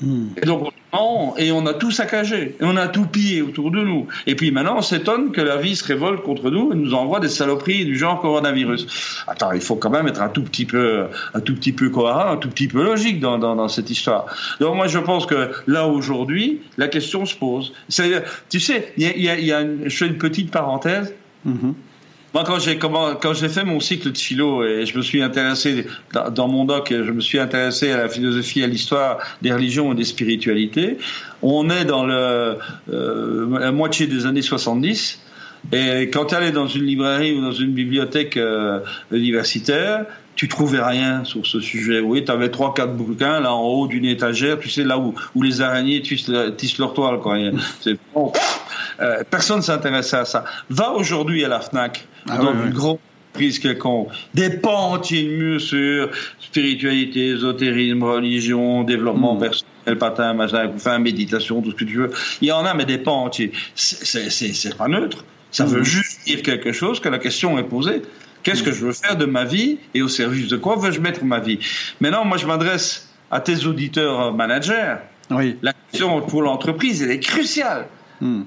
Hmm. 0.01 0.28
Et 0.41 0.47
donc, 0.47 0.72
et 1.36 1.53
on 1.53 1.66
a 1.66 1.74
tout 1.74 1.91
saccagé, 1.91 2.57
et 2.59 2.64
on 2.64 2.76
a 2.76 2.89
tout 2.89 3.07
pillé 3.07 3.43
autour 3.43 3.70
de 3.70 3.82
nous. 3.82 4.07
Et 4.26 4.34
puis 4.34 4.51
maintenant, 4.51 4.78
on 4.78 4.82
s'étonne 4.82 5.32
que 5.32 5.41
la 5.41 5.57
vie 5.57 5.76
se 5.76 5.84
révolte 5.84 6.22
contre 6.22 6.51
nous 6.51 6.72
et 6.72 6.76
nous 6.76 6.95
envoie 6.95 7.20
des 7.20 7.28
saloperies 7.28 7.84
du 7.84 7.97
genre 7.97 8.20
coronavirus. 8.20 9.24
Attends, 9.26 9.53
il 9.53 9.61
faut 9.61 9.76
quand 9.76 9.91
même 9.91 10.07
être 10.09 10.22
un 10.22 10.28
tout 10.28 10.43
petit 10.43 10.64
peu, 10.64 11.05
un 11.34 11.41
tout 11.41 11.55
petit 11.55 11.72
peu 11.72 11.91
cohérent, 11.91 12.32
un 12.32 12.36
tout 12.36 12.49
petit 12.49 12.68
peu 12.68 12.82
logique 12.82 13.20
dans, 13.20 13.39
dans, 13.39 13.55
dans 13.55 13.68
cette 13.68 13.91
histoire. 13.91 14.26
Donc 14.61 14.76
moi, 14.76 14.86
je 14.86 14.99
pense 14.99 15.26
que 15.26 15.51
là 15.66 15.86
aujourd'hui, 15.86 16.62
la 16.78 16.89
question 16.89 17.26
se 17.26 17.36
pose. 17.36 17.72
Tu 18.49 18.61
sais, 18.61 18.93
il 18.97 19.05
y 19.05 19.28
a, 19.28 19.39
y 19.39 19.53
a, 19.53 19.66
je 19.84 19.97
fais 19.97 20.07
une 20.07 20.18
petite 20.18 20.51
parenthèse. 20.51 21.14
Mm-hmm. 21.47 21.74
Moi, 22.35 22.45
quand 22.45 22.59
j'ai 22.59 22.79
quand 22.79 23.33
j'ai 23.35 23.49
fait 23.49 23.64
mon 23.64 23.81
cycle 23.81 24.12
de 24.12 24.18
philo 24.18 24.62
et 24.62 24.85
je 24.85 24.97
me 24.97 25.03
suis 25.03 25.22
intéressé 25.22 25.87
dans, 26.12 26.49
mon 26.49 26.66
doc, 26.66 26.89
je 26.91 27.11
me 27.11 27.20
suis 27.20 27.39
intéressé 27.39 27.91
à 27.91 27.97
la 27.97 28.09
philosophie, 28.09 28.62
à 28.62 28.66
l'histoire 28.66 29.18
des 29.41 29.53
religions 29.53 29.93
et 29.93 29.95
des 29.95 30.05
spiritualités. 30.05 30.99
On 31.41 31.70
est 31.70 31.87
dans 31.87 32.05
le 32.05 32.59
euh, 32.93 33.59
la 33.59 33.72
moitié 33.72 34.07
des 34.07 34.26
années 34.26 34.43
70. 34.43 35.20
Et 35.72 36.11
quand 36.11 36.26
tu 36.26 36.35
allais 36.35 36.53
dans 36.53 36.66
une 36.66 36.85
librairie 36.85 37.33
ou 37.33 37.41
dans 37.41 37.53
une 37.53 37.72
bibliothèque 37.72 38.37
euh, 38.37 38.81
universitaire, 39.11 40.05
tu 40.37 40.49
trouvais 40.49 40.81
rien 40.81 41.24
sur 41.24 41.47
ce 41.47 41.61
sujet. 41.61 42.01
Oui, 42.01 42.24
tu 42.24 42.31
avais 42.31 42.51
trois, 42.51 42.72
quatre 42.74 42.95
bouquins 42.95 43.41
là 43.41 43.53
en 43.53 43.62
haut 43.62 43.87
d'une 43.89 44.05
étagère, 44.05 44.59
tu 44.59 44.68
sais 44.68 44.85
là 44.85 44.99
où, 44.99 45.14
où 45.35 45.43
les 45.43 45.62
araignées 45.62 46.01
tissent, 46.01 46.31
tissent 46.57 46.79
leur 46.79 46.95
toile. 46.95 47.18
Quoi. 47.18 47.39
C'est 47.81 47.99
bon. 48.14 48.33
Euh, 49.01 49.22
personne 49.30 49.62
s'intéressait 49.62 50.16
à 50.16 50.24
ça. 50.24 50.44
Va 50.70 50.92
aujourd'hui 50.92 51.44
à 51.44 51.49
la 51.49 51.61
FNAC, 51.61 52.07
ah 52.28 52.38
dans 52.38 52.53
une 52.53 52.70
grande 52.70 52.99
prise 53.32 53.59
quelconque, 53.59 54.09
des 54.34 54.51
pans 54.51 54.92
entiers 54.92 55.22
de 55.22 55.36
murs 55.36 55.61
sur 55.61 56.11
spiritualité, 56.40 57.28
ésotérisme, 57.28 58.03
religion, 58.03 58.82
développement 58.82 59.36
hmm. 59.36 59.40
personnel, 59.40 59.99
patin, 59.99 60.34
machin, 60.34 60.70
enfin, 60.74 60.99
méditation, 60.99 61.62
tout 61.62 61.70
ce 61.70 61.76
que 61.76 61.84
tu 61.84 61.96
veux. 61.96 62.11
Il 62.40 62.49
y 62.49 62.53
en 62.53 62.64
a, 62.64 62.74
mais 62.74 62.84
des 62.84 62.99
pans 62.99 63.24
entiers. 63.24 63.53
C'est 63.74 64.76
pas 64.76 64.88
neutre. 64.88 65.24
Ça 65.51 65.64
veut 65.64 65.80
hmm. 65.80 65.84
juste 65.84 66.26
dire 66.26 66.42
quelque 66.42 66.72
chose 66.72 67.01
que 67.01 67.09
la 67.09 67.18
question 67.18 67.59
est 67.59 67.64
posée. 67.64 68.03
Qu'est-ce 68.42 68.62
que 68.62 68.72
je 68.72 68.86
veux 68.86 68.92
faire 68.92 69.16
de 69.16 69.26
ma 69.26 69.44
vie 69.44 69.78
et 69.94 70.03
au 70.03 70.09
service 70.09 70.49
de 70.49 70.57
quoi 70.57 70.76
veux-je 70.76 71.01
mettre 71.01 71.24
ma 71.24 71.40
vie? 71.40 71.59
Maintenant, 72.01 72.24
moi, 72.24 72.38
je 72.38 72.46
m'adresse 72.46 73.09
à 73.30 73.40
tes 73.40 73.66
auditeurs 73.66 74.32
managers. 74.32 74.96
Oui. 75.30 75.57
La 75.61 75.72
question 75.72 76.22
pour 76.22 76.42
l'entreprise, 76.42 77.03
elle 77.03 77.11
est 77.11 77.20
cruciale. 77.20 77.86
Hmm. 78.20 78.42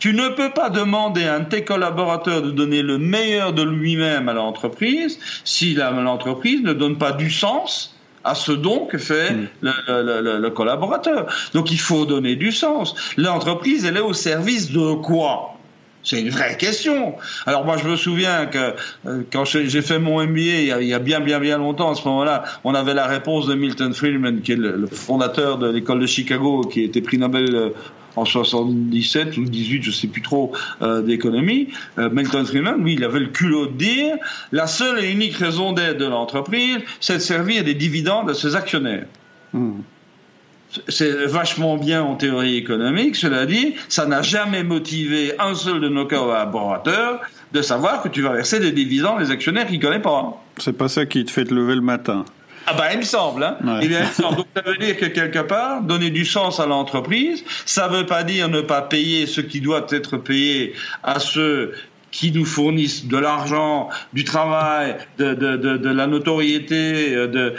Tu 0.00 0.14
ne 0.14 0.28
peux 0.30 0.50
pas 0.50 0.70
demander 0.70 1.24
à 1.24 1.34
un 1.36 1.44
tes 1.44 1.62
collaborateurs 1.62 2.42
de 2.42 2.50
donner 2.50 2.82
le 2.82 2.98
meilleur 2.98 3.52
de 3.52 3.62
lui-même 3.62 4.28
à 4.28 4.32
l'entreprise 4.32 5.18
si 5.44 5.74
l'entreprise 5.74 6.62
ne 6.62 6.72
donne 6.72 6.98
pas 6.98 7.12
du 7.12 7.30
sens 7.30 7.94
à 8.24 8.34
ce 8.34 8.52
don 8.52 8.86
que 8.86 8.98
fait 8.98 9.30
mm. 9.30 9.48
le, 9.62 10.48
collaborateur. 10.48 11.26
Donc 11.54 11.70
il 11.70 11.78
faut 11.78 12.06
donner 12.06 12.34
du 12.34 12.50
sens. 12.50 12.94
L'entreprise, 13.16 13.84
elle 13.84 13.98
est 13.98 14.00
au 14.00 14.14
service 14.14 14.72
de 14.72 14.94
quoi? 14.94 15.56
C'est 16.02 16.18
une 16.18 16.30
vraie 16.30 16.56
question. 16.56 17.14
Alors 17.44 17.66
moi 17.66 17.76
je 17.76 17.86
me 17.86 17.94
souviens 17.94 18.46
que 18.46 18.74
euh, 19.06 19.22
quand 19.30 19.44
j'ai 19.44 19.82
fait 19.82 19.98
mon 19.98 20.24
MBA 20.24 20.40
il 20.80 20.86
y, 20.86 20.94
a, 20.94 20.98
bien 20.98 21.20
bien 21.20 21.38
bien 21.38 21.58
longtemps 21.58 21.90
à 21.90 21.94
ce 21.94 22.08
moment-là, 22.08 22.44
on 22.64 22.74
avait 22.74 22.94
la 22.94 23.06
réponse 23.06 23.46
de 23.46 23.54
Milton 23.54 23.92
Friedman 23.92 24.40
qui 24.40 24.52
est 24.52 24.56
le, 24.56 24.86
fondateur 24.86 25.58
de 25.58 25.68
l'école 25.70 26.00
de 26.00 26.06
Chicago 26.06 26.62
qui 26.62 26.84
été 26.84 27.02
prix 27.02 27.18
Nobel 27.18 27.54
euh, 27.54 27.68
en 28.16 28.24
77 28.24 29.36
ou 29.36 29.44
18, 29.44 29.82
je 29.82 29.90
sais 29.90 30.06
plus 30.08 30.22
trop, 30.22 30.52
euh, 30.82 31.02
d'économie, 31.02 31.68
euh, 31.98 32.10
Milton 32.10 32.44
Friedman, 32.44 32.82
lui, 32.82 32.94
il 32.94 33.04
avait 33.04 33.20
le 33.20 33.28
culot 33.28 33.66
de 33.66 33.72
dire 33.72 34.16
la 34.52 34.66
seule 34.66 35.02
et 35.04 35.10
unique 35.10 35.36
raison 35.36 35.72
d'être 35.72 35.98
de 35.98 36.06
l'entreprise, 36.06 36.78
c'est 37.00 37.14
de 37.14 37.18
servir 37.18 37.64
des 37.64 37.74
dividendes 37.74 38.30
à 38.30 38.34
ses 38.34 38.56
actionnaires. 38.56 39.06
Hmm. 39.52 39.80
C'est 40.88 41.26
vachement 41.26 41.76
bien 41.78 42.02
en 42.02 42.14
théorie 42.14 42.56
économique, 42.56 43.16
cela 43.16 43.44
dit, 43.44 43.74
ça 43.88 44.06
n'a 44.06 44.22
jamais 44.22 44.62
motivé 44.62 45.32
un 45.40 45.56
seul 45.56 45.80
de 45.80 45.88
nos 45.88 46.06
collaborateurs 46.06 47.20
de 47.52 47.62
savoir 47.62 48.02
que 48.02 48.08
tu 48.08 48.22
vas 48.22 48.32
verser 48.32 48.60
des 48.60 48.70
dividendes 48.70 49.20
aux 49.20 49.30
actionnaires 49.32 49.66
qui 49.66 49.78
ne 49.78 49.82
connaissent 49.82 50.02
pas. 50.02 50.40
C'est 50.58 50.76
pas 50.76 50.88
ça 50.88 51.06
qui 51.06 51.24
te 51.24 51.30
fait 51.30 51.44
te 51.44 51.52
lever 51.52 51.74
le 51.74 51.80
matin. 51.80 52.24
Ah 52.70 52.74
bah 52.74 52.92
il 52.92 52.98
me 52.98 53.04
semble. 53.04 53.42
Hein. 53.42 53.80
Eh 53.82 53.88
bien, 53.88 54.02
Donc 54.20 54.46
ça 54.54 54.62
veut 54.64 54.76
dire 54.76 54.96
que 54.96 55.06
quelque 55.06 55.40
part, 55.40 55.82
donner 55.82 56.10
du 56.10 56.24
sens 56.24 56.60
à 56.60 56.66
l'entreprise, 56.66 57.44
ça 57.66 57.88
veut 57.88 58.06
pas 58.06 58.22
dire 58.22 58.48
ne 58.48 58.60
pas 58.60 58.82
payer 58.82 59.26
ce 59.26 59.40
qui 59.40 59.60
doit 59.60 59.86
être 59.90 60.16
payé 60.18 60.74
à 61.02 61.18
ceux 61.18 61.74
qui 62.10 62.32
nous 62.32 62.44
fournissent 62.44 63.06
de 63.06 63.16
l'argent, 63.16 63.88
du 64.12 64.24
travail, 64.24 64.96
de, 65.18 65.34
de, 65.34 65.56
de, 65.56 65.76
de, 65.76 65.88
la 65.90 66.06
notoriété, 66.06 67.14
de, 67.14 67.54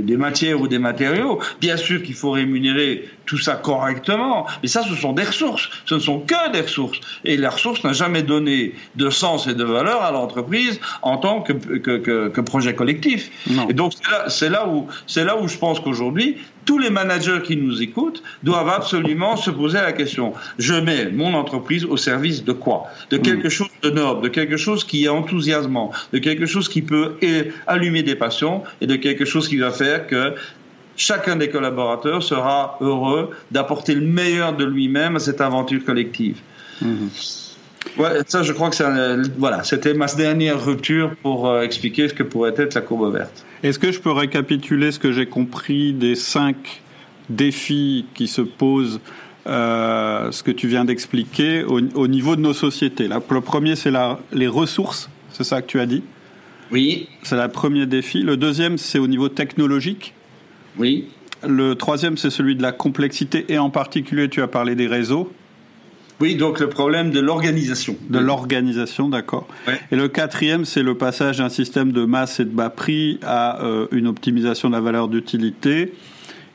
des 0.00 0.16
matières 0.16 0.60
ou 0.60 0.68
des 0.68 0.78
matériaux. 0.78 1.40
Bien 1.60 1.76
sûr 1.76 2.02
qu'il 2.02 2.14
faut 2.14 2.30
rémunérer 2.30 3.08
tout 3.26 3.38
ça 3.38 3.54
correctement, 3.54 4.46
mais 4.62 4.68
ça, 4.68 4.82
ce 4.82 4.94
sont 4.94 5.12
des 5.12 5.24
ressources. 5.24 5.70
Ce 5.86 5.94
ne 5.94 6.00
sont 6.00 6.20
que 6.20 6.52
des 6.52 6.60
ressources. 6.60 6.98
Et 7.24 7.36
la 7.36 7.50
ressource 7.50 7.84
n'a 7.84 7.92
jamais 7.92 8.22
donné 8.22 8.74
de 8.96 9.10
sens 9.10 9.46
et 9.46 9.54
de 9.54 9.64
valeur 9.64 10.02
à 10.02 10.10
l'entreprise 10.12 10.80
en 11.02 11.18
tant 11.18 11.40
que, 11.42 11.52
que, 11.52 12.28
que, 12.28 12.40
projet 12.40 12.74
collectif. 12.74 13.30
Et 13.68 13.74
donc, 13.74 13.92
c'est 14.28 14.50
là, 14.50 14.64
là, 14.64 14.68
où, 14.68 14.88
là 15.16 15.40
où 15.40 15.48
je 15.48 15.58
pense 15.58 15.80
qu'aujourd'hui, 15.80 16.36
tous 16.64 16.78
les 16.78 16.90
managers 16.90 17.40
qui 17.44 17.56
nous 17.56 17.82
écoutent 17.82 18.22
doivent 18.42 18.68
absolument 18.68 19.36
se 19.36 19.50
poser 19.50 19.78
la 19.80 19.92
question 19.92 20.34
je 20.58 20.74
mets 20.74 21.10
mon 21.10 21.34
entreprise 21.34 21.84
au 21.84 21.96
service 21.96 22.44
de 22.44 22.52
quoi? 22.52 22.86
De 23.10 23.16
quelque 23.16 23.48
chose 23.48 23.68
de 23.82 23.90
noble, 23.90 24.22
de 24.22 24.28
quelque 24.28 24.56
chose 24.56 24.84
qui 24.84 25.04
est 25.04 25.08
enthousiasmant, 25.08 25.92
de 26.12 26.18
quelque 26.18 26.46
chose 26.46 26.68
qui 26.68 26.82
peut 26.82 27.16
allumer 27.66 28.02
des 28.02 28.14
passions 28.14 28.62
et 28.80 28.86
de 28.86 28.96
quelque 28.96 29.24
chose 29.24 29.48
qui 29.48 29.56
va 29.56 29.70
faire 29.70 30.06
que 30.06 30.34
chacun 30.96 31.36
des 31.36 31.48
collaborateurs 31.48 32.22
sera 32.22 32.78
heureux 32.80 33.30
d'apporter 33.50 33.94
le 33.94 34.02
meilleur 34.02 34.54
de 34.54 34.64
lui-même 34.64 35.16
à 35.16 35.18
cette 35.18 35.40
aventure 35.40 35.84
collective. 35.84 36.38
Hmm. 36.80 37.08
Ouais, 37.98 38.20
ça, 38.26 38.42
je 38.42 38.52
crois 38.52 38.70
que 38.70 38.76
c'est 38.76 38.84
voilà, 39.38 39.64
c'était 39.64 39.94
ma 39.94 40.06
dernière 40.06 40.64
rupture 40.64 41.14
pour 41.22 41.48
euh, 41.48 41.62
expliquer 41.62 42.08
ce 42.08 42.14
que 42.14 42.22
pourrait 42.22 42.54
être 42.56 42.74
la 42.74 42.80
courbe 42.80 43.12
verte. 43.12 43.44
Est-ce 43.62 43.78
que 43.78 43.92
je 43.92 44.00
peux 44.00 44.12
récapituler 44.12 44.92
ce 44.92 44.98
que 44.98 45.12
j'ai 45.12 45.26
compris 45.26 45.92
des 45.92 46.14
cinq 46.14 46.82
défis 47.28 48.06
qui 48.14 48.28
se 48.28 48.40
posent, 48.40 49.00
euh, 49.46 50.32
ce 50.32 50.42
que 50.42 50.50
tu 50.50 50.68
viens 50.68 50.84
d'expliquer 50.84 51.64
au, 51.64 52.08
niveau 52.08 52.36
de 52.36 52.40
nos 52.40 52.54
sociétés? 52.54 53.08
Là, 53.08 53.20
Le 53.28 53.40
premier, 53.40 53.76
c'est 53.76 53.92
les 54.32 54.48
ressources, 54.48 55.10
c'est 55.30 55.44
ça 55.44 55.62
que 55.62 55.66
tu 55.66 55.78
as 55.80 55.86
dit? 55.86 56.02
Oui. 56.70 57.08
C'est 57.22 57.36
le 57.36 57.48
premier 57.48 57.86
défi. 57.86 58.22
Le 58.22 58.36
deuxième, 58.36 58.78
c'est 58.78 58.98
au 58.98 59.06
niveau 59.06 59.28
technologique 59.28 60.14
Oui. 60.78 61.08
Le 61.46 61.74
troisième, 61.74 62.16
c'est 62.16 62.30
celui 62.30 62.56
de 62.56 62.62
la 62.62 62.72
complexité 62.72 63.44
et 63.48 63.58
en 63.58 63.68
particulier, 63.68 64.28
tu 64.28 64.42
as 64.42 64.48
parlé 64.48 64.74
des 64.74 64.86
réseaux. 64.86 65.32
Oui, 66.22 66.36
donc 66.36 66.60
le 66.60 66.68
problème 66.68 67.10
de 67.10 67.18
l'organisation. 67.18 67.96
De 68.08 68.20
l'organisation, 68.20 69.08
d'accord. 69.08 69.48
Et 69.90 69.96
le 69.96 70.06
quatrième, 70.06 70.64
c'est 70.64 70.84
le 70.84 70.96
passage 70.96 71.38
d'un 71.38 71.48
système 71.48 71.90
de 71.90 72.04
masse 72.04 72.38
et 72.38 72.44
de 72.44 72.50
bas 72.50 72.70
prix 72.70 73.18
à 73.24 73.60
euh, 73.64 73.88
une 73.90 74.06
optimisation 74.06 74.68
de 74.68 74.74
la 74.76 74.80
valeur 74.80 75.08
d'utilité. 75.08 75.94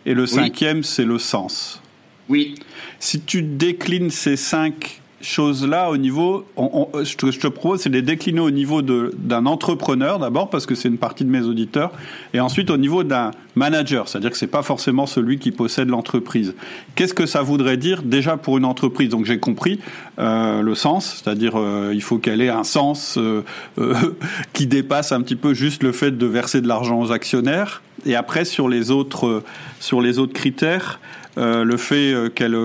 Et 0.05 0.13
le 0.13 0.26
cinquième, 0.26 0.84
c'est 0.84 1.03
le 1.03 1.20
sens. 1.20 1.82
Oui. 2.30 2.55
Si 2.99 3.20
tu 3.20 3.41
déclines 3.41 4.09
ces 4.09 4.38
cinq 4.38 5.01
choses-là 5.22 5.89
au 5.89 5.97
niveau, 5.97 6.45
je, 6.57 7.15
te, 7.15 7.32
je, 7.32 7.39
te, 7.39 7.47
propose, 7.47 7.82
c'est 7.82 7.89
de 7.89 7.95
les 7.95 8.01
décliner 8.01 8.39
au 8.39 8.51
niveau 8.51 8.82
d'un 8.82 9.45
entrepreneur 9.45 10.20
d'abord, 10.20 10.49
parce 10.49 10.65
que 10.65 10.76
c'est 10.76 10.88
une 10.88 10.97
partie 10.97 11.26
de 11.26 11.30
mes 11.30 11.41
auditeurs, 11.41 11.91
et 12.34 12.39
ensuite 12.39 12.70
au 12.70 12.78
niveau 12.78 13.03
d'un 13.03 13.32
manager, 13.55 14.07
c'est-à-dire 14.07 14.32
que 14.32 14.38
c'est 14.38 14.47
pas 14.47 14.61
forcément 14.61 15.07
celui 15.07 15.39
qui 15.39 15.51
possède 15.51 15.89
l'entreprise. 15.89 16.53
Qu'est-ce 16.95 17.13
que 17.13 17.26
ça 17.26 17.41
voudrait 17.41 17.78
dire 17.78 18.03
déjà 18.03 18.38
pour 18.38 18.57
une 18.57 18.65
entreprise? 18.65 19.09
Donc 19.09 19.26
j'ai 19.26 19.39
compris 19.39 19.80
euh, 20.20 20.61
le 20.61 20.76
sens, 20.76 21.22
c'est-à-dire 21.24 21.53
euh, 21.55 21.91
il 21.93 22.01
faut 22.01 22.20
qu'elle 22.20 22.41
ait 22.41 22.49
un 22.49 22.63
sens 22.63 23.18
euh, 23.18 23.43
euh 23.80 23.95
qui 24.53 24.68
dépasse 24.68 25.11
un 25.11 25.22
petit 25.22 25.36
peu 25.36 25.53
juste 25.53 25.84
le 25.84 25.91
fait 25.91 26.11
de 26.11 26.26
verser 26.26 26.61
de 26.61 26.68
l'argent 26.68 26.99
aux 26.99 27.11
actionnaires. 27.11 27.82
Et 28.05 28.15
après 28.15 28.45
sur 28.45 28.70
les 28.70 28.91
autres 28.91 29.43
sur 29.80 30.01
les 30.01 30.20
autres 30.20 30.34
critères, 30.34 30.99
euh, 31.38 31.63
le 31.63 31.78
fait 31.78 32.13
qu'elle 32.36 32.55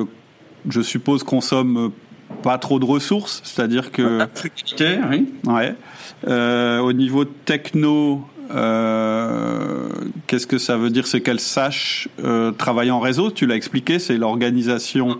je 0.68 0.80
suppose 0.80 1.22
consomme 1.22 1.90
pas 2.42 2.58
trop 2.58 2.78
de 2.78 2.84
ressources, 2.84 3.40
c'est-à-dire 3.44 3.92
que. 3.92 4.26
oui. 5.10 5.32
Ouais. 5.46 5.74
Euh, 6.28 6.78
au 6.78 6.92
niveau 6.92 7.24
techno, 7.24 8.26
euh, 8.54 9.88
qu'est-ce 10.26 10.46
que 10.46 10.58
ça 10.58 10.76
veut 10.76 10.90
dire? 10.90 11.06
C'est 11.06 11.20
qu'elle 11.20 11.40
sache 11.40 12.08
euh, 12.22 12.52
travailler 12.52 12.90
en 12.90 13.00
réseau? 13.00 13.30
Tu 13.30 13.46
l'as 13.46 13.56
expliqué, 13.56 13.98
c'est 13.98 14.16
l'organisation. 14.16 15.18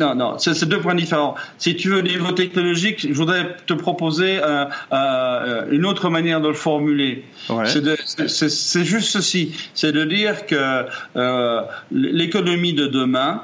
Non, 0.00 0.16
non, 0.16 0.38
c'est 0.38 0.68
deux 0.68 0.80
points 0.80 0.96
différents. 0.96 1.36
Si 1.56 1.76
tu 1.76 1.88
veux, 1.88 1.98
au 2.00 2.02
niveau 2.02 2.32
technologique, 2.32 3.06
je 3.08 3.14
voudrais 3.14 3.56
te 3.64 3.74
proposer 3.74 4.40
une 5.70 5.86
autre 5.86 6.10
manière 6.10 6.40
de 6.40 6.48
le 6.48 6.54
formuler. 6.54 7.24
Ouais. 7.48 7.66
C'est 7.66 8.84
juste 8.84 9.10
ceci, 9.10 9.52
c'est 9.72 9.92
de 9.92 10.04
dire 10.04 10.46
que 10.46 10.84
l'économie 11.92 12.74
de 12.74 12.88
demain, 12.88 13.42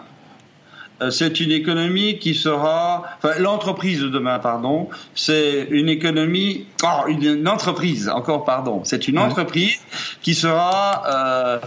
c'est 1.11 1.41
une 1.41 1.51
économie 1.51 2.19
qui 2.19 2.35
sera, 2.35 3.05
enfin 3.17 3.39
l'entreprise 3.39 4.01
de 4.01 4.09
demain, 4.09 4.39
pardon, 4.39 4.89
c'est 5.15 5.67
une 5.71 5.89
économie, 5.89 6.67
oh, 6.85 7.09
une, 7.09 7.49
entreprise, 7.49 8.09
encore 8.09 8.45
pardon, 8.45 8.83
c'est 8.85 9.09
une 9.09 9.19
entreprise 9.19 9.79
qui 10.21 10.35
sera 10.35 11.03
euh, 11.07 11.59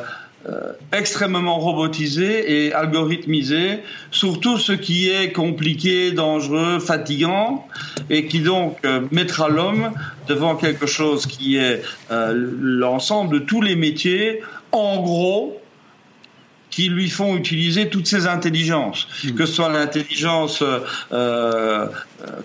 euh, 0.50 0.74
extrêmement 0.92 1.58
robotisée 1.58 2.66
et 2.66 2.74
algorithmisée 2.74 3.80
sur 4.12 4.40
tout 4.40 4.58
ce 4.58 4.74
qui 4.74 5.10
est 5.10 5.32
compliqué, 5.32 6.12
dangereux, 6.12 6.80
fatigant, 6.80 7.66
et 8.10 8.28
qui 8.28 8.42
donc 8.42 8.78
euh, 8.86 9.02
mettra 9.12 9.50
l'homme 9.50 9.92
devant 10.28 10.56
quelque 10.56 10.86
chose 10.86 11.26
qui 11.26 11.58
est 11.58 11.82
l'ensemble 12.10 13.40
de 13.40 13.40
tous 13.40 13.62
les 13.62 13.76
métiers, 13.76 14.42
en 14.72 15.02
gros, 15.02 15.62
qui 16.74 16.90
lui 16.90 17.08
font 17.08 17.38
utiliser 17.38 17.88
toutes 17.88 18.08
ces 18.08 18.26
intelligences, 18.26 19.08
hmm. 19.24 19.36
que 19.36 19.46
ce 19.46 19.54
soit 19.54 19.72
l'intelligence 19.72 20.64
euh, 20.64 20.80
euh, 21.12 21.88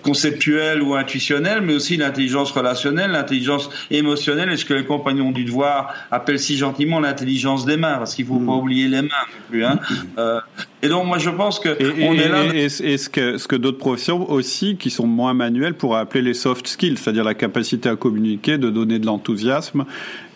conceptuelle 0.03 0.83
ou 0.83 0.93
intuitionnelle, 0.93 1.61
mais 1.61 1.73
aussi 1.73 1.97
l'intelligence 1.97 2.51
relationnelle, 2.51 3.11
l'intelligence 3.11 3.71
émotionnelle, 3.89 4.51
et 4.51 4.57
ce 4.57 4.65
que 4.65 4.75
les 4.75 4.85
compagnons 4.85 5.31
du 5.31 5.45
devoir 5.45 5.95
appellent 6.11 6.39
si 6.39 6.57
gentiment 6.57 6.99
l'intelligence 6.99 7.65
des 7.65 7.77
mains, 7.77 7.97
parce 7.97 8.13
qu'il 8.13 8.25
ne 8.25 8.29
faut 8.29 8.39
pas 8.39 8.51
hmm. 8.51 8.59
oublier 8.59 8.87
les 8.87 9.01
mains 9.01 9.07
non 9.07 9.49
plus. 9.49 9.65
Hein. 9.65 9.79
Hmm. 9.89 9.95
Euh, 10.19 10.39
et 10.81 10.89
donc 10.89 11.07
moi 11.07 11.17
je 11.17 11.29
pense 11.31 11.59
que 11.59 11.69
on 12.01 12.13
est 12.13 12.29
là. 12.29 12.53
Et, 12.53 12.69
ce 12.69 13.09
que, 13.09 13.37
ce 13.37 13.47
que 13.47 13.55
d'autres 13.55 13.79
professions 13.79 14.29
aussi, 14.29 14.77
qui 14.77 14.91
sont 14.91 15.07
moins 15.07 15.33
manuelles, 15.33 15.73
pourraient 15.73 16.01
appeler 16.01 16.21
les 16.21 16.35
soft 16.35 16.67
skills, 16.67 16.97
c'est-à-dire 16.97 17.23
la 17.23 17.33
capacité 17.33 17.89
à 17.89 17.95
communiquer, 17.95 18.59
de 18.59 18.69
donner 18.69 18.99
de 18.99 19.07
l'enthousiasme, 19.07 19.85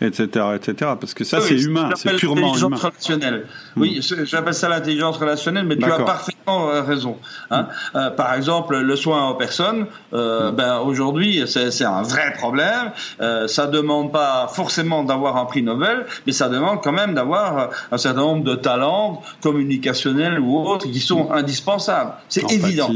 etc., 0.04 0.46
etc. 0.56 0.92
Parce 1.00 1.14
que 1.14 1.24
ça 1.24 1.42
c'est 1.42 1.60
humain, 1.60 1.90
c'est 1.96 2.16
purement 2.16 2.56
humain. 2.56 2.78
Relationnelle. 2.78 3.48
Oui, 3.76 4.02
j'appelle 4.24 4.54
ça 4.54 4.70
l'intelligence 4.70 5.18
relationnelle, 5.18 5.66
mais 5.66 5.78
tu 5.78 5.86
as 5.86 6.00
parfaitement 6.00 6.70
euh, 6.70 6.82
raison. 6.82 7.18
Hein. 7.52 7.68
Euh, 7.96 8.10
par 8.12 8.34
exemple, 8.34 8.78
le 8.78 8.96
soin 8.96 9.30
aux 9.30 9.36
personnes, 9.36 9.88
euh, 10.14 10.52
mm. 10.52 10.56
ben 10.56 10.80
aujourd'hui 10.80 11.44
c'est 11.48 11.86
un 11.86 12.02
vrai 12.04 12.34
problème. 12.34 12.92
Euh, 13.22 13.48
ça 13.48 13.68
demande 13.68 14.12
pas 14.12 14.48
forcément 14.48 15.04
d'avoir 15.04 15.38
un 15.38 15.46
prix 15.46 15.64
Nobel, 15.64 16.06
mais 16.26 16.34
ça 16.34 16.50
demande 16.50 16.82
quand 16.84 16.92
même 16.92 17.14
d'avoir 17.14 17.70
un 17.92 17.98
certain 17.98 18.22
nombre 18.22 18.44
de 18.44 18.56
talents 18.56 19.22
communicationnels 19.42 20.40
ou 20.40 20.58
autres 20.58 20.88
qui 20.88 21.00
sont 21.00 21.32
indispensables. 21.32 22.14
C'est 22.30 22.52
évident. 22.52 22.90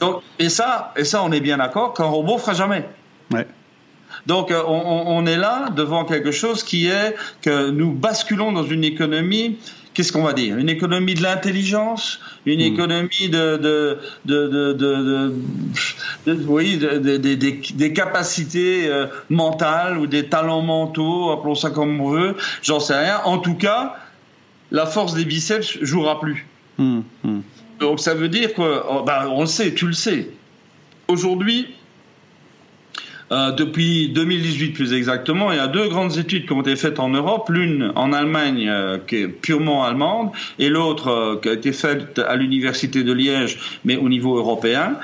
Donc, 0.00 0.22
et 0.38 0.48
ça, 0.48 0.92
et 0.96 1.04
ça, 1.04 1.22
on 1.22 1.32
est 1.32 1.40
bien 1.40 1.58
d'accord 1.58 1.94
qu'un 1.94 2.04
robot 2.04 2.38
fera 2.38 2.54
jamais. 2.54 2.88
Ouais. 3.32 3.46
Donc 4.26 4.50
euh, 4.50 4.62
on, 4.66 5.04
on, 5.06 5.26
est 5.26 5.36
là 5.36 5.70
devant 5.76 6.04
quelque 6.04 6.30
chose 6.30 6.62
qui 6.62 6.86
est 6.86 7.14
que 7.42 7.70
nous 7.70 7.92
basculons 7.92 8.52
dans 8.52 8.64
une 8.64 8.84
économie 8.84 9.58
qu'est-ce 9.94 10.12
qu'on 10.12 10.24
va 10.24 10.32
dire? 10.32 10.58
Une 10.58 10.68
économie 10.68 11.14
de 11.14 11.22
l'intelligence, 11.22 12.20
une 12.44 12.58
hmm. 12.58 12.74
économie 12.74 13.28
de, 13.30 13.56
de, 13.56 13.98
de, 14.26 15.32
des 17.76 17.92
capacités 17.92 18.88
euh, 18.88 19.06
mentales 19.30 19.96
ou 19.98 20.06
des 20.06 20.26
talents 20.26 20.62
mentaux, 20.62 21.30
appelons 21.30 21.54
ça 21.54 21.70
comme 21.70 22.00
on 22.00 22.10
veut, 22.10 22.36
j'en 22.62 22.80
sais 22.80 22.98
rien. 22.98 23.20
En 23.24 23.38
tout 23.38 23.54
cas, 23.54 23.96
la 24.70 24.84
force 24.86 25.14
des 25.14 25.24
biceps 25.24 25.78
jouera 25.80 26.20
plus. 26.20 26.46
Hmm, 26.76 27.00
hmm. 27.22 27.40
Donc 27.80 28.00
ça 28.00 28.14
veut 28.14 28.28
dire 28.28 28.52
que, 28.54 28.82
oh, 28.90 29.02
ben, 29.04 29.28
on 29.28 29.42
le 29.42 29.46
sait, 29.46 29.72
tu 29.74 29.86
le 29.86 29.92
sais. 29.92 30.30
Aujourd'hui, 31.06 31.74
euh, 33.32 33.52
depuis 33.52 34.10
2018 34.10 34.72
plus 34.72 34.92
exactement, 34.92 35.50
il 35.50 35.56
y 35.56 35.60
a 35.60 35.66
deux 35.66 35.88
grandes 35.88 36.18
études 36.18 36.46
qui 36.46 36.52
ont 36.52 36.60
été 36.60 36.76
faites 36.76 37.00
en 37.00 37.08
Europe, 37.08 37.48
l'une 37.48 37.90
en 37.96 38.12
Allemagne 38.12 38.68
euh, 38.68 38.98
qui 39.06 39.16
est 39.16 39.28
purement 39.28 39.84
allemande 39.84 40.30
et 40.58 40.68
l'autre 40.68 41.08
euh, 41.08 41.36
qui 41.40 41.48
a 41.48 41.52
été 41.52 41.72
faite 41.72 42.18
à 42.18 42.36
l'université 42.36 43.02
de 43.02 43.12
Liège 43.12 43.80
mais 43.84 43.96
au 43.96 44.08
niveau 44.08 44.36
européen 44.36 44.96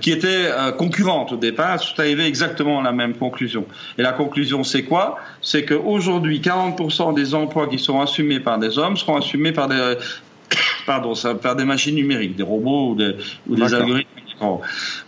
qui 0.00 0.12
était 0.12 0.48
concurrente 0.78 1.32
au 1.32 1.36
départ, 1.36 1.80
tout 1.80 2.00
arrivé 2.00 2.24
exactement 2.24 2.78
à 2.78 2.82
la 2.84 2.92
même 2.92 3.14
conclusion. 3.14 3.66
Et 3.98 4.02
la 4.02 4.12
conclusion, 4.12 4.62
c'est 4.62 4.84
quoi? 4.84 5.18
C'est 5.42 5.64
qu'aujourd'hui, 5.64 6.38
40% 6.38 7.12
des 7.12 7.34
emplois 7.34 7.66
qui 7.66 7.80
sont 7.80 8.00
assumés 8.00 8.38
par 8.38 8.60
des 8.60 8.78
hommes 8.78 8.96
seront 8.96 9.16
assumés 9.16 9.50
par 9.50 9.66
des, 9.66 9.96
pardon, 10.86 11.14
par 11.42 11.56
des 11.56 11.64
machines 11.64 11.96
numériques, 11.96 12.36
des 12.36 12.44
robots 12.44 12.90
ou 12.90 12.94
des, 12.94 13.16
ou 13.48 13.56
des 13.56 13.74
algorithmes. 13.74 14.09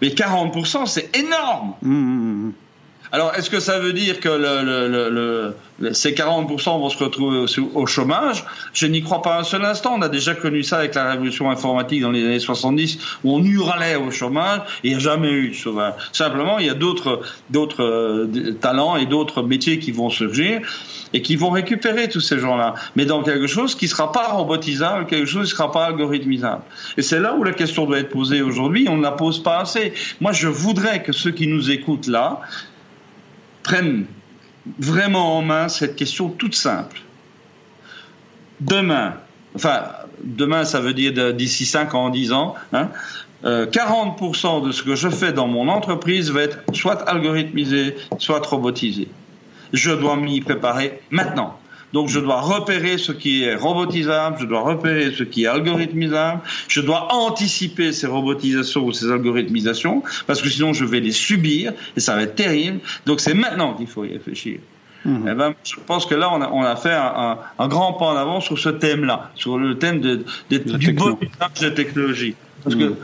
Mais 0.00 0.08
40%, 0.08 0.86
c'est 0.86 1.16
énorme. 1.16 1.74
Mmh, 1.82 1.94
mmh, 1.94 2.46
mmh. 2.46 2.52
Alors, 3.14 3.34
est-ce 3.34 3.50
que 3.50 3.60
ça 3.60 3.78
veut 3.78 3.92
dire 3.92 4.20
que 4.20 4.28
le, 4.30 5.92
ces 5.92 6.12
40% 6.12 6.80
vont 6.80 6.88
se 6.88 6.96
retrouver 6.96 7.44
au, 7.74 7.86
chômage? 7.86 8.42
Je 8.72 8.86
n'y 8.86 9.02
crois 9.02 9.20
pas 9.20 9.38
un 9.38 9.44
seul 9.44 9.66
instant. 9.66 9.92
On 9.98 10.00
a 10.00 10.08
déjà 10.08 10.34
connu 10.34 10.62
ça 10.62 10.78
avec 10.78 10.94
la 10.94 11.10
révolution 11.10 11.50
informatique 11.50 12.00
dans 12.00 12.10
les 12.10 12.24
années 12.24 12.38
70, 12.38 12.98
où 13.22 13.34
on 13.34 13.44
hurlait 13.44 13.96
au 13.96 14.10
chômage 14.10 14.60
et 14.82 14.88
il 14.88 14.90
n'y 14.92 14.96
a 14.96 14.98
jamais 14.98 15.28
eu 15.28 15.48
de 15.50 15.54
chômage. 15.54 15.92
Simplement, 16.12 16.58
il 16.58 16.64
y 16.64 16.70
a 16.70 16.74
d'autres 16.74 17.20
d'autres 17.50 17.82
euh, 17.82 18.56
talents 18.62 18.96
et 18.96 19.04
d'autres 19.04 19.42
métiers 19.42 19.78
qui 19.78 19.92
vont 19.92 20.08
surgir 20.08 20.62
et 21.12 21.22
qui 21.22 21.36
vont 21.36 21.50
récupérer 21.50 22.08
tous 22.08 22.20
ces 22.20 22.38
gens-là, 22.38 22.74
mais 22.96 23.04
dans 23.04 23.22
quelque 23.22 23.46
chose 23.46 23.74
qui 23.74 23.84
ne 23.86 23.90
sera 23.90 24.12
pas 24.12 24.28
robotisable, 24.28 25.06
quelque 25.06 25.26
chose 25.26 25.48
qui 25.48 25.54
ne 25.54 25.58
sera 25.58 25.72
pas 25.72 25.86
algorithmisable. 25.86 26.62
Et 26.96 27.02
c'est 27.02 27.20
là 27.20 27.34
où 27.34 27.44
la 27.44 27.52
question 27.52 27.86
doit 27.86 27.98
être 27.98 28.08
posée 28.08 28.42
aujourd'hui. 28.42 28.86
On 28.88 28.96
ne 28.96 29.02
la 29.02 29.12
pose 29.12 29.42
pas 29.42 29.60
assez. 29.60 29.92
Moi, 30.20 30.32
je 30.32 30.48
voudrais 30.48 31.02
que 31.02 31.12
ceux 31.12 31.30
qui 31.30 31.46
nous 31.46 31.70
écoutent 31.70 32.06
là 32.06 32.40
prennent 33.62 34.06
vraiment 34.78 35.38
en 35.38 35.42
main 35.42 35.68
cette 35.68 35.96
question 35.96 36.28
toute 36.28 36.54
simple. 36.54 37.00
demain, 38.60 39.14
enfin, 39.54 39.82
demain, 40.22 40.64
ça 40.64 40.80
veut 40.80 40.94
dire 40.94 41.34
d'ici 41.34 41.66
5 41.66 41.94
ans, 41.94 42.10
10 42.10 42.32
ans, 42.32 42.54
hein, 42.72 42.88
40% 43.44 44.64
de 44.64 44.70
ce 44.70 44.82
que 44.84 44.94
je 44.94 45.08
fais 45.08 45.32
dans 45.32 45.48
mon 45.48 45.68
entreprise 45.68 46.30
va 46.30 46.42
être 46.42 46.58
soit 46.72 47.02
algorithmisé, 47.08 47.96
soit 48.18 48.46
robotisé. 48.46 49.08
Je 49.72 49.90
dois 49.92 50.16
m'y 50.16 50.40
préparer 50.40 51.00
maintenant. 51.10 51.58
Donc 51.92 52.08
je 52.08 52.20
dois 52.20 52.40
repérer 52.40 52.96
ce 52.96 53.12
qui 53.12 53.44
est 53.44 53.54
robotisable, 53.54 54.36
je 54.40 54.46
dois 54.46 54.62
repérer 54.62 55.12
ce 55.12 55.24
qui 55.24 55.44
est 55.44 55.46
algorithmisable, 55.46 56.40
je 56.68 56.80
dois 56.80 57.12
anticiper 57.12 57.92
ces 57.92 58.06
robotisations 58.06 58.84
ou 58.84 58.92
ces 58.92 59.10
algorithmisations, 59.10 60.02
parce 60.26 60.40
que 60.40 60.48
sinon 60.48 60.72
je 60.72 60.86
vais 60.86 61.00
les 61.00 61.12
subir 61.12 61.72
et 61.96 62.00
ça 62.00 62.14
va 62.14 62.22
être 62.22 62.34
terrible. 62.34 62.80
Donc 63.04 63.20
c'est 63.20 63.34
maintenant 63.34 63.74
qu'il 63.74 63.86
faut 63.86 64.04
y 64.04 64.12
réfléchir. 64.12 64.58
Mmh. 65.04 65.28
Eh 65.30 65.34
ben, 65.34 65.54
je 65.64 65.74
pense 65.84 66.06
que 66.06 66.14
là, 66.14 66.32
on 66.32 66.40
a, 66.40 66.48
on 66.48 66.62
a 66.62 66.76
fait 66.76 66.92
un, 66.94 67.36
un, 67.58 67.68
grand 67.68 67.94
pas 67.94 68.06
en 68.06 68.16
avant 68.16 68.40
sur 68.40 68.56
ce 68.56 68.68
thème-là, 68.68 69.32
sur 69.34 69.58
le 69.58 69.76
thème 69.76 70.00
de, 70.00 70.24
de, 70.48 70.58
du 70.58 70.92
bon 70.92 71.18
usage 71.20 71.60
de 71.60 71.68
technologie. 71.70 72.36
Parce 72.62 72.76
que 72.76 72.84
mmh 72.84 72.96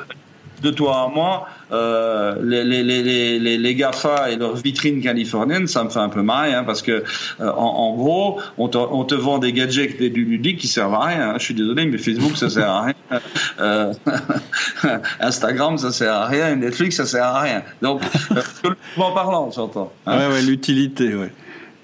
de 0.63 0.71
toi 0.71 1.03
à 1.03 1.09
moi, 1.09 1.49
euh, 1.71 2.35
les, 2.43 2.65
les, 2.65 2.83
les, 2.83 3.59
les, 3.59 3.75
GAFA 3.75 4.31
et 4.31 4.37
leurs 4.37 4.57
vitrines 4.57 5.03
californiennes, 5.03 5.67
ça 5.67 5.85
me 5.85 5.91
fait 5.91 5.99
un 5.99 6.09
peu 6.09 6.23
marrer, 6.23 6.55
hein, 6.55 6.65
parce 6.65 6.83
que 6.83 7.05
euh, 7.41 7.53
en, 7.53 7.95
gros, 7.95 8.41
on 8.57 8.69
te, 8.69 8.79
on 8.79 9.05
te, 9.05 9.15
vend 9.15 9.39
des 9.39 9.53
gadgets 9.53 10.01
et 10.01 10.11
du 10.11 10.25
ludique 10.25 10.59
qui 10.59 10.69
servent 10.69 10.95
à 10.95 11.07
rien. 11.07 11.31
Hein. 11.31 11.35
Je 11.39 11.45
suis 11.45 11.55
désolé, 11.55 11.87
mais 11.87 11.99
Facebook, 11.99 12.37
ça 12.37 12.51
sert 12.51 12.69
à 12.69 12.83
rien. 12.83 12.95
Euh, 13.61 13.93
Instagram, 15.21 15.79
ça 15.79 15.91
sert 15.91 16.13
à 16.13 16.27
rien. 16.27 16.55
Netflix, 16.55 16.97
ça 16.97 17.07
sert 17.07 17.25
à 17.25 17.41
rien. 17.41 17.63
Donc, 17.83 18.03
euh, 18.31 18.75
en 18.97 19.11
parlant, 19.13 19.51
j'entends. 19.51 19.93
Hein. 20.07 20.17
Ouais, 20.17 20.35
ouais, 20.35 20.43
l'utilité, 20.43 21.15
ouais. 21.15 21.33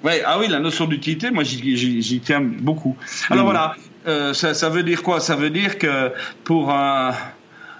Ouais, 0.04 0.22
ah 0.24 0.38
oui, 0.38 0.48
la 0.48 0.60
notion 0.60 0.84
d'utilité, 0.84 1.30
moi, 1.30 1.42
j'y 1.42 2.20
tiens 2.22 2.42
beaucoup. 2.42 2.96
Alors 3.30 3.44
voilà, 3.44 3.74
euh, 4.06 4.34
ça, 4.34 4.52
ça 4.52 4.68
veut 4.68 4.82
dire 4.82 5.02
quoi? 5.02 5.18
Ça 5.18 5.34
veut 5.34 5.48
dire 5.48 5.78
que 5.78 6.12
pour 6.44 6.70
un 6.70 7.12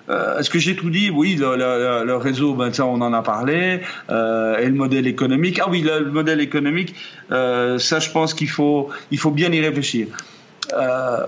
euh, 0.08 0.38
Est-ce 0.38 0.50
que 0.50 0.58
j'ai 0.58 0.76
tout 0.76 0.90
dit 0.90 1.10
Oui, 1.10 1.36
le, 1.36 1.56
le, 1.56 2.04
le, 2.04 2.16
réseau, 2.16 2.54
ben 2.54 2.72
ça, 2.72 2.86
on 2.86 3.00
en 3.00 3.12
a 3.12 3.22
parlé. 3.22 3.80
Euh, 4.10 4.58
et 4.58 4.66
le 4.66 4.74
modèle 4.74 5.06
économique. 5.06 5.60
Ah 5.62 5.68
oui, 5.70 5.82
le, 5.82 6.00
le 6.00 6.10
modèle 6.10 6.40
économique. 6.40 6.94
Euh, 7.32 7.78
ça, 7.78 8.00
je 8.00 8.10
pense 8.10 8.34
qu'il 8.34 8.50
faut, 8.50 8.90
il 9.10 9.18
faut 9.18 9.30
bien 9.30 9.50
y 9.52 9.60
réfléchir. 9.60 10.08
Euh, 10.72 11.26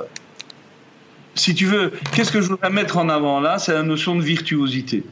si 1.34 1.54
tu 1.54 1.66
veux, 1.66 1.92
qu'est-ce 2.12 2.32
que 2.32 2.40
je 2.40 2.48
voudrais 2.48 2.70
mettre 2.70 2.96
en 2.96 3.08
avant 3.08 3.40
là? 3.40 3.58
C'est 3.58 3.74
la 3.74 3.82
notion 3.82 4.16
de 4.16 4.22
virtuosité. 4.22 5.04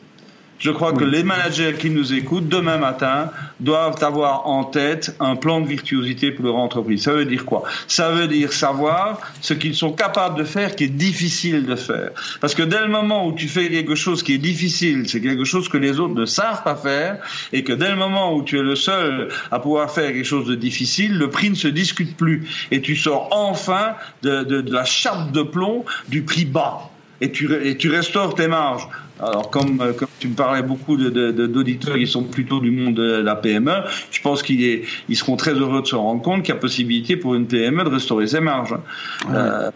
Je 0.59 0.70
crois 0.70 0.92
que 0.92 1.05
les 1.05 1.24
managers 1.24 1.74
qui 1.78 1.90
nous 1.90 2.14
écoutent 2.14 2.48
demain 2.48 2.78
matin 2.78 3.30
doivent 3.61 4.02
avoir 4.02 4.46
en 4.46 4.64
tête 4.64 5.14
un 5.20 5.36
plan 5.36 5.61
de 5.61 5.66
virtuosité 5.66 6.30
pour 6.30 6.44
leur 6.46 6.57
entreprise. 6.57 7.02
Ça 7.02 7.12
veut 7.12 7.24
dire 7.24 7.44
quoi? 7.44 7.64
Ça 7.88 8.11
veut 8.11 8.28
dire 8.28 8.52
savoir 8.52 9.18
ce 9.40 9.52
qu'ils 9.52 9.74
sont 9.74 9.92
capables 9.92 10.38
de 10.38 10.44
faire 10.44 10.74
qui 10.76 10.84
est 10.84 10.88
difficile 10.88 11.66
de 11.66 11.74
faire. 11.74 12.11
Parce 12.40 12.55
que 12.55 12.62
dès 12.62 12.80
le 12.80 12.88
moment 12.88 13.26
où 13.26 13.32
tu 13.34 13.48
fais 13.48 13.68
quelque 13.68 13.94
chose 13.94 14.22
qui 14.22 14.34
est 14.34 14.38
difficile, 14.38 15.09
c'est 15.09 15.20
quelque 15.20 15.44
chose 15.44 15.68
que 15.68 15.76
les 15.76 15.98
autres 16.00 16.14
ne 16.14 16.24
savent 16.24 16.62
pas 16.62 16.76
faire, 16.76 17.18
et 17.52 17.64
que 17.64 17.72
dès 17.72 17.90
le 17.90 17.96
moment 17.96 18.34
où 18.34 18.42
tu 18.42 18.59
es 18.59 18.62
le 18.62 18.76
seul 18.76 19.28
à 19.50 19.59
pouvoir 19.59 19.90
faire 19.90 20.12
quelque 20.12 20.24
chose 20.24 20.46
de 20.46 20.55
difficile, 20.55 21.18
le 21.18 21.30
prix 21.30 21.50
ne 21.50 21.57
se 21.57 21.68
discute 21.68 22.16
plus. 22.16 22.48
Et 22.70 22.80
tu 22.80 22.96
sors 22.96 23.28
enfin 23.32 23.94
de, 24.22 24.44
de, 24.44 24.61
de 24.61 24.72
la 24.72 24.84
chape 24.84 25.32
de 25.32 25.42
plomb 25.42 25.84
du 26.09 26.22
prix 26.22 26.44
bas. 26.44 26.90
Et 27.21 27.31
tu, 27.31 27.53
et 27.62 27.77
tu 27.77 27.91
restaures 27.91 28.35
tes 28.35 28.49
marges. 28.49 28.89
Alors, 29.21 29.49
comme, 29.51 29.81
euh, 29.81 29.93
comme 29.93 30.09
tu 30.19 30.29
me 30.29 30.35
parlais 30.35 30.62
beaucoup 30.62 30.97
d'auditeurs 30.97 31.97
qui 31.97 32.07
sont 32.07 32.25
plutôt 32.25 32.59
du 32.59 32.73
monde 32.73 32.95
de 32.95 33.23
la 33.23 33.37
PME, 33.37 33.85
je 34.11 34.21
pense 34.21 34.43
qu'ils 34.43 34.83
ils 35.09 35.17
seront 35.17 35.37
très 35.37 35.53
heureux 35.53 35.83
de 35.83 35.87
se 35.87 35.95
rendre 35.95 36.21
compte 36.23 36.43
qu'il 36.43 36.53
y 36.53 36.57
a 36.57 36.61
possibilité 36.61 37.17
pour 37.17 37.35
une 37.35 37.47
PME 37.47 37.85
de 37.85 37.91
restaurer 37.91 38.27
ses 38.27 38.41
marges. 38.41 38.75
Euh, 39.31 39.71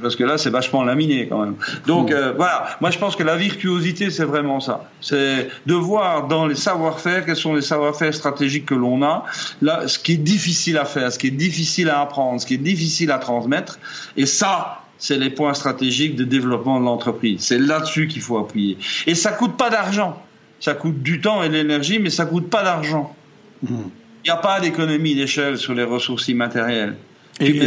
parce 0.00 0.14
que 0.14 0.22
là, 0.24 0.38
c'est 0.38 0.50
vachement 0.50 0.84
laminé 0.84 1.26
quand 1.28 1.40
même. 1.44 1.56
Donc 1.86 2.12
euh, 2.12 2.32
voilà, 2.36 2.76
moi 2.80 2.90
je 2.90 2.98
pense 2.98 3.16
que 3.16 3.24
la 3.24 3.36
virtuosité, 3.36 4.10
c'est 4.10 4.24
vraiment 4.24 4.60
ça. 4.60 4.88
C'est 5.00 5.48
de 5.66 5.74
voir 5.74 6.28
dans 6.28 6.46
les 6.46 6.54
savoir-faire 6.54 7.24
quels 7.24 7.36
sont 7.36 7.54
les 7.54 7.62
savoir-faire 7.62 8.14
stratégiques 8.14 8.66
que 8.66 8.74
l'on 8.74 9.02
a, 9.02 9.24
là, 9.62 9.88
ce 9.88 9.98
qui 9.98 10.12
est 10.12 10.18
difficile 10.18 10.78
à 10.78 10.84
faire, 10.84 11.12
ce 11.12 11.18
qui 11.18 11.28
est 11.28 11.32
difficile 11.32 11.88
à 11.88 12.00
apprendre, 12.00 12.40
ce 12.40 12.46
qui 12.46 12.54
est 12.54 12.58
difficile 12.58 13.10
à 13.10 13.18
transmettre. 13.18 13.80
Et 14.16 14.26
ça, 14.26 14.83
c'est 14.98 15.18
les 15.18 15.30
points 15.30 15.54
stratégiques 15.54 16.16
de 16.16 16.24
développement 16.24 16.80
de 16.80 16.84
l'entreprise. 16.84 17.40
C'est 17.40 17.58
là-dessus 17.58 18.08
qu'il 18.08 18.22
faut 18.22 18.38
appuyer. 18.38 18.78
Et 19.06 19.14
ça 19.14 19.32
coûte 19.32 19.56
pas 19.56 19.70
d'argent. 19.70 20.22
Ça 20.60 20.74
coûte 20.74 21.02
du 21.02 21.20
temps 21.20 21.42
et 21.42 21.48
de 21.48 21.54
l'énergie, 21.54 21.98
mais 21.98 22.10
ça 22.10 22.26
coûte 22.26 22.48
pas 22.48 22.62
d'argent. 22.62 23.14
Il 23.62 23.76
n'y 24.24 24.30
a 24.30 24.36
pas 24.36 24.60
d'économie 24.60 25.14
d'échelle 25.14 25.58
sur 25.58 25.74
les 25.74 25.84
ressources 25.84 26.28
immatérielles. 26.28 26.96
Et, 27.40 27.60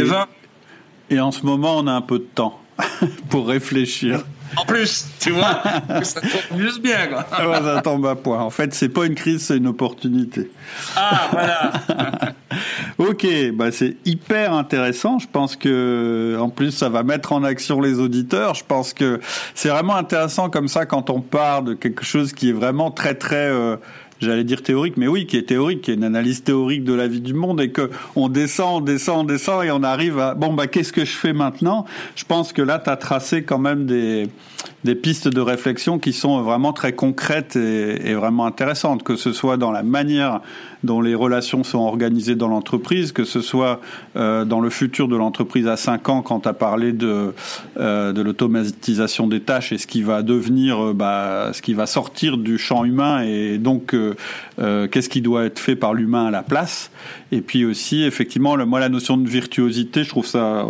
et 1.10 1.20
en 1.20 1.30
ce 1.30 1.44
moment, 1.44 1.76
on 1.78 1.86
a 1.86 1.92
un 1.92 2.00
peu 2.00 2.18
de 2.18 2.26
temps 2.34 2.60
pour 3.28 3.48
réfléchir. 3.48 4.24
En 4.56 4.64
plus, 4.64 5.06
tu 5.20 5.30
vois, 5.30 5.62
ça 6.02 6.20
tombe 6.20 6.60
juste 6.60 6.80
bien, 6.80 7.06
quoi. 7.06 7.26
ouais, 7.48 7.62
ça 7.62 7.82
tombe 7.82 8.06
à 8.06 8.16
point. 8.16 8.40
En 8.40 8.50
fait, 8.50 8.74
c'est 8.74 8.88
pas 8.88 9.04
une 9.06 9.14
crise, 9.14 9.42
c'est 9.42 9.58
une 9.58 9.66
opportunité. 9.66 10.50
Ah, 10.96 11.28
voilà. 11.30 11.72
ok, 12.98 13.26
bah 13.54 13.70
c'est 13.72 13.96
hyper 14.04 14.52
intéressant. 14.52 15.18
Je 15.18 15.26
pense 15.30 15.56
que, 15.56 16.36
en 16.38 16.50
plus, 16.50 16.72
ça 16.72 16.88
va 16.88 17.02
mettre 17.02 17.32
en 17.32 17.44
action 17.44 17.80
les 17.80 17.98
auditeurs. 18.00 18.54
Je 18.54 18.64
pense 18.64 18.92
que 18.92 19.20
c'est 19.54 19.68
vraiment 19.68 19.96
intéressant 19.96 20.50
comme 20.50 20.68
ça 20.68 20.86
quand 20.86 21.10
on 21.10 21.20
parle 21.20 21.64
de 21.64 21.74
quelque 21.74 22.04
chose 22.04 22.32
qui 22.32 22.50
est 22.50 22.52
vraiment 22.52 22.90
très 22.90 23.14
très 23.14 23.48
euh, 23.48 23.76
j'allais 24.20 24.44
dire 24.44 24.62
théorique, 24.62 24.96
mais 24.96 25.06
oui, 25.06 25.26
qui 25.26 25.36
est 25.36 25.48
théorique, 25.48 25.82
qui 25.82 25.90
est 25.90 25.94
une 25.94 26.04
analyse 26.04 26.42
théorique 26.42 26.84
de 26.84 26.92
la 26.92 27.06
vie 27.06 27.20
du 27.20 27.34
monde 27.34 27.60
et 27.60 27.70
que 27.70 27.90
on 28.16 28.28
descend, 28.28 28.82
on 28.82 28.84
descend, 28.84 29.20
on 29.20 29.24
descend 29.24 29.64
et 29.64 29.70
on 29.70 29.82
arrive 29.82 30.18
à 30.18 30.34
bon 30.34 30.52
bah 30.52 30.66
qu'est-ce 30.66 30.92
que 30.92 31.04
je 31.04 31.12
fais 31.12 31.32
maintenant? 31.32 31.84
Je 32.16 32.24
pense 32.24 32.52
que 32.52 32.62
là 32.62 32.80
tu 32.82 32.90
as 32.90 32.96
tracé 32.96 33.42
quand 33.42 33.58
même 33.58 33.86
des 33.86 34.28
des 34.84 34.94
pistes 34.94 35.28
de 35.28 35.40
réflexion 35.40 35.98
qui 35.98 36.12
sont 36.12 36.42
vraiment 36.42 36.72
très 36.72 36.92
concrètes 36.92 37.56
et 37.56 38.14
vraiment 38.14 38.46
intéressantes, 38.46 39.02
que 39.02 39.16
ce 39.16 39.32
soit 39.32 39.56
dans 39.56 39.70
la 39.70 39.82
manière 39.82 40.40
dont 40.84 41.00
les 41.00 41.14
relations 41.14 41.64
sont 41.64 41.78
organisées 41.78 42.34
dans 42.34 42.48
l'entreprise, 42.48 43.12
que 43.12 43.24
ce 43.24 43.40
soit 43.40 43.80
euh, 44.16 44.44
dans 44.44 44.60
le 44.60 44.70
futur 44.70 45.08
de 45.08 45.16
l'entreprise 45.16 45.66
à 45.66 45.76
5 45.76 46.08
ans, 46.08 46.22
quand 46.22 46.40
tu 46.40 46.48
as 46.48 46.52
parlé 46.52 46.92
de, 46.92 47.34
euh, 47.78 48.12
de 48.12 48.22
l'automatisation 48.22 49.26
des 49.26 49.40
tâches 49.40 49.72
et 49.72 49.78
ce 49.78 49.86
qui 49.86 50.02
va 50.02 50.22
devenir, 50.22 50.86
euh, 50.86 50.92
bah, 50.94 51.50
ce 51.52 51.62
qui 51.62 51.74
va 51.74 51.86
sortir 51.86 52.38
du 52.38 52.58
champ 52.58 52.84
humain 52.84 53.22
et 53.22 53.58
donc 53.58 53.94
qu'est-ce 54.56 55.08
qui 55.08 55.20
doit 55.20 55.44
être 55.44 55.58
fait 55.58 55.76
par 55.76 55.94
l'humain 55.94 56.26
à 56.26 56.30
la 56.30 56.42
place. 56.42 56.90
Et 57.32 57.40
puis 57.40 57.64
aussi, 57.64 58.02
effectivement, 58.02 58.56
moi, 58.66 58.80
la 58.80 58.88
notion 58.88 59.16
de 59.16 59.28
virtuosité, 59.28 60.04
je 60.04 60.08
trouve 60.08 60.26
ça, 60.26 60.64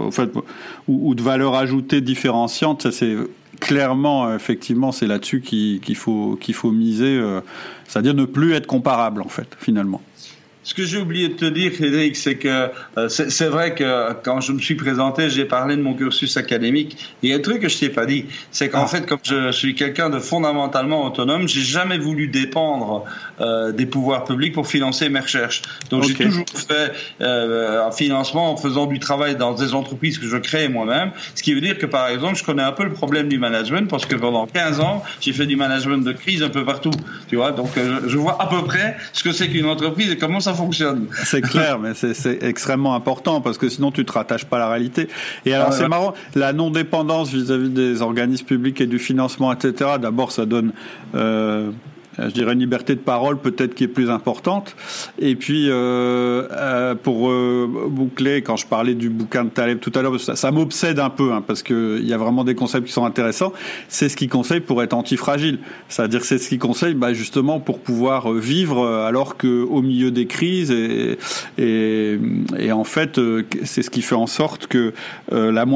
ou, 0.88 1.10
ou 1.10 1.14
de 1.14 1.22
valeur 1.22 1.54
ajoutée 1.54 2.00
différenciante, 2.00 2.82
ça 2.82 2.92
c'est 2.92 3.16
clairement, 3.60 4.34
effectivement, 4.34 4.92
c'est 4.92 5.06
là-dessus 5.06 5.40
qu'il 5.40 5.96
faut, 5.96 6.36
qu'il 6.40 6.54
faut 6.54 6.70
miser, 6.70 7.20
c'est-à-dire 7.86 8.14
ne 8.14 8.24
plus 8.24 8.52
être 8.54 8.66
comparable, 8.66 9.22
en 9.22 9.28
fait, 9.28 9.56
finalement. 9.58 10.02
Ce 10.68 10.74
que 10.74 10.84
j'ai 10.84 10.98
oublié 10.98 11.28
de 11.28 11.32
te 11.32 11.46
dire, 11.46 11.72
Frédéric, 11.72 12.14
c'est 12.14 12.34
que 12.34 12.68
euh, 12.98 13.08
c'est 13.08 13.46
vrai 13.46 13.74
que 13.74 14.12
quand 14.22 14.42
je 14.42 14.52
me 14.52 14.58
suis 14.58 14.74
présenté, 14.74 15.30
j'ai 15.30 15.46
parlé 15.46 15.76
de 15.76 15.80
mon 15.80 15.94
cursus 15.94 16.36
académique. 16.36 16.94
Il 17.22 17.30
y 17.30 17.32
a 17.32 17.36
un 17.36 17.40
truc 17.40 17.62
que 17.62 17.70
je 17.70 17.78
t'ai 17.78 17.88
pas 17.88 18.04
dit, 18.04 18.26
c'est 18.50 18.68
qu'en 18.68 18.82
ah. 18.82 18.86
fait, 18.86 19.06
comme 19.06 19.18
je 19.22 19.50
suis 19.50 19.74
quelqu'un 19.74 20.10
de 20.10 20.18
fondamentalement 20.18 21.06
autonome, 21.06 21.48
j'ai 21.48 21.62
jamais 21.62 21.96
voulu 21.96 22.28
dépendre 22.28 23.06
euh, 23.40 23.72
des 23.72 23.86
pouvoirs 23.86 24.24
publics 24.24 24.52
pour 24.52 24.66
financer 24.66 25.08
mes 25.08 25.20
recherches. 25.20 25.62
Donc 25.88 26.02
j'ai 26.02 26.12
toujours 26.12 26.44
fait 26.50 26.92
euh, 27.22 27.86
un 27.86 27.90
financement 27.90 28.52
en 28.52 28.58
faisant 28.58 28.84
du 28.84 28.98
travail 28.98 29.36
dans 29.36 29.54
des 29.54 29.72
entreprises 29.72 30.18
que 30.18 30.26
je 30.26 30.36
crée 30.36 30.68
moi-même. 30.68 31.12
Ce 31.34 31.42
qui 31.42 31.54
veut 31.54 31.62
dire 31.62 31.78
que 31.78 31.86
par 31.86 32.08
exemple, 32.08 32.36
je 32.36 32.44
connais 32.44 32.62
un 32.62 32.72
peu 32.72 32.84
le 32.84 32.92
problème 32.92 33.30
du 33.30 33.38
management 33.38 33.88
parce 33.88 34.04
que 34.04 34.16
pendant 34.16 34.46
15 34.46 34.80
ans, 34.80 35.02
j'ai 35.22 35.32
fait 35.32 35.46
du 35.46 35.56
management 35.56 36.04
de 36.04 36.12
crise 36.12 36.42
un 36.42 36.50
peu 36.50 36.66
partout. 36.66 36.90
Tu 37.28 37.36
vois, 37.36 37.52
donc 37.52 37.78
euh, 37.78 38.00
je 38.06 38.18
vois 38.18 38.36
à 38.38 38.48
peu 38.48 38.62
près 38.64 38.98
ce 39.14 39.24
que 39.24 39.32
c'est 39.32 39.48
qu'une 39.48 39.64
entreprise 39.64 40.10
et 40.10 40.18
comment 40.18 40.40
ça 40.40 40.57
fonctionne. 40.58 41.06
C'est 41.24 41.40
clair, 41.40 41.78
mais 41.78 41.94
c'est 41.94 42.42
extrêmement 42.42 42.94
important 42.94 43.40
parce 43.40 43.58
que 43.58 43.68
sinon 43.68 43.90
tu 43.90 44.04
te 44.04 44.12
rattaches 44.12 44.44
pas 44.44 44.56
à 44.56 44.60
la 44.60 44.68
réalité. 44.68 45.08
Et 45.46 45.54
alors 45.54 45.72
c'est 45.72 45.88
marrant, 45.88 46.14
la 46.34 46.52
non-dépendance 46.52 47.32
vis-à-vis 47.32 47.70
des 47.70 48.02
organismes 48.02 48.46
publics 48.46 48.80
et 48.80 48.86
du 48.86 48.98
financement, 48.98 49.52
etc. 49.52 49.92
D'abord, 50.00 50.32
ça 50.32 50.46
donne 50.46 50.72
euh, 51.14 51.70
je 52.18 52.32
dirais 52.32 52.52
une 52.52 52.60
liberté 52.60 52.94
de 52.94 53.00
parole 53.00 53.38
peut-être 53.38 53.74
qui 53.74 53.84
est 53.84 53.88
plus 53.88 54.10
importante. 54.10 54.74
Et 55.18 55.36
puis 55.36 55.68
euh, 55.68 56.46
euh, 56.50 56.94
pour 56.94 57.30
euh, 57.30 57.68
boucler, 57.88 58.42
quand 58.42 58.56
je 58.56 58.66
parlais 58.66 58.94
du 58.94 59.08
bouquin 59.08 59.44
de 59.44 59.50
Taleb 59.50 59.80
tout 59.80 59.92
à 59.94 60.02
l'heure, 60.02 60.18
ça, 60.20 60.36
ça 60.36 60.50
m'obsède 60.50 60.98
un 60.98 61.10
peu 61.10 61.32
hein, 61.32 61.42
parce 61.46 61.62
que 61.62 61.98
il 62.00 62.08
y 62.08 62.12
a 62.12 62.18
vraiment 62.18 62.44
des 62.44 62.54
concepts 62.54 62.86
qui 62.86 62.92
sont 62.92 63.04
intéressants. 63.04 63.52
C'est 63.88 64.08
ce 64.08 64.16
qu'il 64.16 64.28
conseille 64.28 64.60
pour 64.60 64.82
être 64.82 64.94
antifragile, 64.94 65.58
c'est-à-dire 65.88 66.24
c'est 66.24 66.38
ce 66.38 66.48
qu'il 66.48 66.58
conseille 66.58 66.94
bah, 66.94 67.12
justement 67.12 67.60
pour 67.60 67.80
pouvoir 67.80 68.32
vivre 68.32 68.86
alors 68.86 69.36
que 69.36 69.62
au 69.62 69.82
milieu 69.82 70.10
des 70.10 70.26
crises 70.26 70.70
et 70.70 71.18
et, 71.58 72.18
et 72.58 72.72
en 72.72 72.84
fait 72.84 73.20
c'est 73.64 73.82
ce 73.82 73.90
qui 73.90 74.02
fait 74.02 74.14
en 74.14 74.26
sorte 74.26 74.66
que 74.66 74.92
la 75.30 75.66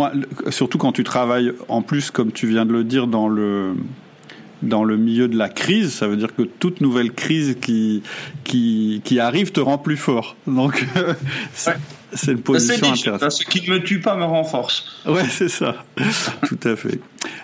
surtout 0.50 0.78
quand 0.78 0.92
tu 0.92 1.04
travailles 1.04 1.52
en 1.68 1.82
plus 1.82 2.10
comme 2.10 2.32
tu 2.32 2.46
viens 2.46 2.64
de 2.66 2.72
le 2.72 2.84
dire 2.84 3.06
dans 3.06 3.28
le 3.28 3.74
dans 4.62 4.84
le 4.84 4.96
milieu 4.96 5.28
de 5.28 5.36
la 5.36 5.48
crise. 5.48 5.92
Ça 5.92 6.08
veut 6.08 6.16
dire 6.16 6.34
que 6.34 6.42
toute 6.42 6.80
nouvelle 6.80 7.12
crise 7.12 7.56
qui 7.60 8.02
qui, 8.44 9.00
qui 9.04 9.20
arrive 9.20 9.52
te 9.52 9.60
rend 9.60 9.78
plus 9.78 9.96
fort. 9.96 10.36
Donc 10.46 10.84
c'est 11.54 12.32
une 12.32 12.42
position 12.42 12.92
intéressante. 12.92 13.30
Ce 13.30 13.44
qui 13.44 13.68
ne 13.68 13.76
me 13.76 13.82
tue 13.82 14.00
pas 14.00 14.16
me 14.16 14.24
renforce. 14.24 14.84
Ouais, 15.06 15.24
c'est 15.28 15.48
ça. 15.48 15.84
Tout 16.46 16.58
à 16.64 16.76
fait. 16.76 17.00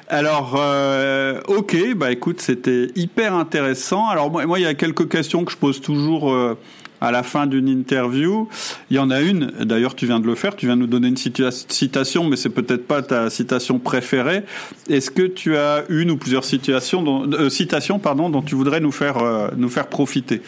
Alors, 0.09 0.55
euh, 0.59 1.41
ok, 1.49 1.95
bah 1.95 2.11
écoute, 2.11 2.41
c'était 2.41 2.89
hyper 2.95 3.35
intéressant. 3.35 4.09
Alors 4.09 4.31
moi, 4.31 4.47
moi, 4.47 4.59
il 4.59 4.63
y 4.63 4.67
a 4.67 4.75
quelques 4.75 5.09
questions 5.09 5.45
que 5.45 5.53
je 5.53 5.57
pose 5.57 5.81
toujours. 5.81 6.33
Euh, 6.33 6.59
à 7.01 7.11
la 7.11 7.23
fin 7.23 7.47
d'une 7.47 7.69
interview. 7.69 8.49
Il 8.91 8.97
y 8.97 8.99
en 8.99 9.11
a 9.11 9.21
une, 9.21 9.53
d'ailleurs 9.61 9.95
tu 9.95 10.07
viens 10.07 10.21
de 10.21 10.27
le 10.27 10.35
faire, 10.35 10.57
tu 10.57 10.67
viens 10.67 10.77
nous 10.77 10.87
donner 10.87 11.09
une 11.09 11.17
citation, 11.17 12.25
mais 12.25 12.37
c'est 12.37 12.49
peut-être 12.49 12.87
pas 12.87 13.03
ta 13.03 13.31
citation 13.31 13.79
préférée. 13.79 14.45
Est-ce 14.89 15.11
que 15.11 15.23
tu 15.23 15.57
as 15.57 15.85
une 15.89 16.11
ou 16.11 16.17
plusieurs 16.17 16.45
citations 16.45 17.03
dont, 17.03 17.31
euh, 17.33 17.49
citations 17.51 17.99
pardon, 17.99 18.31
dont 18.31 18.43
tu 18.43 18.55
voudrais 18.55 18.81
nous 18.81 18.93
faire, 18.93 19.19
euh, 19.19 19.49
nous 19.57 19.69
faire 19.69 19.87
profiter? 19.87 20.43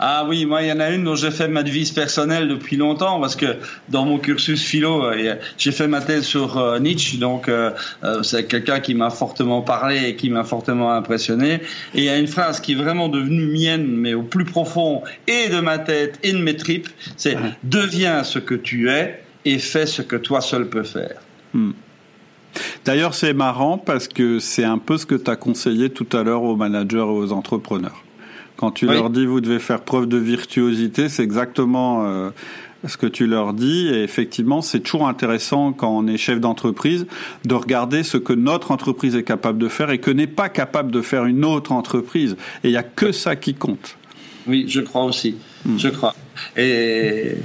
Ah 0.00 0.24
oui, 0.28 0.46
moi 0.46 0.62
il 0.62 0.68
y 0.68 0.72
en 0.72 0.80
a 0.80 0.90
une 0.90 1.04
dont 1.04 1.14
j'ai 1.14 1.30
fait 1.30 1.48
ma 1.48 1.62
devise 1.62 1.90
personnelle 1.90 2.48
depuis 2.48 2.76
longtemps 2.76 3.20
parce 3.20 3.36
que 3.36 3.56
dans 3.88 4.04
mon 4.04 4.18
cursus 4.18 4.62
philo, 4.62 5.04
euh, 5.04 5.34
j'ai 5.56 5.72
fait 5.72 5.88
ma 5.88 6.00
thèse 6.00 6.24
sur 6.24 6.56
euh, 6.56 6.78
Nietzsche, 6.78 7.18
donc 7.18 7.48
euh, 7.48 7.72
c'est 8.22 8.46
quelqu'un 8.46 8.80
qui 8.80 8.94
m'a 8.94 9.10
fortement 9.10 9.62
parlé 9.62 10.08
et 10.08 10.16
qui 10.16 10.30
m'a 10.30 10.44
fortement 10.44 10.92
impressionné. 10.92 11.54
Et 11.94 11.98
il 11.98 12.04
y 12.04 12.08
a 12.08 12.16
une 12.16 12.28
phrase 12.28 12.60
qui 12.60 12.72
est 12.72 12.76
vraiment 12.76 13.08
devenue 13.08 13.46
mienne, 13.46 13.86
mais 13.86 14.14
au 14.14 14.22
plus 14.22 14.44
profond 14.44 15.02
et 15.26 15.48
de 15.48 15.60
ma 15.60 15.78
tête 15.78 16.18
et 16.22 16.32
de 16.32 16.38
mes 16.38 16.56
tripes, 16.56 16.88
c'est 17.16 17.36
deviens 17.64 18.24
ce 18.24 18.38
que 18.38 18.54
tu 18.54 18.90
es 18.90 19.22
et 19.44 19.58
fais 19.58 19.86
ce 19.86 20.02
que 20.02 20.16
toi 20.16 20.40
seul 20.40 20.68
peux 20.68 20.84
faire. 20.84 21.16
Hmm. 21.54 21.72
D'ailleurs, 22.84 23.14
c'est 23.14 23.34
marrant 23.34 23.78
parce 23.78 24.08
que 24.08 24.38
c'est 24.38 24.64
un 24.64 24.78
peu 24.78 24.96
ce 24.96 25.06
que 25.06 25.14
tu 25.14 25.30
as 25.30 25.36
conseillé 25.36 25.90
tout 25.90 26.08
à 26.16 26.22
l'heure 26.22 26.42
aux 26.42 26.56
managers 26.56 26.98
et 26.98 27.00
aux 27.00 27.32
entrepreneurs. 27.32 28.02
Quand 28.58 28.72
tu 28.72 28.86
leur 28.86 29.08
dis 29.10 29.24
vous 29.24 29.40
devez 29.40 29.60
faire 29.60 29.80
preuve 29.82 30.06
de 30.06 30.16
virtuosité, 30.16 31.08
c'est 31.08 31.22
exactement 31.22 32.04
euh, 32.04 32.30
ce 32.88 32.96
que 32.96 33.06
tu 33.06 33.28
leur 33.28 33.52
dis. 33.52 33.86
Et 33.86 34.02
effectivement, 34.02 34.62
c'est 34.62 34.80
toujours 34.80 35.06
intéressant 35.06 35.72
quand 35.72 35.96
on 35.96 36.08
est 36.08 36.16
chef 36.16 36.40
d'entreprise 36.40 37.06
de 37.44 37.54
regarder 37.54 38.02
ce 38.02 38.16
que 38.16 38.32
notre 38.32 38.72
entreprise 38.72 39.14
est 39.14 39.22
capable 39.22 39.60
de 39.60 39.68
faire 39.68 39.90
et 39.90 39.98
que 39.98 40.10
n'est 40.10 40.26
pas 40.26 40.48
capable 40.48 40.90
de 40.90 41.02
faire 41.02 41.24
une 41.24 41.44
autre 41.44 41.70
entreprise. 41.70 42.36
Et 42.64 42.68
il 42.68 42.70
n'y 42.72 42.76
a 42.76 42.82
que 42.82 43.12
ça 43.12 43.36
qui 43.36 43.54
compte. 43.54 43.96
Oui, 44.48 44.64
je 44.66 44.80
crois 44.80 45.04
aussi. 45.04 45.36
Hmm. 45.64 45.78
Je 45.78 45.88
crois. 45.88 46.16
Et 46.56 47.36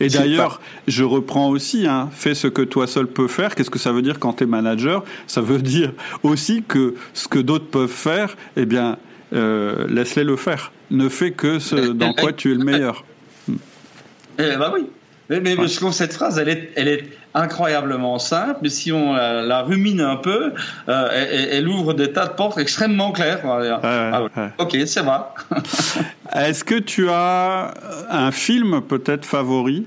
Et 0.00 0.08
d'ailleurs, 0.08 0.60
je 0.88 1.04
reprends 1.04 1.48
aussi, 1.48 1.86
hein, 1.86 2.10
fais 2.12 2.34
ce 2.34 2.48
que 2.48 2.62
toi 2.62 2.88
seul 2.88 3.06
peux 3.06 3.28
faire. 3.28 3.54
Qu'est-ce 3.54 3.70
que 3.70 3.78
ça 3.78 3.92
veut 3.92 4.02
dire 4.02 4.18
quand 4.18 4.32
tu 4.32 4.44
es 4.44 4.46
manager? 4.48 5.04
Ça 5.28 5.42
veut 5.42 5.62
dire 5.62 5.92
aussi 6.24 6.64
que 6.66 6.96
ce 7.14 7.28
que 7.28 7.38
d'autres 7.38 7.66
peuvent 7.66 7.88
faire, 7.88 8.36
eh 8.56 8.66
bien, 8.66 8.98
euh, 9.32 9.86
laisse-les 9.88 10.24
le 10.24 10.36
faire. 10.36 10.72
Ne 10.90 11.08
fais 11.08 11.32
que 11.32 11.58
ce 11.58 11.92
dans 11.92 12.12
quoi 12.12 12.32
tu 12.32 12.52
es 12.52 12.54
le 12.54 12.64
meilleur. 12.64 13.04
Eh 13.48 14.56
ben 14.56 14.70
oui. 14.72 14.86
Mais, 15.30 15.40
mais 15.40 15.68
cette 15.68 16.12
phrase, 16.12 16.38
elle 16.38 16.48
est, 16.48 16.72
elle 16.76 16.88
est 16.88 17.04
incroyablement 17.32 18.18
simple, 18.18 18.58
mais 18.62 18.68
si 18.68 18.92
on 18.92 19.14
la, 19.14 19.62
rumine 19.62 20.02
un 20.02 20.16
peu, 20.16 20.52
euh, 20.88 21.48
elle, 21.50 21.68
ouvre 21.68 21.94
des 21.94 22.12
tas 22.12 22.26
de 22.26 22.34
portes 22.34 22.58
extrêmement 22.58 23.12
claires. 23.12 23.40
Ah 23.44 24.22
ok, 24.58 24.76
c'est 24.84 25.00
vrai. 25.00 25.20
Est-ce 26.34 26.64
que 26.64 26.78
tu 26.78 27.08
as 27.08 27.72
un 28.10 28.30
film 28.30 28.82
peut-être 28.82 29.24
favori? 29.24 29.86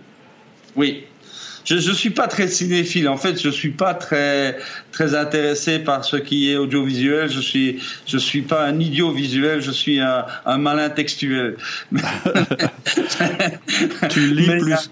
Oui 0.75 1.05
je 1.65 1.75
ne 1.75 1.95
suis 1.95 2.11
pas 2.11 2.27
très 2.27 2.47
cinéphile. 2.47 3.09
En 3.09 3.17
fait, 3.17 3.41
je 3.41 3.49
suis 3.49 3.71
pas 3.71 3.93
très 3.93 4.57
très 4.91 5.15
intéressé 5.15 5.79
par 5.79 6.05
ce 6.05 6.15
qui 6.17 6.51
est 6.51 6.57
audiovisuel. 6.57 7.29
Je 7.29 7.39
suis 7.39 7.81
je 8.05 8.17
suis 8.17 8.43
pas 8.43 8.65
un 8.65 8.79
idiot 8.79 9.11
visuel. 9.11 9.61
Je 9.61 9.71
suis 9.71 9.99
un, 9.99 10.25
un 10.45 10.57
malin 10.57 10.89
textuel. 10.89 11.57
tu 14.09 14.33
lis 14.33 14.47
plus. 14.47 14.89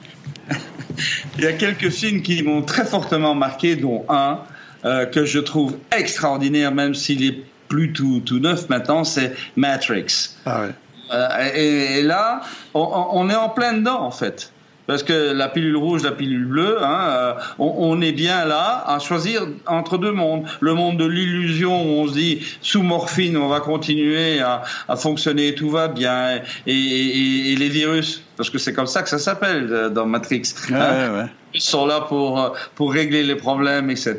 Il 1.37 1.43
y 1.43 1.47
a 1.47 1.53
quelques 1.53 1.89
films 1.89 2.21
qui 2.21 2.43
m'ont 2.43 2.61
très 2.61 2.85
fortement 2.85 3.33
marqué, 3.35 3.75
dont 3.75 4.05
un 4.09 4.39
euh, 4.85 5.05
que 5.05 5.25
je 5.25 5.39
trouve 5.39 5.77
extraordinaire, 5.95 6.71
même 6.73 6.93
s'il 6.93 7.23
est 7.23 7.43
plus 7.67 7.93
tout, 7.93 8.21
tout 8.25 8.39
neuf 8.39 8.69
maintenant, 8.69 9.03
c'est 9.03 9.33
Matrix. 9.55 10.35
Ah 10.45 10.61
ouais. 10.61 10.69
Euh, 11.11 11.49
et, 11.53 12.01
là, 12.01 12.41
on, 12.73 13.07
on, 13.11 13.29
est 13.29 13.35
en 13.35 13.49
plein 13.49 13.73
dedans, 13.73 14.01
en 14.01 14.11
fait. 14.11 14.52
Parce 14.87 15.03
que 15.03 15.33
la 15.33 15.47
pilule 15.47 15.77
rouge, 15.77 16.03
la 16.03 16.11
pilule 16.11 16.45
bleue, 16.45 16.83
hein, 16.83 16.99
euh, 17.09 17.33
on, 17.57 18.01
est 18.01 18.11
bien 18.11 18.45
là 18.45 18.83
à 18.85 18.99
choisir 18.99 19.47
entre 19.65 19.97
deux 19.97 20.11
mondes. 20.11 20.43
Le 20.59 20.73
monde 20.73 20.97
de 20.97 21.05
l'illusion 21.05 21.83
où 21.83 22.01
on 22.01 22.07
se 22.07 22.13
dit 22.13 22.45
sous 22.61 22.83
morphine, 22.83 23.37
on 23.37 23.47
va 23.47 23.61
continuer 23.61 24.41
à, 24.41 24.63
à 24.89 24.95
fonctionner, 24.95 25.55
tout 25.55 25.69
va 25.69 25.87
bien, 25.87 26.41
et, 26.67 26.73
et, 26.73 27.53
et 27.53 27.55
les 27.55 27.69
virus, 27.69 28.23
parce 28.35 28.49
que 28.49 28.57
c'est 28.57 28.73
comme 28.73 28.87
ça 28.87 29.03
que 29.03 29.09
ça 29.09 29.19
s'appelle 29.19 29.69
euh, 29.71 29.89
dans 29.89 30.05
Matrix. 30.05 30.43
Ouais, 30.69 30.75
hein. 30.75 31.13
ouais 31.13 31.25
ils 31.25 31.42
sont 31.55 31.85
là 31.85 32.01
pour 32.01 32.39
euh, 32.39 32.49
pour 32.75 32.93
régler 32.93 33.23
les 33.23 33.35
problèmes, 33.35 33.89
etc. 33.89 34.17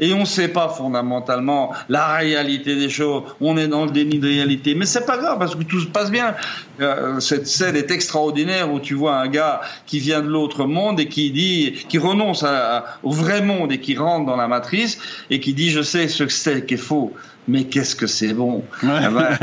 Et 0.00 0.12
on 0.12 0.20
ne 0.20 0.24
sait 0.24 0.48
pas 0.48 0.68
fondamentalement 0.68 1.72
la 1.88 2.16
réalité 2.16 2.76
des 2.76 2.88
choses. 2.88 3.22
On 3.40 3.56
est 3.56 3.68
dans 3.68 3.84
le 3.84 3.90
déni 3.90 4.18
de 4.18 4.28
réalité, 4.28 4.74
mais 4.74 4.86
c'est 4.86 5.06
pas 5.06 5.18
grave 5.18 5.38
parce 5.38 5.54
que 5.54 5.62
tout 5.62 5.80
se 5.80 5.86
passe 5.86 6.10
bien. 6.10 6.34
Euh, 6.80 7.20
cette 7.20 7.46
scène 7.46 7.76
est 7.76 7.90
extraordinaire 7.90 8.72
où 8.72 8.80
tu 8.80 8.94
vois 8.94 9.16
un 9.16 9.28
gars 9.28 9.60
qui 9.86 9.98
vient 9.98 10.20
de 10.20 10.28
l'autre 10.28 10.64
monde 10.64 11.00
et 11.00 11.08
qui 11.08 11.30
dit, 11.30 11.84
qui 11.88 11.98
renonce 11.98 12.44
au 13.02 13.10
vrai 13.10 13.42
monde 13.42 13.72
et 13.72 13.78
qui 13.78 13.96
rentre 13.96 14.26
dans 14.26 14.36
la 14.36 14.48
matrice 14.48 14.98
et 15.30 15.40
qui 15.40 15.54
dit 15.54 15.70
je 15.70 15.82
sais 15.82 16.08
ce 16.08 16.24
que 16.24 16.32
c'est 16.32 16.66
qui 16.66 16.74
est 16.74 16.78
faux 16.78 17.12
mais 17.48 17.64
qu'est-ce 17.64 17.96
que 17.96 18.06
c'est 18.06 18.34
bon 18.34 18.64
eh 18.82 18.86
ben, 18.86 19.36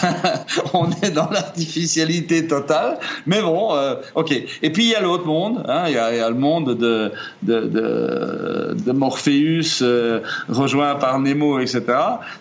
On 0.74 0.90
est 1.02 1.10
dans 1.10 1.28
l'artificialité 1.30 2.46
totale, 2.46 2.98
mais 3.26 3.40
bon, 3.40 3.74
euh, 3.74 3.96
ok. 4.14 4.32
Et 4.62 4.70
puis 4.70 4.84
il 4.84 4.90
y 4.90 4.94
a 4.94 5.00
l'autre 5.00 5.26
monde, 5.26 5.64
hein, 5.68 5.84
il, 5.86 5.94
y 5.94 5.98
a, 5.98 6.28
le 6.28 6.36
monde 6.36 6.76
de, 6.76 7.12
de, 7.42 7.60
de, 7.66 8.76
de 8.78 8.92
Morpheus 8.92 9.82
euh, 9.82 10.20
rejoint 10.48 10.94
par 10.96 11.18
Nemo, 11.18 11.58
etc. 11.58 11.82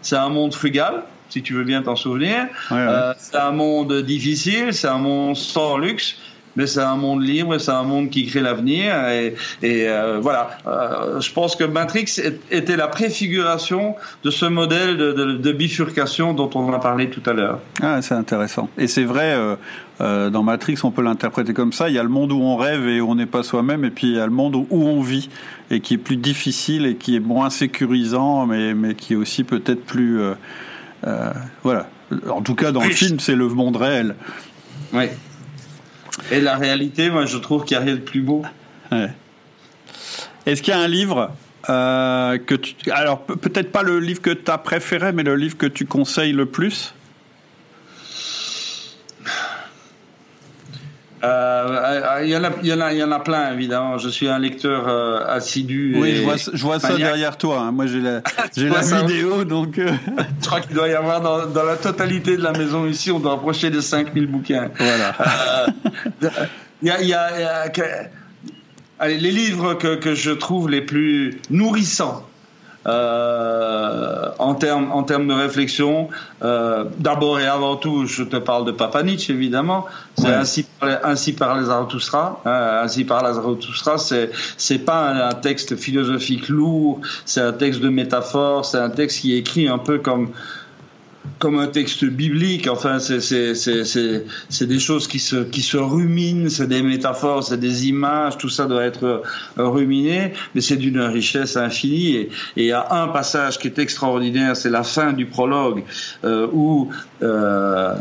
C'est 0.02 0.16
un 0.16 0.30
monde 0.30 0.54
frugal, 0.54 1.04
si 1.30 1.42
tu 1.42 1.54
veux 1.54 1.64
bien 1.64 1.82
t'en 1.82 1.96
souvenir. 1.96 2.48
Euh, 2.72 3.14
c'est 3.18 3.38
un 3.38 3.52
monde 3.52 4.02
difficile, 4.02 4.74
c'est 4.74 4.88
un 4.88 4.98
monde 4.98 5.36
sans 5.36 5.78
luxe 5.78 6.18
mais 6.56 6.68
c'est 6.68 6.82
un 6.82 6.96
monde 6.96 7.24
libre, 7.24 7.58
c'est 7.58 7.72
un 7.72 7.84
monde 7.84 8.10
qui 8.10 8.26
crée 8.26 8.42
l'avenir. 8.42 8.94
Et, 9.10 9.36
et 9.62 9.88
euh, 9.88 10.20
voilà, 10.22 10.58
euh, 10.68 11.20
je 11.22 11.32
pense 11.32 11.56
que 11.56 11.64
Matrix 11.64 12.20
était 12.50 12.76
la 12.76 12.88
préfiguration 12.88 13.96
de 14.24 14.32
ce 14.32 14.46
modèle 14.46 14.98
de, 14.98 15.12
de, 15.12 15.34
de 15.34 15.52
bifurcation 15.52 16.34
dont 16.34 16.50
on 16.56 16.72
a 16.74 16.80
parlé 16.80 17.10
tout 17.10 17.24
à 17.30 17.34
l'heure. 17.34 17.60
Ah, 17.82 18.02
c'est 18.02 18.16
intéressant. 18.16 18.70
Et 18.78 18.88
c'est 18.88 19.06
vrai. 19.06 19.38
Euh, 20.02 20.30
dans 20.32 20.42
Matrix, 20.42 20.80
on 20.84 20.90
peut 20.90 21.04
l'interpréter 21.04 21.54
comme 21.54 21.74
ça. 21.74 21.88
Il 21.88 21.94
y 21.94 22.00
a 22.00 22.04
le 22.04 22.10
monde 22.10 22.32
où 22.32 22.42
on 22.42 22.58
rêve 22.58 22.88
et 22.88 23.02
où 23.02 23.12
on 23.12 23.14
n'est 23.14 23.28
pas 23.28 23.44
soi-même, 23.44 23.86
et 23.86 23.92
puis 23.92 24.08
il 24.08 24.16
y 24.16 24.20
a 24.20 24.26
le 24.26 24.32
monde 24.32 24.56
où 24.56 24.68
on 24.72 25.02
vit 25.02 25.30
et 25.70 25.80
qui 25.80 25.94
est 25.94 26.00
plus 26.00 26.18
difficile 26.18 26.88
et 26.88 26.96
qui 26.96 27.16
est 27.16 27.20
moins 27.20 27.52
sécurisant, 27.52 28.48
mais, 28.48 28.74
mais 28.74 28.96
qui 28.96 29.14
est 29.14 29.16
aussi 29.16 29.44
peut-être 29.44 29.86
plus. 29.86 30.20
Voilà. 31.64 31.88
En 32.30 32.42
tout 32.42 32.56
cas, 32.56 32.72
dans 32.72 32.84
le 32.84 32.90
film, 32.90 33.20
c'est 33.20 33.36
le 33.36 33.48
monde 33.48 33.76
réel. 33.76 34.16
Oui. 34.92 35.06
Et 36.30 36.42
la 36.42 36.58
réalité, 36.58 37.10
moi, 37.10 37.26
je 37.26 37.38
trouve 37.38 37.66
qu'il 37.66 37.78
n'y 37.78 37.84
a 37.84 37.86
rien 37.86 37.96
de 37.96 38.02
plus 38.02 38.22
beau. 38.22 38.44
Est-ce 40.46 40.62
qu'il 40.62 40.74
y 40.74 40.78
a 40.78 40.80
un 40.80 40.88
livre 40.88 41.32
euh, 41.70 42.38
que 42.38 42.56
tu. 42.56 42.76
Alors, 42.92 43.22
peut-être 43.22 43.72
pas 43.72 43.84
le 43.84 44.00
livre 44.00 44.22
que 44.22 44.32
tu 44.32 44.50
as 44.50 44.58
préféré, 44.58 45.12
mais 45.12 45.24
le 45.24 45.36
livre 45.36 45.58
que 45.58 45.68
tu 45.68 45.86
conseilles 45.86 46.34
le 46.34 46.46
plus? 46.46 46.94
Euh, 51.24 52.22
il, 52.24 52.30
y 52.30 52.38
en 52.38 52.44
a, 52.44 52.50
il, 52.62 52.68
y 52.68 52.74
en 52.74 52.82
a, 52.82 52.94
il 52.94 53.00
y 53.00 53.04
en 53.04 53.12
a 53.12 53.20
plein, 53.20 53.54
évidemment. 53.54 53.98
Je 53.98 54.10
suis 54.10 54.28
un 54.28 54.40
lecteur 54.40 54.88
euh, 54.88 55.24
assidu. 55.28 55.96
Oui, 55.98 56.16
je 56.16 56.24
vois, 56.24 56.36
je 56.38 56.64
vois 56.64 56.80
ça 56.80 56.96
derrière 56.96 57.38
toi. 57.38 57.60
Hein. 57.60 57.72
Moi, 57.72 57.86
j'ai 57.88 58.00
la, 58.00 58.22
j'ai 58.56 58.70
la 58.70 58.82
vidéo, 58.82 59.44
donc. 59.44 59.78
Euh. 59.78 59.92
je 60.42 60.48
crois 60.48 60.62
qu'il 60.62 60.76
doit 60.76 60.88
y 60.88 60.94
avoir 60.94 61.22
dans, 61.22 61.46
dans, 61.46 61.64
la 61.64 61.76
totalité 61.76 62.38
de 62.38 62.42
la 62.42 62.54
maison 62.54 62.88
ici, 62.88 63.12
on 63.12 63.20
doit 63.20 63.34
approcher 63.34 63.70
de 63.70 63.82
5000 63.82 64.28
bouquins. 64.28 64.70
Voilà. 64.78 65.16
Il 66.82 66.88
y 66.88 66.92
a, 66.92 67.02
il 67.02 67.08
y 67.10 67.14
a, 67.14 67.72
allez, 69.00 69.18
les 69.18 69.32
livres 69.32 69.76
que, 69.76 69.96
que 69.96 70.16
je 70.16 70.32
trouve 70.32 70.70
les 70.70 70.82
plus 70.82 71.40
nourrissants 71.52 72.26
euh, 72.88 74.30
en 74.40 74.56
termes 74.56 74.92
en 74.92 75.04
termes 75.04 75.28
de 75.28 75.34
réflexion. 75.34 76.10
Euh, 76.42 76.86
D'abord 76.98 77.40
et 77.40 77.46
avant 77.46 77.76
tout, 77.76 78.08
je 78.08 78.24
te 78.24 78.38
parle 78.38 78.66
de 78.66 78.72
Papa 78.72 79.04
Nietzsche 79.04 79.34
évidemment. 79.34 79.86
C'est 80.18 80.34
ainsi 80.34 80.66
ainsi 80.82 81.34
par 81.34 81.60
les 81.60 81.66
Zarathustra. 81.66 82.42
Hein, 82.46 82.80
ainsi 82.84 83.04
par 83.04 83.24
la 83.24 83.34
Zarathustra, 83.34 83.98
c'est 83.98 84.32
c'est 84.58 84.80
pas 84.80 85.10
un, 85.10 85.30
un, 85.30 85.34
texte 85.34 85.76
philosophique 85.76 86.50
lourd. 86.50 87.00
C'est 87.26 87.42
un 87.42 87.54
texte 87.54 87.82
de 87.82 87.90
métaphore. 87.90 88.66
C'est 88.66 88.80
un 88.80 88.90
texte 88.90 89.22
qui 89.22 89.36
est 89.36 89.40
écrit 89.40 89.68
un 89.68 89.78
peu 89.78 90.00
comme 90.00 90.30
comme 91.40 91.60
un 91.60 91.68
texte 91.68 92.06
biblique. 92.06 92.68
Enfin, 92.68 93.00
c'est 93.00 94.68
des 94.68 94.80
choses 94.80 95.08
qui 95.08 95.20
se, 95.20 95.38
qui 95.38 95.62
se 95.62 95.78
ruminent, 95.78 96.50
c'est 96.50 96.68
des 96.68 96.82
métaphores, 96.82 97.44
c'est 97.44 97.60
des 97.60 97.88
images, 97.88 98.38
tout 98.38 98.50
ça 98.50 98.66
doit 98.66 98.84
être 98.84 99.04
euh, 99.04 99.22
ruminé, 99.58 100.34
mais 100.54 100.62
c'est 100.62 100.78
d'une 100.78 101.02
richesse 101.02 101.58
infinie. 101.58 102.16
Et, 102.16 102.30
il 102.56 102.66
y 102.66 102.72
a 102.72 102.88
un 102.92 103.08
passage 103.08 103.58
qui 103.60 103.68
est 103.68 103.80
extraordinaire, 103.80 104.56
c'est 104.56 104.70
la 104.70 104.84
fin 104.84 105.14
du 105.14 105.26
prologue, 105.26 105.84
euh, 106.24 106.48
où 106.52 106.90
euh, 107.24 107.94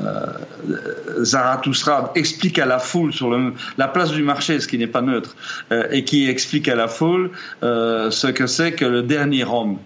Zarathustra 1.21 2.13
explique 2.15 2.59
à 2.59 2.67
la 2.67 2.79
foule 2.79 3.13
sur 3.13 3.31
le, 3.31 3.55
la 3.79 3.89
place 3.89 4.13
du 4.13 4.23
marché, 4.23 4.61
ce 4.61 4.69
qui 4.69 4.79
n'est 4.79 4.87
pas 4.87 5.03
neutre, 5.03 5.35
euh, 5.73 5.87
et 5.91 6.05
qui 6.05 6.29
explique 6.29 6.69
à 6.69 6.75
la 6.75 6.89
foule 6.89 7.31
ce 7.63 8.27
que 8.27 8.47
c'est 8.47 8.73
que 8.73 8.85
le 8.85 9.03
dernier 9.03 9.45
homme 9.45 9.79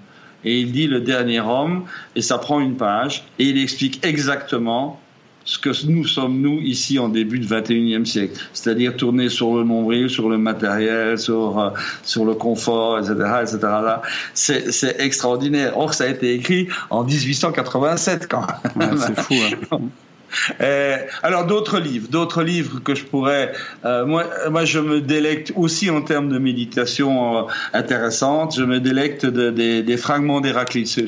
et 0.45 0.61
il 0.61 0.73
dit 0.73 0.87
le 0.87 1.01
dernier 1.01 1.41
homme, 1.41 1.85
et 2.17 2.23
ça 2.23 2.39
prend 2.39 2.61
une 2.61 2.77
page, 2.77 3.25
et 3.39 3.45
il 3.45 3.63
explique 3.63 4.05
exactement 4.05 5.01
ce 5.45 5.59
que 5.59 5.71
nous 5.87 6.07
sommes, 6.07 6.41
nous, 6.41 6.59
ici, 6.61 6.99
en 6.99 7.09
début 7.09 7.39
du 7.39 7.47
21e 7.47 8.07
siècle. 8.07 8.41
C'est-à-dire 8.55 8.97
tourner 8.97 9.29
sur 9.29 9.55
le 9.55 9.65
nombril, 9.65 10.09
sur 10.09 10.29
le 10.29 10.39
matériel, 10.39 11.19
sur, 11.19 11.59
euh, 11.59 11.71
sur 12.03 12.25
le 12.25 12.35
confort, 12.35 12.99
etc., 12.99 13.15
etc. 13.43 13.59
Là, 13.63 14.03
c'est, 14.33 14.73
c'est 14.73 14.99
extraordinaire. 15.01 15.77
Or, 15.77 15.93
ça 15.93 16.05
a 16.05 16.09
été 16.09 16.33
écrit 16.33 16.69
en 16.89 17.05
1887, 17.05 18.27
quand 18.29 18.47
même. 18.75 18.97
c'est 18.97 19.21
fou, 19.21 19.35
hein. 19.71 19.79
Euh, 20.61 20.99
alors 21.23 21.47
d'autres 21.47 21.79
livres, 21.79 22.09
d'autres 22.11 22.43
livres 22.43 22.81
que 22.83 22.95
je 22.95 23.05
pourrais. 23.05 23.53
Euh, 23.85 24.05
moi, 24.07 24.65
je 24.65 24.79
me 24.79 25.01
délecte 25.01 25.53
aussi 25.57 25.91
en 25.91 26.03
termes 26.03 26.29
de 26.29 26.39
méditation 26.39 27.39
euh, 27.39 27.43
intéressante. 27.73 28.57
Je 28.57 28.65
me 28.65 28.81
délecte 28.81 29.27
de, 29.27 29.51
des 29.51 29.97
fragments 29.97 30.41
d'Héraclite. 30.41 31.01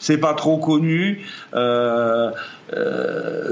C'est 0.00 0.18
pas 0.18 0.34
trop 0.34 0.58
connu. 0.58 1.26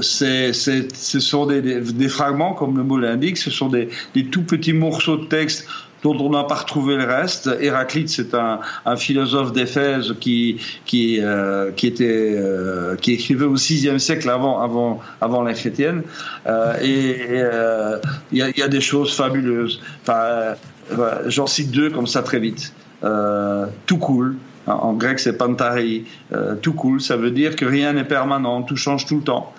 C'est, 0.01 0.53
ce 0.53 1.19
sont 1.19 1.45
des, 1.45 2.09
fragments, 2.09 2.53
comme 2.53 2.77
le 2.77 2.83
mot 2.83 2.97
l'indique, 2.97 3.37
ce 3.37 3.51
sont 3.51 3.67
des 3.69 3.89
tout 4.31 4.43
petits 4.43 4.73
morceaux 4.73 5.17
de 5.17 5.25
texte 5.25 5.67
dont 6.03 6.17
on 6.19 6.29
n'a 6.29 6.43
pas 6.43 6.55
retrouvé 6.55 6.95
le 6.95 7.03
reste. 7.03 7.49
Héraclite, 7.59 8.09
c'est 8.09 8.33
un, 8.33 8.59
un, 8.85 8.95
philosophe 8.95 9.51
d'Éphèse 9.51 10.15
qui 10.19 10.59
qui 10.85 11.19
euh, 11.21 11.71
qui 11.71 11.87
était 11.87 12.35
euh, 12.37 12.95
qui 12.95 13.13
écrivait 13.13 13.45
au 13.45 13.55
VIe 13.55 13.99
siècle 13.99 14.29
avant 14.29 14.61
avant 14.61 14.99
avant 15.21 15.41
la 15.41 15.53
chrétienne. 15.53 16.03
Euh, 16.45 16.73
et 16.81 17.17
euh, 17.31 17.97
il 18.31 18.37
y 18.37 18.41
a, 18.41 18.49
y, 18.49 18.61
a, 18.61 18.67
des 18.67 18.81
choses 18.81 19.15
fabuleuses. 19.15 19.81
Enfin, 20.01 20.55
j'en 21.27 21.47
cite 21.47 21.71
deux 21.71 21.89
comme 21.89 22.07
ça 22.07 22.21
très 22.23 22.39
vite. 22.39 22.73
tout 23.85 23.97
cool. 23.97 24.35
En 24.67 24.91
grec, 24.93 25.17
c'est 25.19 25.37
pantari. 25.37 26.03
tout 26.61 26.73
cool, 26.73 26.99
ça 26.99 27.15
veut 27.15 27.31
dire 27.31 27.55
que 27.55 27.63
rien 27.63 27.93
n'est 27.93 28.03
permanent, 28.03 28.63
tout 28.63 28.75
change 28.75 29.05
tout 29.05 29.15
le 29.15 29.23
temps, 29.23 29.53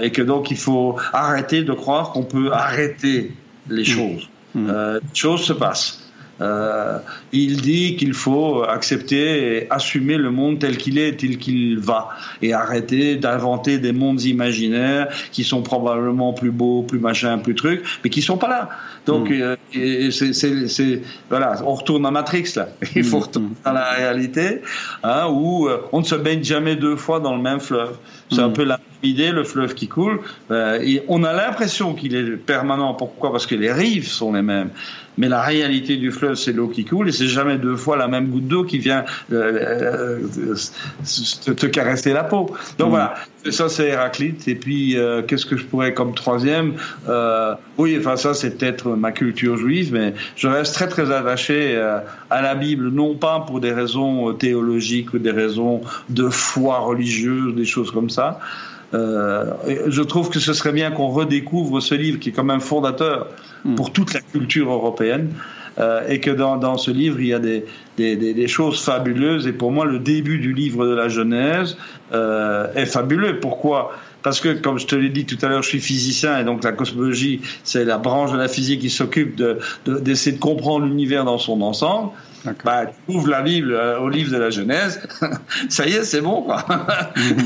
et 0.00 0.12
que 0.12 0.22
donc 0.22 0.52
il 0.52 0.56
faut 0.56 0.96
arrêter 1.12 1.64
de 1.64 1.72
croire 1.72 2.12
qu'on 2.12 2.22
peut 2.22 2.52
arrêter 2.52 3.32
les 3.68 3.82
mmh. 3.82 3.84
choses. 3.84 4.28
Hmm. 4.54 4.70
Euh, 4.70 5.00
choses 5.12 5.44
se 5.44 5.52
passent. 5.52 6.03
Euh, 6.40 6.98
il 7.32 7.60
dit 7.60 7.96
qu'il 7.96 8.12
faut 8.12 8.62
accepter 8.62 9.56
et 9.56 9.70
assumer 9.70 10.16
le 10.16 10.30
monde 10.30 10.58
tel 10.58 10.76
qu'il 10.76 10.98
est, 10.98 11.16
tel 11.16 11.38
qu'il 11.38 11.78
va, 11.78 12.08
et 12.42 12.52
arrêter 12.52 13.16
d'inventer 13.16 13.78
des 13.78 13.92
mondes 13.92 14.22
imaginaires 14.22 15.08
qui 15.30 15.44
sont 15.44 15.62
probablement 15.62 16.32
plus 16.32 16.50
beaux, 16.50 16.82
plus 16.82 16.98
machin, 16.98 17.38
plus 17.38 17.54
trucs, 17.54 17.84
mais 18.02 18.10
qui 18.10 18.22
sont 18.22 18.36
pas 18.36 18.48
là. 18.48 18.70
Donc, 19.06 19.28
hmm. 19.30 19.56
euh, 19.76 20.10
c'est, 20.10 21.02
voilà, 21.28 21.56
on 21.64 21.74
retourne 21.74 22.04
à 22.06 22.10
Matrix 22.10 22.52
là. 22.56 22.68
Il 22.96 23.04
faut 23.04 23.18
hmm. 23.18 23.22
retourner 23.22 23.48
à 23.64 23.72
la 23.72 23.90
réalité, 23.92 24.62
hein, 25.02 25.28
où 25.30 25.68
euh, 25.68 25.82
on 25.92 26.00
ne 26.00 26.04
se 26.04 26.14
baigne 26.14 26.42
jamais 26.42 26.76
deux 26.76 26.96
fois 26.96 27.20
dans 27.20 27.36
le 27.36 27.42
même 27.42 27.60
fleuve. 27.60 27.96
C'est 28.32 28.40
un 28.40 28.50
peu 28.50 28.64
la 28.64 28.80
idée, 29.04 29.30
le 29.30 29.44
fleuve 29.44 29.74
qui 29.74 29.86
coule. 29.86 30.20
Et 30.50 31.02
on 31.08 31.22
a 31.22 31.32
l'impression 31.32 31.94
qu'il 31.94 32.16
est 32.16 32.36
permanent. 32.36 32.94
Pourquoi? 32.94 33.30
Parce 33.30 33.46
que 33.46 33.54
les 33.54 33.70
rives 33.70 34.08
sont 34.08 34.32
les 34.32 34.42
mêmes. 34.42 34.70
Mais 35.18 35.28
la 35.28 35.42
réalité 35.42 35.96
du 35.96 36.10
fleuve, 36.10 36.34
c'est 36.34 36.52
l'eau 36.52 36.68
qui 36.68 36.84
coule 36.84 37.08
et 37.08 37.12
c'est 37.12 37.26
jamais 37.26 37.58
deux 37.58 37.76
fois 37.76 37.96
la 37.96 38.08
même 38.08 38.28
goutte 38.28 38.48
d'eau 38.48 38.64
qui 38.64 38.78
vient 38.78 39.04
euh, 39.32 40.18
euh, 40.36 41.54
te, 41.54 41.66
caresser 41.66 42.12
la 42.12 42.24
peau. 42.24 42.54
Donc 42.78 42.88
mm. 42.88 42.90
voilà, 42.90 43.14
ça 43.50 43.68
c'est 43.68 43.88
Héraclite. 43.88 44.48
Et 44.48 44.54
puis 44.54 44.96
qu'est-ce 45.26 45.46
que 45.46 45.56
je 45.56 45.64
pourrais 45.64 45.94
comme 45.94 46.14
troisième 46.14 46.74
Oui, 47.78 47.96
enfin 47.98 48.16
ça 48.16 48.34
c'est 48.34 48.58
peut-être 48.58 48.90
ma 48.90 49.12
culture 49.12 49.56
juive, 49.56 49.92
mais 49.92 50.14
je 50.36 50.48
reste 50.48 50.74
très 50.74 50.88
très 50.88 51.10
attaché 51.10 51.76
à 52.30 52.42
la 52.42 52.54
Bible, 52.54 52.88
non 52.88 53.14
pas 53.14 53.40
pour 53.40 53.60
des 53.60 53.72
raisons 53.72 54.32
théologiques 54.34 55.14
ou 55.14 55.18
des 55.18 55.30
raisons 55.30 55.82
de 56.08 56.28
foi 56.28 56.78
religieuse, 56.78 57.54
des 57.54 57.64
choses 57.64 57.90
comme 57.90 58.10
ça, 58.10 58.40
euh, 58.94 59.52
je 59.88 60.02
trouve 60.02 60.30
que 60.30 60.38
ce 60.38 60.52
serait 60.52 60.72
bien 60.72 60.90
qu'on 60.90 61.08
redécouvre 61.08 61.80
ce 61.80 61.94
livre 61.94 62.18
qui 62.18 62.28
est 62.30 62.32
quand 62.32 62.44
même 62.44 62.60
fondateur 62.60 63.28
hmm. 63.64 63.74
pour 63.74 63.92
toute 63.92 64.14
la 64.14 64.20
culture 64.20 64.70
européenne. 64.70 65.30
Euh, 65.78 66.08
et 66.08 66.20
que 66.20 66.30
dans, 66.30 66.56
dans, 66.56 66.78
ce 66.78 66.92
livre, 66.92 67.18
il 67.18 67.26
y 67.26 67.34
a 67.34 67.40
des, 67.40 67.64
des, 67.96 68.14
des, 68.14 68.46
choses 68.46 68.80
fabuleuses. 68.80 69.48
Et 69.48 69.52
pour 69.52 69.72
moi, 69.72 69.84
le 69.84 69.98
début 69.98 70.38
du 70.38 70.52
livre 70.52 70.86
de 70.86 70.94
la 70.94 71.08
Genèse 71.08 71.76
euh, 72.12 72.68
est 72.76 72.86
fabuleux. 72.86 73.40
Pourquoi? 73.40 73.92
Parce 74.24 74.40
que, 74.40 74.54
comme 74.54 74.78
je 74.78 74.86
te 74.86 74.96
l'ai 74.96 75.10
dit 75.10 75.26
tout 75.26 75.38
à 75.42 75.48
l'heure, 75.48 75.62
je 75.62 75.68
suis 75.68 75.80
physicien 75.80 76.38
et 76.38 76.44
donc 76.44 76.64
la 76.64 76.72
cosmologie, 76.72 77.42
c'est 77.62 77.84
la 77.84 77.98
branche 77.98 78.32
de 78.32 78.38
la 78.38 78.48
physique 78.48 78.80
qui 78.80 78.90
s'occupe 78.90 79.36
d'essayer 79.86 80.32
de, 80.32 80.36
de, 80.36 80.40
comprendre 80.40 80.86
l'univers 80.86 81.24
dans 81.24 81.38
son 81.38 81.60
ensemble. 81.60 82.10
Bah, 82.64 82.86
tu 82.86 83.14
ouvres 83.14 83.28
la 83.28 83.42
Bible 83.42 83.72
euh, 83.72 84.00
au 84.00 84.08
livre 84.08 84.30
de 84.32 84.36
la 84.36 84.50
Genèse, 84.50 85.00
ça 85.68 85.86
y 85.86 85.92
est, 85.92 86.04
c'est 86.04 86.20
bon, 86.20 86.42
quoi. 86.42 86.64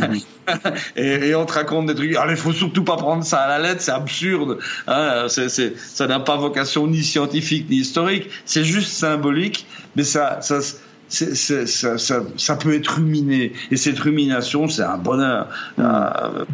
et, 0.97 1.29
et, 1.29 1.35
on 1.35 1.47
te 1.47 1.53
raconte 1.53 1.87
des 1.87 1.95
trucs. 1.95 2.17
il 2.29 2.37
faut 2.37 2.53
surtout 2.53 2.83
pas 2.83 2.97
prendre 2.97 3.25
ça 3.25 3.39
à 3.39 3.49
la 3.49 3.69
lettre, 3.69 3.81
c'est 3.81 3.93
absurde. 3.93 4.59
Hein, 4.87 5.27
ça 5.29 6.07
n'a 6.07 6.21
pas 6.21 6.37
vocation 6.37 6.87
ni 6.87 7.03
scientifique 7.03 7.69
ni 7.71 7.77
historique. 7.77 8.29
C'est 8.45 8.65
juste 8.65 8.91
symbolique, 8.91 9.67
mais 9.95 10.05
ça, 10.05 10.39
ça, 10.43 10.61
ça, 11.09 11.67
ça, 11.67 12.23
ça, 12.37 12.57
peut 12.57 12.75
être 12.75 12.97
ruminé. 12.97 13.53
Et 13.71 13.77
cette 13.77 13.99
rumination, 13.99 14.69
c'est 14.69 14.83
un 14.83 14.99
bonheur. 14.99 15.49
Mm. 15.77 15.83
Euh, 15.83 15.85
euh, 15.85 16.45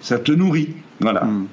ça 0.00 0.18
te 0.18 0.32
nourrit. 0.32 0.74
Voilà. 1.00 1.24
Mm. 1.24 1.46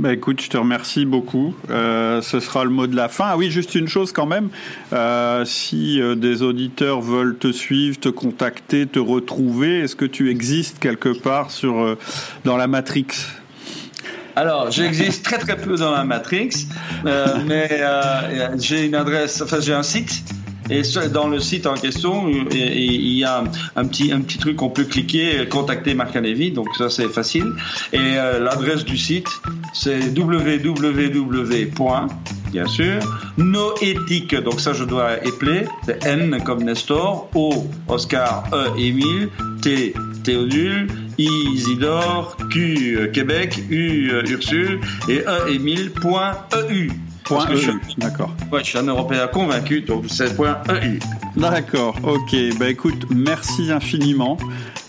Bah 0.00 0.14
écoute, 0.14 0.40
je 0.40 0.48
te 0.48 0.56
remercie 0.56 1.04
beaucoup. 1.04 1.54
Euh, 1.68 2.22
ce 2.22 2.40
sera 2.40 2.64
le 2.64 2.70
mot 2.70 2.86
de 2.86 2.96
la 2.96 3.10
fin. 3.10 3.26
Ah 3.28 3.36
oui, 3.36 3.50
juste 3.50 3.74
une 3.74 3.86
chose 3.86 4.12
quand 4.12 4.24
même. 4.24 4.48
Euh, 4.94 5.44
si 5.44 6.00
euh, 6.00 6.14
des 6.14 6.40
auditeurs 6.40 7.02
veulent 7.02 7.36
te 7.36 7.52
suivre, 7.52 8.00
te 8.00 8.08
contacter, 8.08 8.86
te 8.86 8.98
retrouver, 8.98 9.80
est-ce 9.80 9.96
que 9.96 10.06
tu 10.06 10.30
existes 10.30 10.78
quelque 10.78 11.10
part 11.10 11.50
sur 11.50 11.80
euh, 11.80 11.98
dans 12.46 12.56
la 12.56 12.66
Matrix? 12.66 13.08
Alors, 14.36 14.70
j'existe 14.70 15.22
très 15.22 15.36
très 15.36 15.58
peu 15.58 15.76
dans 15.76 15.90
la 15.90 16.04
Matrix, 16.04 16.66
euh, 17.04 17.26
mais 17.46 17.68
euh, 17.72 18.56
j'ai 18.56 18.86
une 18.86 18.94
adresse, 18.94 19.42
enfin 19.42 19.60
j'ai 19.60 19.74
un 19.74 19.82
site 19.82 20.22
et 20.70 20.82
dans 21.12 21.28
le 21.28 21.40
site 21.40 21.66
en 21.66 21.74
question, 21.74 22.28
il 22.28 23.12
y 23.12 23.24
a 23.24 23.42
un 23.76 23.84
petit, 23.86 24.12
un 24.12 24.20
petit 24.20 24.38
truc 24.38 24.56
qu'on 24.56 24.70
peut 24.70 24.84
cliquer, 24.84 25.46
contacter 25.48 25.94
Marc 25.94 26.16
donc 26.54 26.68
ça 26.76 26.90
c'est 26.90 27.08
facile. 27.08 27.52
Et 27.92 27.98
euh, 27.98 28.40
l'adresse 28.40 28.84
du 28.84 28.96
site, 28.96 29.28
c'est 29.72 30.16
www. 30.16 31.70
Bien 32.50 32.66
sûr, 32.66 32.98
noéthique, 33.36 34.34
donc 34.34 34.60
ça 34.60 34.72
je 34.72 34.82
dois 34.82 35.24
épeler, 35.24 35.66
c'est 35.86 36.04
N 36.04 36.42
comme 36.44 36.64
Nestor, 36.64 37.30
O, 37.34 37.66
Oscar, 37.86 38.44
E, 38.52 38.76
Émile, 38.76 39.28
T, 39.62 39.94
Théodule, 40.24 40.88
I, 41.18 41.28
Isidore, 41.54 42.36
Q, 42.50 43.08
Québec, 43.12 43.62
U, 43.70 44.10
Ursule, 44.28 44.80
et 45.08 45.20
E, 45.20 45.48
Émile, 45.48 45.92
point, 45.92 46.32
EU. 46.54 46.90
Point 47.30 47.46
EU, 47.50 47.80
d'accord. 47.96 48.34
Ouais, 48.50 48.60
je 48.64 48.70
suis 48.70 48.78
un 48.78 48.86
Européen 48.86 49.28
convaincu, 49.28 49.82
donc 49.82 50.06
c'est 50.08 50.34
point 50.34 50.58
EU. 50.68 50.98
D'accord, 51.36 51.94
ok. 52.02 52.36
Bah 52.58 52.68
écoute, 52.68 53.06
merci 53.14 53.70
infiniment. 53.70 54.36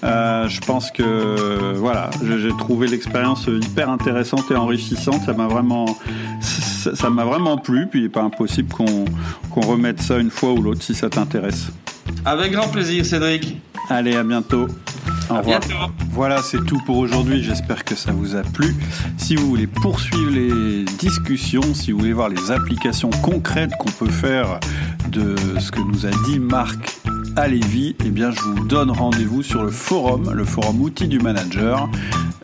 Euh, 0.03 0.49
je 0.49 0.59
pense 0.61 0.89
que 0.89 1.75
voilà, 1.75 2.09
j'ai 2.23 2.49
trouvé 2.57 2.87
l'expérience 2.87 3.47
hyper 3.47 3.89
intéressante 3.91 4.49
et 4.49 4.55
enrichissante. 4.55 5.21
Ça 5.23 5.33
m'a 5.33 5.47
vraiment, 5.47 5.85
ça 6.41 7.09
m'a 7.11 7.25
vraiment 7.25 7.57
plu. 7.57 7.85
Puis 7.85 7.99
il 7.99 8.03
n'est 8.03 8.09
pas 8.09 8.23
impossible 8.23 8.73
qu'on 8.73 9.05
qu'on 9.51 9.61
remette 9.61 10.01
ça 10.01 10.17
une 10.17 10.31
fois 10.31 10.53
ou 10.53 10.63
l'autre 10.63 10.81
si 10.81 10.95
ça 10.95 11.09
t'intéresse. 11.09 11.67
Avec 12.25 12.51
grand 12.51 12.67
plaisir, 12.67 13.05
Cédric. 13.05 13.57
Allez, 13.89 14.15
à 14.15 14.23
bientôt. 14.23 14.67
Au 15.29 15.37
revoir. 15.37 15.61
Voilà, 16.11 16.41
c'est 16.41 16.63
tout 16.65 16.79
pour 16.85 16.97
aujourd'hui. 16.97 17.41
J'espère 17.41 17.83
que 17.83 17.95
ça 17.95 18.11
vous 18.11 18.35
a 18.35 18.43
plu. 18.43 18.75
Si 19.17 19.35
vous 19.35 19.47
voulez 19.47 19.67
poursuivre 19.67 20.29
les 20.29 20.83
discussions, 20.99 21.73
si 21.73 21.91
vous 21.91 21.99
voulez 21.99 22.13
voir 22.13 22.29
les 22.29 22.51
applications 22.51 23.09
concrètes 23.23 23.71
qu'on 23.79 23.91
peut 23.91 24.11
faire 24.11 24.59
de 25.09 25.35
ce 25.59 25.71
que 25.71 25.79
nous 25.79 26.05
a 26.05 26.11
dit 26.25 26.39
Marc 26.39 26.99
Lévis, 27.37 27.95
eh 28.05 28.09
bien, 28.09 28.31
je 28.31 28.41
vous 28.41 28.65
donne 28.65 28.91
rendez-vous 28.91 29.43
sur 29.43 29.63
le 29.63 29.71
forum, 29.71 30.31
le 30.33 30.43
forum 30.45 30.81
outils 30.81 31.07
du 31.07 31.19
manager. 31.19 31.89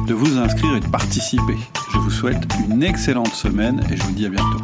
de 0.08 0.14
vous 0.14 0.38
inscrire 0.38 0.76
et 0.76 0.80
de 0.80 0.88
participer. 0.88 1.58
Je 1.94 1.98
vous 1.98 2.12
souhaite 2.12 2.48
une 2.70 2.84
excellente 2.84 3.34
semaine 3.34 3.84
et 3.92 3.98
je 3.98 4.04
vous 4.04 4.14
dis 4.14 4.26
à 4.26 4.30
bientôt. 4.30 4.60